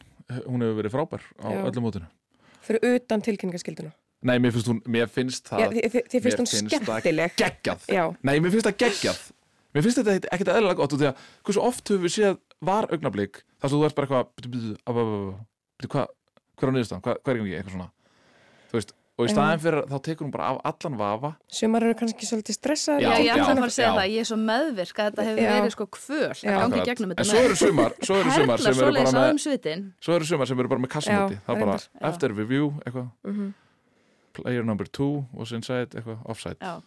hún 0.45 0.63
hefur 0.63 0.79
verið 0.81 0.95
frábær 0.95 1.25
á 1.41 1.47
Já. 1.49 1.61
öllum 1.67 1.87
mótinu 1.87 2.09
fyrir 2.63 2.95
utan 2.95 3.23
tilkynningaskilduna 3.25 3.91
nei, 4.23 4.37
mér 4.39 4.51
finnst, 4.55 4.67
hún, 4.71 4.81
mér 4.87 5.07
finnst 5.11 5.49
Já, 5.51 5.57
það 5.67 5.73
þið, 5.77 5.87
þið, 5.93 6.07
þið 6.13 6.25
finnst 6.25 6.37
mér 6.37 6.41
hún 6.43 6.49
það 6.51 6.73
skemmtileg 6.73 7.35
geggjað 7.43 7.87
Já, 7.93 8.03
Nei, 8.23 8.35
mér 8.39 8.51
finnst 8.55 8.67
það 8.69 8.77
geggjað 8.85 9.21
Mér 9.73 9.81
finnst 9.87 9.97
þetta 9.99 10.11
ekkert- 10.13 10.33
ekkert 10.37 10.51
eðlilega 10.53 10.77
gott 10.83 10.93
út 10.93 11.01
því 11.01 11.07
að 11.09 11.21
hversu 11.47 11.61
oft 11.65 11.89
höfum 11.89 12.03
við 12.05 12.13
séð 12.13 12.35
var 12.63 12.85
augnablík 12.93 13.39
þar 13.59 13.69
sem 13.73 13.79
þú 13.79 13.85
ert 13.87 13.95
bara 13.97 14.23
eitthvað 15.83 16.09
hver 16.59 16.69
á 16.69 16.73
niðurstaðan, 16.73 17.01
hvað, 17.03 17.15
hvað 17.23 17.33
er 17.33 17.39
ekki, 17.41 17.55
eitthvað 17.57 17.73
svona 17.73 17.89
þú 18.69 18.77
veist, 18.77 18.93
og 19.13 19.25
í 19.25 19.29
Já. 19.29 19.33
staðin 19.35 19.61
fyrir 19.63 19.87
þá 19.89 19.95
tekur 20.05 20.25
hún 20.27 20.31
bara 20.33 20.45
af 20.53 20.59
allan 20.69 20.95
vafa 20.97 21.29
sumar 21.53 21.83
eru 21.85 21.95
kannski 21.99 22.25
svolítið 22.29 22.55
stressaðar 22.57 23.01
Já, 23.03 23.09
Já, 23.09 23.17
ég 23.23 23.33
ætla 23.33 23.41
já, 23.41 23.43
að 23.43 23.59
fara 23.59 23.69
að 23.69 23.75
segja 23.75 23.89
já. 23.89 23.97
það, 23.97 24.13
ég 24.13 24.23
er 24.23 24.29
svo 24.29 24.37
meðvirk 24.43 25.01
að 25.03 25.09
þetta 25.09 25.25
hefur 25.27 25.43
Já. 25.43 25.51
verið 25.57 25.73
sko 25.75 25.87
kvöl 25.97 26.21
að 26.29 26.43
Já. 26.43 26.55
gangi 26.63 26.85
gegnum 26.89 27.09
en 27.09 27.17
þetta 27.17 27.27
svo 27.29 27.43
eru 27.43 27.57
sumar, 27.63 27.97
svo 28.01 28.15
eru 28.21 28.31
sumar 28.37 28.63
sem 28.63 28.73
eru 28.73 28.93
bara 28.93 29.13
með 29.17 29.83
svo 30.07 30.15
eru 30.17 30.29
sumar 30.31 30.49
sem 30.53 30.63
eru 30.63 30.71
bara 30.73 30.81
með 30.85 30.93
kassamóti 30.95 31.37
Já, 31.37 31.43
það 31.49 31.53
er 31.57 31.65
bara. 31.65 31.77
Já. 31.77 32.07
eftir 32.13 32.37
review 32.37 32.71
eitthvað 32.85 33.09
Mhm. 33.25 33.53
Player 34.33 34.63
number 34.65 34.85
two 34.87 35.25
was 35.33 35.51
inside 35.55 35.93
eitthvað 35.95 36.23
offside 36.25 36.57
Já, 36.61 36.81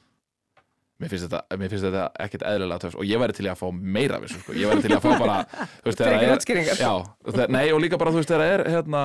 mér 1.01 1.11
finnst 1.13 1.27
þetta, 1.29 1.41
mér 1.61 1.69
finnst 1.73 1.85
þetta 1.87 2.05
ekkert 2.25 2.45
eðlilega 2.49 2.83
töfs 2.87 2.97
og 2.97 3.05
ég 3.09 3.21
væri 3.21 3.37
til 3.37 3.47
að 3.53 3.59
fá 3.61 3.67
meira 3.97 4.17
af 4.19 4.27
þessu 4.27 4.41
sko. 4.43 4.53
ég 4.57 4.71
væri 4.73 4.85
til 4.87 4.97
að 4.97 5.03
fá 5.05 5.11
bara 5.21 5.39
þú 5.83 5.91
veist, 5.91 5.99
það 6.01 6.13
er- 6.17 6.81
já, 6.81 6.93
það, 7.37 7.49
nei 7.57 7.67
og 7.73 7.81
líka 7.85 7.99
bara 8.01 8.13
þú 8.15 8.21
veist 8.23 8.31
þegar 8.33 8.45
það 8.47 8.55
er 8.57 8.65
hérna, 8.77 9.03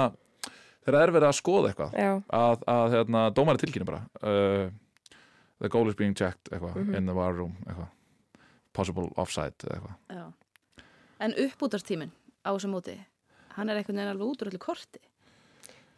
þegar 0.85 0.97
það 0.97 1.03
er 1.07 1.13
verið 1.17 1.27
að 1.31 1.37
skoða 1.41 1.71
eitthvað 1.73 1.97
að, 2.41 2.63
að 2.75 2.95
hérna, 2.95 3.23
dómari 3.37 3.61
tilkynni 3.65 3.89
bara 3.91 4.01
uh, 4.23 4.69
the 5.61 5.69
goal 5.69 5.89
is 5.91 5.97
being 5.99 6.15
checked 6.17 6.47
eitthvað, 6.53 6.77
Mhm. 6.79 6.95
in 6.97 7.05
the 7.11 7.13
war 7.17 7.33
room 7.35 7.57
eitthvað. 7.67 7.91
possible 8.73 9.09
offside 9.19 9.53
eða 9.67 9.81
eitthvað 9.81 10.17
já 10.21 10.27
En 11.21 11.35
uppbútarstíminn 11.37 12.09
á 12.41 12.49
þessu 12.55 12.69
móti 12.71 12.95
hann 13.53 13.69
er 13.69 13.77
einhvern 13.77 13.99
veginn 13.99 14.09
alveg 14.15 14.31
út 14.31 14.41
úr 14.41 14.49
öllu 14.49 14.57
korti 14.63 14.97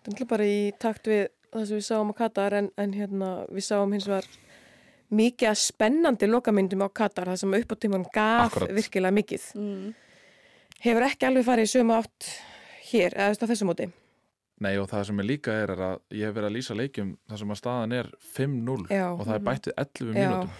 það 0.04 0.20
er 0.20 0.28
bara 0.28 0.44
í 0.50 0.58
takt 0.82 1.06
við 1.08 1.28
það 1.54 1.68
sem 1.70 1.80
við 1.80 1.86
sáum 1.88 2.12
á 2.12 2.16
Katar 2.18 2.58
en, 2.60 2.70
en 2.80 2.96
hérna 2.96 3.32
við 3.52 3.68
sáum 3.68 3.96
hins 3.96 4.08
vegar 4.10 4.30
mikið 5.14 5.50
að 5.52 5.60
spennandi 5.62 6.30
lokamyndum 6.30 6.86
á 6.86 6.90
Katar 6.90 7.32
það 7.32 7.42
sem 7.44 7.58
uppáttíman 7.60 8.06
gaf 8.14 8.50
Akkurat. 8.50 8.74
virkilega 8.74 9.18
mikið 9.20 9.50
mm. 9.60 9.90
hefur 10.86 11.08
ekki 11.10 11.30
alveg 11.30 11.48
farið 11.48 11.70
í 11.70 11.74
sömu 11.74 11.98
átt 11.98 12.30
hér, 12.90 13.16
eða 13.18 13.38
þú 13.38 13.46
á 13.46 13.52
þessu 13.54 13.70
móti 13.70 13.90
Nei 14.64 14.76
og 14.80 14.86
það 14.88 15.08
sem 15.10 15.20
er 15.20 15.28
líka 15.28 15.56
er, 15.64 15.72
er 15.74 15.82
að 15.90 15.96
ég 16.14 16.30
hef 16.30 16.36
verið 16.38 16.50
að 16.50 16.56
lýsa 16.56 16.76
leikjum 16.78 17.16
þar 17.30 17.42
sem 17.42 17.54
að 17.54 17.60
staðan 17.60 17.96
er 17.98 18.12
5-0 18.36 18.78
Já. 18.94 19.08
og 19.10 19.26
það 19.26 19.34
er 19.36 19.48
bættið 19.50 19.76
11 19.84 20.14
Já. 20.14 20.20
mínútum 20.20 20.54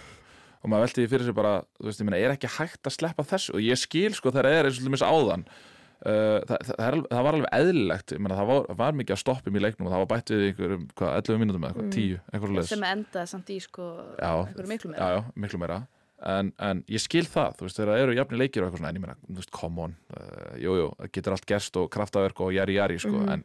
og 0.64 0.72
maður 0.72 0.86
velti 0.86 1.02
því 1.02 1.10
fyrir 1.12 1.28
sig 1.28 1.36
bara, 1.36 1.54
þú 1.76 1.86
veist, 1.90 2.00
ég 2.00 2.08
meina, 2.08 2.18
er 2.24 2.32
ekki 2.32 2.50
hægt 2.56 2.88
að 2.88 2.94
sleppa 2.96 3.24
þessu 3.28 3.54
og 3.54 3.64
ég 3.64 3.80
skil 3.80 4.14
sko 4.16 4.32
þegar 4.32 4.48
það 4.48 4.58
er 4.58 4.68
eins 4.68 4.80
og 4.80 4.86
til 4.86 5.08
áðan 5.10 5.44
uh, 5.44 5.73
það, 6.04 6.44
það, 6.50 6.74
það, 6.78 6.96
það 7.10 7.24
var 7.26 7.36
alveg 7.38 7.50
eðlilegt 7.58 8.12
ég 8.14 8.20
meina, 8.24 8.36
það 8.40 8.48
var, 8.52 8.66
var 8.82 8.92
mikið 9.00 9.14
að 9.16 9.20
stoppum 9.22 9.56
í 9.56 9.62
leiknum 9.64 9.86
og 9.88 9.92
það 9.94 10.02
var 10.04 10.10
bætt 10.14 10.32
við 10.34 10.42
einhverjum, 10.50 10.86
hvað, 11.00 11.14
11 11.22 11.40
mínútum 11.42 11.64
eða 11.64 11.70
eitthvað, 11.72 11.90
10, 11.96 12.20
eitthvað 12.32 12.54
leðis 12.58 12.72
sem 12.74 12.86
endaði 12.90 13.30
samt 13.34 13.52
í 13.54 13.58
sko 13.64 13.88
já, 14.20 14.32
miklu 14.68 14.90
já, 14.90 14.94
meira. 14.94 15.10
Já, 15.14 15.24
miklu 15.44 15.60
meira. 15.64 15.78
En, 16.24 16.52
en 16.64 16.78
ég 16.88 17.02
skil 17.04 17.24
það, 17.28 17.56
þú 17.58 17.66
veist, 17.66 17.76
þegar 17.76 17.90
það 17.94 18.02
eru 18.04 18.14
jafnir 18.16 18.38
leikir 18.40 18.62
og 18.62 18.68
eitthvað 18.70 18.80
svona, 18.80 18.92
en 18.94 18.96
ég 19.00 19.02
meina, 19.04 19.16
þú 19.28 19.38
veist, 19.40 19.50
come 19.52 19.82
on 19.84 19.96
uh, 20.16 20.54
jú, 20.62 20.76
jú, 20.78 20.86
það 21.00 21.10
getur 21.18 21.34
allt 21.36 21.48
gerst 21.50 21.76
og 21.82 21.90
kraftaverk 21.92 22.40
og 22.46 22.52
jari 22.56 22.76
jari, 22.78 22.96
sko, 23.02 23.12
Mhm. 23.18 23.32
en 23.34 23.44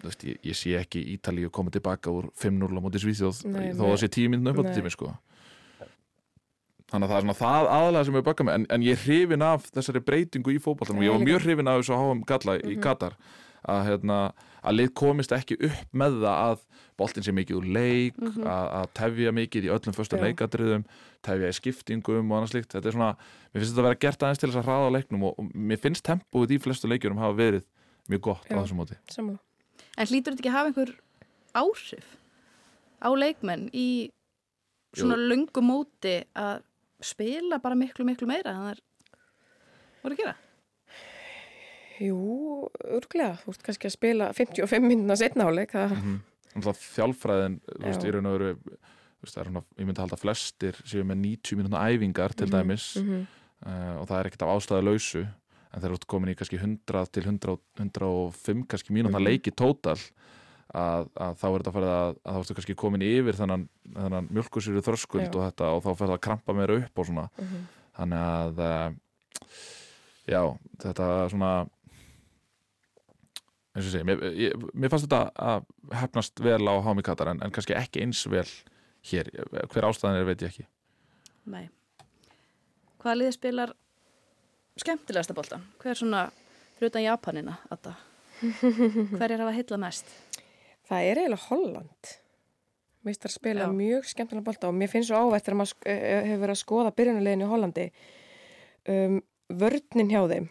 þú 0.00 0.08
veist, 0.08 0.22
ég, 0.30 0.38
ég 0.48 0.56
sé 0.56 0.76
ekki 0.80 1.02
Ítalíu 1.18 1.50
koma 1.52 1.68
tilbaka 1.74 2.08
úr 2.08 2.30
5-0 2.40 2.72
á 2.72 2.80
móti 2.80 3.02
Svíþjóð 3.02 3.42
þó 3.44 3.50
nei. 3.52 3.66
það 3.76 3.98
sé 4.00 4.08
10 4.16 4.30
mínútur 4.32 4.62
upp 4.62 4.70
á 4.72 4.76
tími, 4.78 4.92
sko 4.94 5.10
þannig 6.90 7.06
að 7.06 7.10
það 7.10 7.16
er 7.16 7.24
svona 7.26 7.38
það 7.40 7.68
aðalega 7.76 8.04
sem 8.08 8.14
ég 8.20 8.24
bögga 8.26 8.44
mig, 8.44 8.54
en, 8.54 8.66
en 8.70 8.82
ég 8.82 8.96
er 8.96 9.04
hrifin 9.04 9.42
af 9.46 9.68
þessari 9.70 10.00
breytingu 10.04 10.50
í 10.54 10.58
fótboltanum 10.62 11.00
og 11.02 11.06
ég 11.06 11.14
var 11.14 11.26
mjög 11.26 11.44
hrifin 11.46 11.68
af 11.70 11.80
þessu 11.82 11.98
háum 12.00 12.24
galla 12.26 12.56
í 12.58 12.74
Mhm. 12.76 12.82
Katar 12.82 13.14
að, 13.68 13.80
hérna, 13.86 14.32
að 14.64 14.76
lið 14.78 14.90
komist 14.96 15.32
ekki 15.36 15.56
upp 15.68 15.94
með 15.94 16.14
það 16.24 16.38
að 16.50 16.58
boltin 16.96 17.22
sé 17.24 17.32
mikið 17.32 17.56
úr 17.60 17.66
leik 17.76 18.16
Mhm. 18.18 18.42
að, 18.44 18.66
að 18.80 18.86
tefja 18.94 19.32
mikið 19.36 19.64
í 19.68 19.72
öllum 19.74 19.94
Já. 19.94 20.22
leikadriðum 20.24 20.84
tefja 21.22 21.48
í 21.48 21.58
skiptingum 21.60 22.30
og 22.32 22.38
annað 22.40 22.50
slíkt 22.54 22.72
þetta 22.74 22.86
er 22.88 22.92
svona, 22.96 23.16
mér 23.52 23.60
finnst 23.60 23.72
þetta 23.74 23.80
að 23.84 23.88
vera 23.90 24.00
gert 24.00 24.22
aðeins 24.22 24.38
til 24.40 24.48
þess 24.50 24.60
að 24.60 24.66
hraða 24.68 24.88
á 24.88 24.94
leiknum 24.96 25.22
og, 25.28 25.34
og 25.38 25.44
mér 25.54 25.78
finnst 25.78 26.04
tempóið 26.04 26.50
í 26.56 26.60
flestu 26.60 26.88
leikjurum 26.88 27.18
hafa 27.20 27.36
verið 27.36 27.62
mjög 28.08 28.20
gott 28.20 28.44
á 28.48 28.56
Já. 28.56 28.62
þessum 28.64 28.80
móti 28.80 28.96
Sammála. 29.12 29.38
En 29.98 30.06
hlýtur 30.06 30.32
þetta 30.32 30.40
ekki 30.40 30.50
að 30.50 30.58
hafa 30.58 30.68
einhver 30.72 30.94
áhrif 31.54 32.08
á 33.04 33.08
leikmenn 33.16 33.68
í 33.76 34.10
svona 34.96 35.16
löngu 35.20 35.60
móti 35.62 36.24
að 36.34 36.62
spila 37.02 37.58
bara 37.62 37.74
miklu, 37.78 38.04
miklu 38.04 38.26
meira 38.30 38.50
en 38.50 38.62
það 38.64 38.70
er 38.70 38.80
voru 40.02 40.14
að 40.16 40.22
gera? 40.22 40.36
Jú, 42.00 42.68
örglega, 42.96 43.34
þú 43.42 43.52
ert 43.52 43.64
kannski 43.66 43.88
að 43.90 43.96
spila 43.96 44.30
55 44.36 44.86
minnuna 44.86 45.16
setna 45.20 45.48
áleik 45.50 45.74
það, 45.74 45.90
mm 45.96 46.00
-hmm. 46.06 46.78
þjálfræðin 46.96 47.60
þú 47.66 47.84
veist, 47.84 48.04
í 48.04 48.12
raun 48.14 48.26
og 48.26 48.32
veru 48.38 48.54
veist, 49.20 49.34
það 49.34 49.40
er 49.42 49.50
svona, 49.50 49.62
ég 49.76 49.86
myndi 49.86 49.98
að 50.00 50.04
halda 50.06 50.16
flestir 50.16 50.74
séu 50.84 51.04
með 51.04 51.18
90 51.20 51.56
mínúna 51.58 51.84
æfingar 51.90 52.32
til 52.34 52.46
Mhm, 52.46 52.54
dæmis 52.56 52.96
mhm. 52.96 53.26
uh, 53.66 54.00
og 54.00 54.08
það 54.08 54.18
er 54.20 54.26
ekkert 54.26 54.42
af 54.42 54.56
ástæðu 54.56 54.84
lausu 54.84 55.26
en 55.74 55.80
þeir 55.80 55.90
eru 55.90 55.98
komin 56.06 56.30
í 56.32 56.34
kannski 56.36 56.56
100 56.58 57.06
til 57.12 57.22
100, 57.22 57.58
105 57.78 58.66
kannski 58.66 58.90
mínúna 58.92 59.18
Mhm. 59.20 59.24
leiki 59.24 59.50
tótal 59.52 60.00
að, 60.74 61.08
að 61.16 61.34
þá 61.40 61.44
er 61.48 61.56
þetta 61.58 61.72
farið 61.74 61.92
að, 61.96 62.14
að 62.24 62.34
þá 62.36 62.40
ertu 62.44 62.54
kannski 62.58 62.76
komin 62.78 63.02
yfir 63.06 63.38
þennan, 63.40 63.64
þennan 63.96 64.28
mjölkusýru 64.30 64.82
þröskuld 64.86 65.26
Já. 65.26 65.32
og 65.34 65.44
þetta 65.48 65.70
og 65.74 65.82
þá 65.84 65.90
fer 65.98 66.06
það 66.10 66.16
að 66.16 66.24
krampa 66.28 66.54
meira 66.58 66.76
upp 66.84 66.98
og 67.02 67.06
svona 67.10 67.26
Mhm. 67.40 67.66
þannig 68.00 68.24
að 68.30 68.60
uh, 68.64 68.88
já, 70.30 70.42
þetta 70.84 71.08
svona 71.32 71.52
eins 73.74 73.86
og 73.86 73.92
sé 73.94 74.02
mér, 74.06 74.22
ég, 74.34 74.54
mér 74.74 74.90
fannst 74.92 75.06
þetta 75.06 75.22
að 75.38 75.66
hefnast 76.00 76.40
vel 76.42 76.62
á 76.66 76.74
Hámi 76.86 77.02
Katar 77.06 77.30
en, 77.32 77.42
en 77.44 77.52
kannski 77.54 77.76
ekki 77.78 78.02
eins 78.04 78.22
vel 78.30 78.46
hér, 79.10 79.30
hver 79.70 79.86
ástæðan 79.88 80.18
er 80.20 80.26
veit 80.28 80.42
ég 80.44 80.50
ekki 80.52 80.66
Nei. 81.50 81.68
Hvaða 83.00 83.16
liði 83.16 83.32
spilar 83.34 83.70
skemmtilegasta 84.80 85.34
boltan? 85.34 85.62
Hver 85.80 85.96
svona, 85.98 86.26
fyrir 86.76 86.90
utan 86.92 87.02
Japanina, 87.06 87.54
Adda? 87.72 87.94
Hver 88.40 89.32
er 89.34 89.40
að 89.44 89.54
heilla 89.56 89.78
mest? 89.80 90.10
Það 90.90 91.08
er 91.10 91.20
eiginlega 91.22 91.48
Holland. 91.48 92.14
Mér 93.00 93.14
finnst 93.14 93.22
það 93.22 93.30
að 93.30 93.36
spila 93.38 93.66
Já. 93.66 93.72
mjög 93.72 94.08
skemmtilega 94.10 94.44
bolta 94.44 94.68
og 94.68 94.74
mér 94.76 94.90
finnst 94.92 95.08
svo 95.08 95.20
ávægt 95.22 95.46
þegar 95.46 95.58
maður 95.60 95.72
sk- 95.72 95.86
eh, 95.88 96.22
hefur 96.28 96.42
verið 96.42 96.56
að 96.56 96.62
skoða 96.64 96.94
byrjunulegin 96.98 97.44
í 97.44 97.50
Hollandi. 97.50 97.84
Um, 98.90 99.20
vörninn 99.48 100.10
hjá 100.10 100.22
þeim 100.28 100.48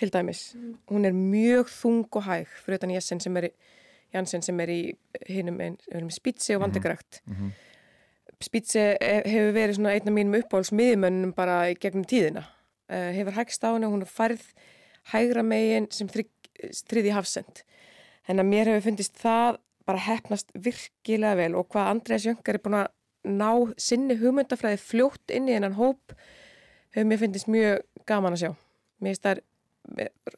til 0.00 0.10
dæmis, 0.10 0.56
hún 0.88 1.04
er 1.04 1.12
mjög 1.12 1.68
þung 1.68 2.06
og 2.16 2.24
hæg 2.24 2.46
fyrir 2.64 2.78
utan 2.78 2.90
Jessen 2.94 3.20
sem 3.20 3.36
er 3.36 3.50
í 3.50 3.52
Janssen 4.14 4.42
sem 4.42 4.58
er 4.60 4.70
í 4.72 4.80
hinnum 5.28 6.10
spítsi 6.10 6.54
og 6.56 6.62
vandegrækt 6.64 7.20
mm 7.26 7.34
-hmm. 7.34 7.50
spítsi 8.40 8.80
hefur 9.00 9.52
verið 9.54 9.74
svona 9.76 9.92
einna 9.94 10.10
mínum 10.10 10.40
uppáhaldsmiðjumönnum 10.42 11.34
bara 11.34 11.70
í 11.70 11.74
gegnum 11.74 12.04
tíðina 12.04 12.44
uh, 12.90 13.12
hefur 13.12 13.32
hægst 13.32 13.64
á 13.64 13.70
henni 13.72 13.86
og 13.86 13.92
hún 13.92 14.02
er 14.02 14.06
farið 14.06 14.42
hægra 15.12 15.42
megin 15.42 15.86
sem 15.90 16.08
þriði 16.08 17.12
hafsend 17.12 17.62
hennar 18.30 18.48
mér 18.48 18.70
hefur 18.70 18.86
fundist 18.88 19.18
það 19.20 19.60
bara 19.88 20.04
hefnast 20.06 20.52
virkilega 20.54 21.38
vel 21.38 21.54
og 21.58 21.68
hvað 21.72 21.92
Andrés 21.94 22.26
Jönkar 22.28 22.58
er 22.58 22.64
búin 22.64 22.78
að 22.80 22.90
ná 23.26 23.50
sinni 23.80 24.16
hugmyndafræði 24.20 24.80
fljótt 24.80 25.34
inn 25.34 25.48
í 25.50 25.56
hennan 25.56 25.76
hóp 25.78 26.14
hefur 26.94 27.08
mér 27.10 27.20
fundist 27.24 27.50
mjög 27.50 27.82
gaman 28.08 28.36
að 28.36 28.44
sjá 28.44 28.50
mér 29.00 29.10
finnst 29.10 29.26
það 29.26 29.42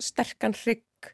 sterkan 0.02 0.56
hrygg 0.56 1.10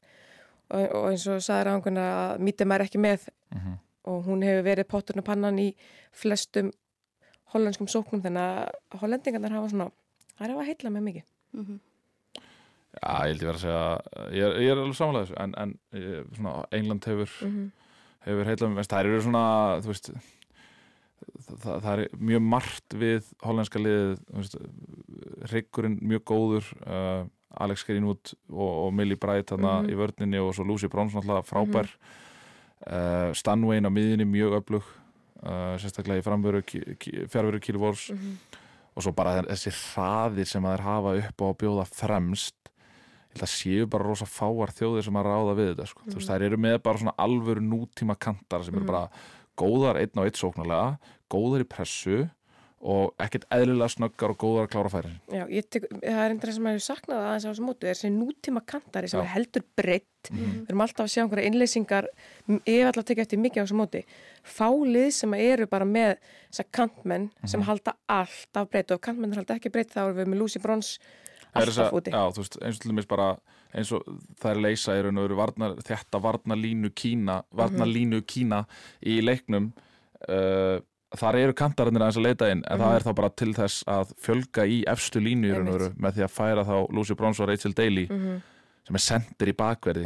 og, 0.68 0.82
og 0.82 1.06
eins 1.10 1.26
og 1.30 1.42
saður 1.44 1.72
ánguna 1.74 2.06
að 2.14 2.44
mítið 2.48 2.70
maður 2.70 2.86
ekki 2.86 3.02
með 3.02 3.28
mhm. 3.28 3.64
-huh. 3.64 3.78
og 4.12 4.28
hún 4.28 4.44
hefur 4.46 4.68
verið 4.70 4.90
potturna 4.92 5.22
pannan 5.22 5.58
í 5.58 5.68
flestum 6.12 6.72
hollenskum 7.52 7.88
sóknum 7.88 8.22
þannig 8.22 8.42
að 8.42 9.00
hollendingarnar 9.00 9.56
hafa 9.56 9.72
svona 9.72 9.90
það 10.36 10.48
er 10.48 10.54
að 10.54 10.68
heitla 10.70 10.90
með 10.90 11.06
mikið 11.10 11.24
uh 11.28 11.60
mhm. 11.60 11.80
Já, 12.98 13.14
ég 13.28 13.30
held 13.30 13.42
ég 13.42 13.48
verið 13.48 13.58
að 13.58 13.64
segja 13.64 13.82
ég 14.34 14.42
er, 14.44 14.56
ég 14.62 14.72
er 14.72 14.80
alveg 14.82 14.96
samanlega 14.98 15.26
þessu 15.26 15.38
en, 15.42 15.54
en 15.62 15.74
svona, 16.34 16.54
England 16.70 17.04
hefur 17.06 17.30
mhm. 17.46 17.54
-huh. 17.54 17.70
hefur 18.26 18.50
heitla 18.50 18.68
með, 18.68 18.90
það 18.90 19.00
eru 19.04 19.22
svona 19.22 19.44
þú 19.84 19.92
veist 19.92 20.10
það, 21.62 21.80
það 21.84 21.92
er 21.94 22.04
mjög 22.30 22.44
margt 22.54 22.94
við 23.00 23.32
hollenska 23.44 23.82
liðið 23.82 24.54
Riggurinn 25.52 25.98
mjög 26.02 26.24
góður 26.28 26.70
uh, 26.84 27.26
Alex 27.58 27.84
Greenwood 27.88 28.34
og, 28.50 28.70
og 28.86 28.94
Millie 28.94 29.16
Bright 29.16 29.50
mm 29.50 29.64
-hmm. 29.64 29.90
í 29.90 29.94
vördninni 29.94 30.38
og 30.38 30.54
svo 30.54 30.64
Lucy 30.64 30.88
Bronson 30.88 31.22
alltaf 31.22 31.50
frábær 31.50 31.88
mm 31.88 31.98
-hmm. 32.86 33.28
uh, 33.28 33.34
Stanwain 33.34 33.86
á 33.86 33.90
miðinni 33.90 34.24
mjög 34.24 34.62
öflug 34.62 34.84
uh, 35.42 35.76
sérstaklega 35.78 36.18
í 36.18 36.22
fjárveru 37.28 37.60
Kílvors 37.60 38.10
mm 38.10 38.18
-hmm. 38.18 38.58
og 38.94 39.02
svo 39.02 39.12
bara 39.12 39.42
þessi 39.42 39.70
hraðir 39.70 40.44
sem 40.44 40.64
að 40.64 40.76
þeir 40.76 40.84
hafa 40.84 41.16
upp 41.16 41.40
á 41.40 41.46
að 41.46 41.58
bjóða 41.58 41.84
fremst 41.84 42.56
ég 43.38 43.44
held 43.44 43.48
að 43.48 43.54
séu 43.54 43.90
bara 43.90 44.08
rosa 44.08 44.26
fáar 44.26 44.74
þjóðir 44.74 45.06
sem 45.08 45.18
að 45.18 45.28
ráða 45.28 45.58
við 45.58 45.70
þetta 45.72 45.86
sko. 45.92 46.06
veist, 46.06 46.30
þær 46.30 46.46
eru 46.48 46.58
með 46.58 46.80
bara 46.82 47.02
svona 47.02 47.14
alvöru 47.18 47.62
nútíma 47.62 48.18
kantar 48.18 48.64
sem 48.66 48.74
eru 48.74 48.84
mhm. 48.84 48.90
bara 48.90 49.08
góðar 49.58 50.00
einn 50.02 50.18
á 50.18 50.26
eitt 50.26 50.38
sóknarlega 50.38 50.98
góðar 51.30 51.64
í 51.64 51.68
pressu 51.68 52.26
og 52.78 53.10
ekkert 53.18 53.46
eðlilega 53.50 53.90
snöggar 53.90 54.32
og 54.32 54.38
góðar 54.38 54.68
að 54.68 54.72
klára 54.74 54.90
færi 54.92 55.10
Já, 55.34 55.42
tek, 55.66 55.88
það 55.90 56.20
er 56.22 56.34
einnig 56.34 56.54
sem 56.54 56.68
að 56.70 56.76
ég 56.76 56.84
saknaði 56.84 57.24
aðeins 57.26 57.46
á 57.46 57.50
þessu 57.50 57.64
mótu, 57.66 57.88
þessi 57.88 58.10
nútíma 58.14 58.62
kantari 58.70 59.10
sem 59.10 59.18
Já. 59.18 59.24
er 59.24 59.32
heldur 59.32 59.64
breytt, 59.80 60.30
mm 60.30 60.36
-hmm. 60.38 60.52
við 60.60 60.70
erum 60.70 60.84
alltaf 60.84 61.04
að 61.04 61.10
sjá 61.10 61.22
einhverja 61.24 61.50
innleysingar, 61.50 62.08
ég 62.54 62.78
hef 62.78 62.90
alltaf 62.92 63.08
tekið 63.08 63.24
eftir 63.24 63.42
mikið 63.42 63.58
á 63.58 63.64
þessu 63.66 63.80
móti, 63.80 64.04
fálið 64.44 65.10
sem 65.18 65.34
eru 65.34 65.66
bara 65.66 65.84
með 65.84 66.14
þessa 66.52 66.64
kantmenn 66.70 67.22
mm 67.26 67.30
-hmm. 67.34 67.50
sem 67.50 67.62
halda 67.62 67.96
alltaf 68.06 68.70
breytt 68.70 68.94
og 68.94 69.00
kantmenn 69.00 69.34
halda 69.34 69.58
ekki 69.58 69.74
breytt 69.74 69.90
þá 69.90 70.04
erum 70.06 70.16
við 70.22 70.28
með 70.28 70.38
Lucy 70.38 70.62
Brons 70.62 70.98
alltaf 71.62 71.96
úti 71.98 72.14
Já, 72.14 72.22
þú 72.34 72.44
veist, 72.44 72.58
eins 72.62 72.78
og 72.78 72.82
til 72.82 72.92
dæmis 72.92 73.08
bara 73.10 73.30
eins 73.76 73.92
og 73.92 74.04
það 74.40 74.50
er 74.50 74.62
leysa 74.64 74.96
í 74.96 75.02
raun 75.04 75.20
og 75.20 75.26
veru 75.26 75.38
varnar, 75.38 75.74
þetta 75.84 76.20
varnalínu 76.24 76.92
Kína 76.96 77.42
varnalínu 77.52 78.20
-hmm. 78.20 78.26
Kína 78.26 78.64
í 79.04 79.20
leiknum 79.20 79.72
uh, 80.28 80.78
þar 81.16 81.38
eru 81.40 81.56
kantarannir 81.56 82.04
aðeins 82.04 82.20
að 82.20 82.26
leita 82.26 82.50
inn 82.52 82.64
en 82.64 82.76
mm. 82.76 82.82
það 82.82 82.88
mhm. 82.88 82.96
er 82.96 83.06
þá 83.06 83.12
bara 83.14 83.30
til 83.30 83.52
þess 83.56 83.84
að 83.88 84.10
fjölga 84.24 84.66
í 84.66 84.82
efstu 84.86 85.20
línu 85.20 85.92
með 85.96 86.18
því 86.18 86.24
að 86.26 86.34
færa 86.34 86.64
þá 86.68 86.76
Lucy 86.92 87.14
Bronze 87.14 87.42
og 87.42 87.48
Rachel 87.48 87.72
Daly 87.72 88.06
mm 88.10 88.18
-hmm. 88.18 88.42
sem 88.86 88.94
er 88.94 89.04
sendir 89.06 89.48
í 89.48 89.56
bakverði 89.56 90.04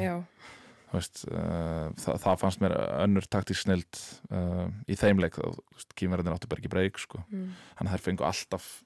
veist, 0.93 1.25
uh, 1.31 1.89
það, 1.97 2.19
það 2.25 2.39
fannst 2.43 2.61
mér 2.61 2.77
önnur 2.77 3.27
taktísk 3.31 3.65
snild 3.65 4.01
uh, 4.31 4.69
í 4.87 4.95
þeimleik 4.99 5.39
kýmverðin 5.97 6.35
áttu 6.35 6.51
bara 6.51 6.61
ekki 6.61 6.73
breyk 6.73 6.99
sko. 6.99 7.23
mm. 7.31 7.49
hann 7.79 7.89
þær 7.89 8.05
fengu 8.07 8.27
alltaf 8.29 8.83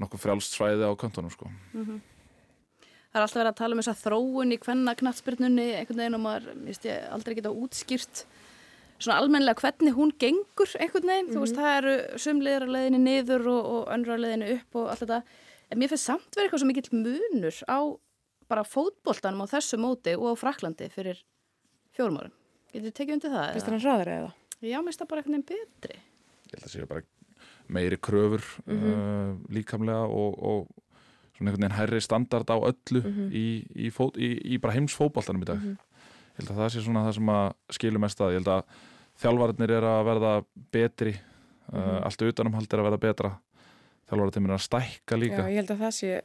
nokkuð 0.00 0.22
frjálst 0.22 0.56
svæði 0.56 0.86
á 0.88 0.92
kantonum 0.98 1.32
sko. 1.32 1.50
-hmm. 1.72 2.00
Það 3.12 3.20
er 3.20 3.24
alltaf 3.24 3.40
verið 3.40 3.52
að 3.52 3.60
tala 3.60 3.74
um 3.74 3.80
þess 3.80 3.94
að 3.94 4.02
þróun 4.04 4.52
í 4.52 4.58
hvenna 4.60 4.94
knatsbyrnunni 4.94 5.66
einhvern 5.74 6.00
veginn 6.02 6.18
og 6.18 6.20
maður, 6.20 6.44
ég 6.68 7.08
aldrei 7.10 7.34
geta 7.34 7.50
útskýrt 7.50 8.26
svona 8.98 9.18
almenlega 9.20 9.60
hvernig 9.60 9.94
hún 9.96 10.12
gengur 10.18 10.70
einhvern 10.80 11.08
veginn, 11.08 11.26
mm 11.26 11.32
-hmm. 11.32 11.36
þú 11.36 11.40
veist, 11.40 11.56
mhm. 11.56 11.62
það 11.62 11.76
eru 11.78 12.18
sumliðar 12.18 12.62
að 12.62 12.74
leiðinni 12.74 12.98
niður 12.98 13.46
og, 13.48 13.62
og 13.74 13.82
önnur 13.94 14.14
að 14.14 14.22
leiðinni 14.24 14.52
upp 14.56 14.76
og 14.76 14.90
allt 14.90 15.00
þetta, 15.00 15.22
en 15.70 15.78
mér 15.78 15.88
finnst 15.88 16.04
samt 16.04 16.30
verið 16.36 16.44
eitthvað 16.44 16.60
svo 16.60 16.66
mikill 16.66 16.90
munur 16.92 17.56
á 17.68 17.78
bara 18.48 18.64
fótboltanum 18.64 19.42
á 19.42 19.46
þessu 19.50 19.78
móti 19.80 20.14
og 20.14 20.36
á 20.36 20.40
Fraklandi 20.40 20.88
fyrir 20.92 21.22
fjórum 21.96 22.20
árum 22.20 22.34
getur 22.70 22.90
þið 22.90 22.96
tekið 22.98 23.16
undir 23.16 23.34
það? 23.34 23.52
Fyrst 23.56 23.70
það 23.70 23.86
ræður 23.86 24.12
eða? 24.14 24.32
Já, 24.60 24.78
mér 24.78 24.88
finnst 24.88 25.02
það 25.02 25.10
bara 25.10 25.22
eitthvað 25.22 25.36
nefn 25.36 25.48
betri 25.50 25.96
Ég 25.96 26.52
held 26.52 26.60
að 26.60 26.66
það 26.66 26.74
séu 26.74 26.88
bara 26.90 27.02
meiri 27.68 27.96
kröfur 27.96 28.42
mm 28.66 28.78
-hmm. 28.78 28.92
uh, 28.92 29.54
líkamlega 29.54 30.04
og, 30.06 30.42
og 30.42 30.68
svona 31.36 31.50
einhvern 31.50 31.62
veginn 31.62 31.78
hærri 31.78 32.00
standard 32.00 32.50
á 32.50 32.56
öllu 32.56 33.00
mm 33.02 33.12
-hmm. 33.12 33.32
í, 33.32 33.46
í, 33.86 33.90
fót, 33.90 34.16
í, 34.16 34.54
í 34.54 34.58
bara 34.58 34.74
heimsfótboltanum 34.74 35.42
í 35.42 35.46
dag 35.46 35.56
mhm 35.56 35.76
ég 36.36 36.44
held 36.44 36.52
að 36.52 36.60
það 36.60 36.72
sé 36.72 36.84
svona 36.84 37.02
það 37.06 37.14
sem 37.16 37.30
að 37.32 37.46
skilur 37.76 38.02
mest 38.02 38.20
að 38.20 38.34
ég 38.34 38.42
held 38.42 38.50
að 38.52 38.80
þjálfvarnir 39.22 39.72
er 39.72 39.86
að 39.88 40.00
verða 40.04 40.32
betri 40.74 41.12
mm 41.12 41.20
-hmm. 41.72 41.94
uh, 41.96 42.00
allt 42.06 42.24
utanumhald 42.28 42.72
er 42.72 42.82
að 42.82 42.88
verða 42.88 43.04
betra 43.06 43.30
þjálfvarnir 44.10 44.50
er 44.50 44.56
að 44.56 44.66
stækka 44.66 45.16
líka 45.16 45.40
Já, 45.40 45.48
ég 45.48 45.56
held 45.56 45.70
að 45.70 45.80
það 45.84 45.94
sé 46.00 46.20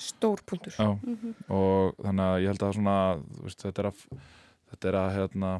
stór 0.00 0.40
punktur 0.46 0.74
mm 0.78 1.16
-hmm. 1.16 1.34
og 1.48 1.94
þannig 2.00 2.24
að 2.24 2.40
ég 2.40 2.48
held 2.48 2.62
að 2.62 2.72
svona, 2.72 2.96
veist, 3.42 3.62
þetta 3.62 3.82
er 3.82 3.88
að 3.90 3.98
þetta 4.70 4.88
er 4.88 4.96
að 4.96 5.14
hérna, 5.18 5.50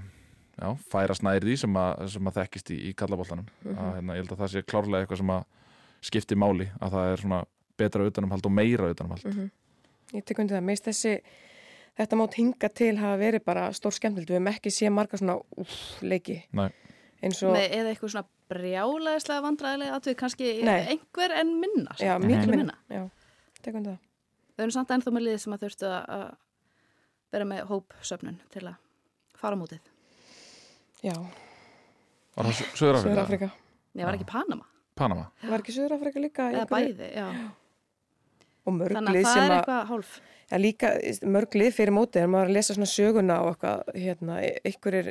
já, 0.61 0.69
færa 0.93 1.17
snæri 1.17 1.49
því 1.49 1.57
sem 1.65 1.79
að, 1.81 2.03
sem 2.15 2.31
að 2.31 2.37
þekkist 2.41 2.73
í, 2.75 2.79
í 2.91 2.93
kallabóltanum 2.97 3.47
mm 3.49 3.71
-hmm. 3.71 3.95
hérna, 3.97 4.17
ég 4.17 4.25
held 4.25 4.35
að 4.35 4.43
það 4.43 4.53
sé 4.55 4.63
klárlega 4.63 5.05
eitthvað 5.05 5.23
sem 5.23 5.33
að 5.37 5.45
skipti 6.01 6.37
máli 6.37 6.67
að 6.81 6.97
það 6.97 7.13
er 7.13 7.23
svona 7.25 7.41
betra 7.81 8.09
utanumhald 8.09 8.47
og 8.47 8.53
meira 8.53 8.91
utanumhald 8.91 9.25
mhm. 9.25 9.51
Ég 10.11 10.25
tek 10.27 10.41
undir 10.43 10.57
það, 10.57 10.67
meist 10.67 10.85
þessi 10.89 11.21
þetta 11.99 12.17
mót 12.19 12.35
hinga 12.35 12.69
til 12.75 12.97
hafa 12.99 13.17
verið 13.21 13.45
bara 13.47 13.69
stór 13.77 13.95
skemmtild 13.95 14.27
við 14.31 14.41
hefum 14.41 14.51
ekki 14.51 14.73
séð 14.75 14.93
marga 14.97 15.21
svona 15.21 15.37
úf, 15.57 15.77
leiki 16.03 16.41
Nei. 16.53 16.71
og... 17.23 17.55
Nei, 17.55 17.69
eða 17.69 17.93
eitthvað 17.93 18.15
svona 18.15 18.27
brjálæðislega 18.51 19.45
vandræðilega 19.47 19.97
að 19.97 20.11
við 20.11 20.17
kannski 20.17 20.53
Nei. 20.67 20.81
einhver 20.97 21.35
en 21.37 21.55
minna 21.63 21.95
Já, 22.01 22.19
mikið 22.19 22.51
minna, 22.51 22.57
minna. 22.57 22.77
Já, 22.91 23.07
tekum 23.63 23.87
það 23.87 23.99
Þau 24.57 24.65
eru 24.67 24.75
samt 24.75 24.91
ennþá 24.91 25.13
með 25.15 25.27
liðið 25.27 25.43
sem 25.45 25.55
að 25.55 25.63
þurftu 25.65 25.91
að 25.95 26.25
vera 27.31 27.47
með 27.49 27.61
hópsöfnun 27.71 28.41
til 28.53 28.67
að 28.67 28.75
fara 29.39 29.57
mútið 29.57 29.87
Já 31.05 31.15
Var 32.37 32.51
það 32.51 32.61
Söður-Afrika? 32.79 33.51
Nei, 33.95 34.05
var 34.05 34.19
ekki 34.19 34.29
Panama 34.29 34.67
Panama 34.99 35.31
Var 35.43 35.63
ekki 35.63 35.77
Söður-Afrika 35.77 36.23
líka? 36.23 36.51
Eða 36.53 36.67
bæði, 36.71 37.09
já 37.17 37.29
Og 38.69 38.77
mörglið 38.77 39.01
sem 39.01 39.01
að 39.01 39.17
Þannig 39.17 39.25
að 39.25 39.33
það 39.33 39.45
er 39.47 39.57
eitthvað 39.57 39.89
hálf 39.91 40.21
Já, 40.51 40.57
líka 40.59 40.89
mörglið 41.31 41.75
fyrir 41.77 41.95
mótið 41.95 42.25
en 42.25 42.31
maður 42.33 42.49
að 42.49 42.57
lesa 42.57 42.75
svona 42.75 42.91
söguna 42.91 43.37
og 43.45 43.53
eitthvað, 43.53 43.91
hérna, 44.03 44.39
ykkur 44.67 44.97
er 44.99 45.11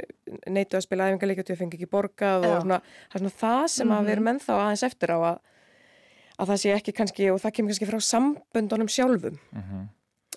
neitu 0.51 0.75
að 0.75 0.83
spila 0.83 1.05
æfingarleika 1.07 1.45
til 1.47 1.55
að 1.55 1.61
fengi 1.61 1.77
ekki 1.77 1.87
borgað 1.93 2.43
Já. 2.43 2.49
og 2.49 2.65
svona, 2.65 2.79
það 3.05 3.15
er 3.15 3.23
svona 3.23 3.37
það 3.39 3.67
sem 3.71 3.87
mm 3.87 3.93
-hmm. 3.93 3.99
að 3.99 4.09
við 4.09 4.15
erum 4.15 4.27
ennþá 4.33 4.57
aðeins 4.63 4.83
eftir 4.83 5.13
á 5.15 5.17
að, 5.29 5.37
að 6.39 6.49
það 6.49 6.59
sé 6.63 6.73
ekki 6.75 6.95
kannski, 6.97 7.31
og 7.31 7.39
það 7.39 7.53
kemur 7.55 7.69
kannski 7.71 7.87
frá 7.87 7.99
samböndunum 8.09 8.89
sjálfum, 8.91 9.39
mm 9.51 9.63
-hmm. 9.63 9.87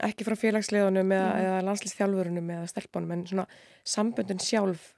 ekki 0.06 0.24
frá 0.24 0.34
félagsleðunum 0.38 1.12
eða, 1.12 1.30
mm 1.34 1.42
eða 1.42 1.64
landslýstþjálfurunum 1.66 2.50
eða 2.50 2.66
stelpunum, 2.66 3.10
en 3.10 3.26
svona 3.26 3.46
samböndun 3.84 4.38
sjálf 4.38 4.94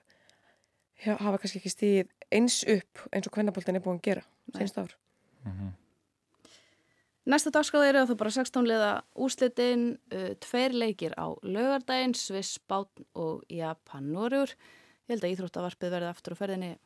hafa 1.05 1.39
kannski 1.39 1.61
ekki 1.61 1.73
stíð 1.73 2.13
eins 2.35 2.63
upp 2.71 3.07
eins 3.13 3.29
og 3.29 3.35
hvernabólten 3.37 3.77
er 3.77 3.85
búin 3.85 3.99
að 4.01 4.07
gera, 4.09 4.23
senst 4.57 4.79
ár. 4.79 4.95
Mhm. 5.45 5.73
Næsta 7.25 7.49
dagskráð 7.51 7.89
eru 7.89 7.99
að 8.03 8.11
þú 8.11 8.17
bara 8.21 8.31
16 8.31 8.67
liða 8.69 8.91
úslitin, 9.17 9.85
uh, 10.13 10.35
tveir 10.45 10.75
leikir 10.77 11.15
á 11.17 11.33
lögardaginn, 11.41 12.13
Sviss, 12.13 12.59
Bátn 12.69 13.07
og 13.15 13.45
Japan, 13.49 14.13
Norjur. 14.13 14.53
Ég 15.09 15.17
held 15.17 15.25
að 15.25 15.33
Íþróttavarpið 15.33 15.91
verði 15.97 16.11
aftur 16.13 16.37
á 16.37 16.41
ferðinni 16.41 16.79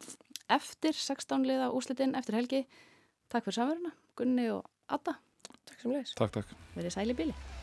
eftir 0.49 0.95
16 0.95 1.45
liða 1.45 1.73
úslitin, 1.75 2.15
eftir 2.15 2.39
helgi. 2.39 2.67
Takk 3.29 3.45
fyrir 3.45 3.61
samverðuna, 3.61 3.95
Gunni 4.17 4.51
og 4.55 4.65
Atta. 4.89 5.19
Takk 5.67 5.81
sem 5.83 5.93
leis. 5.93 6.15
Takk, 6.15 6.39
takk. 6.39 6.59
Verðið 6.77 7.01
sæli 7.01 7.19
bíli. 7.19 7.58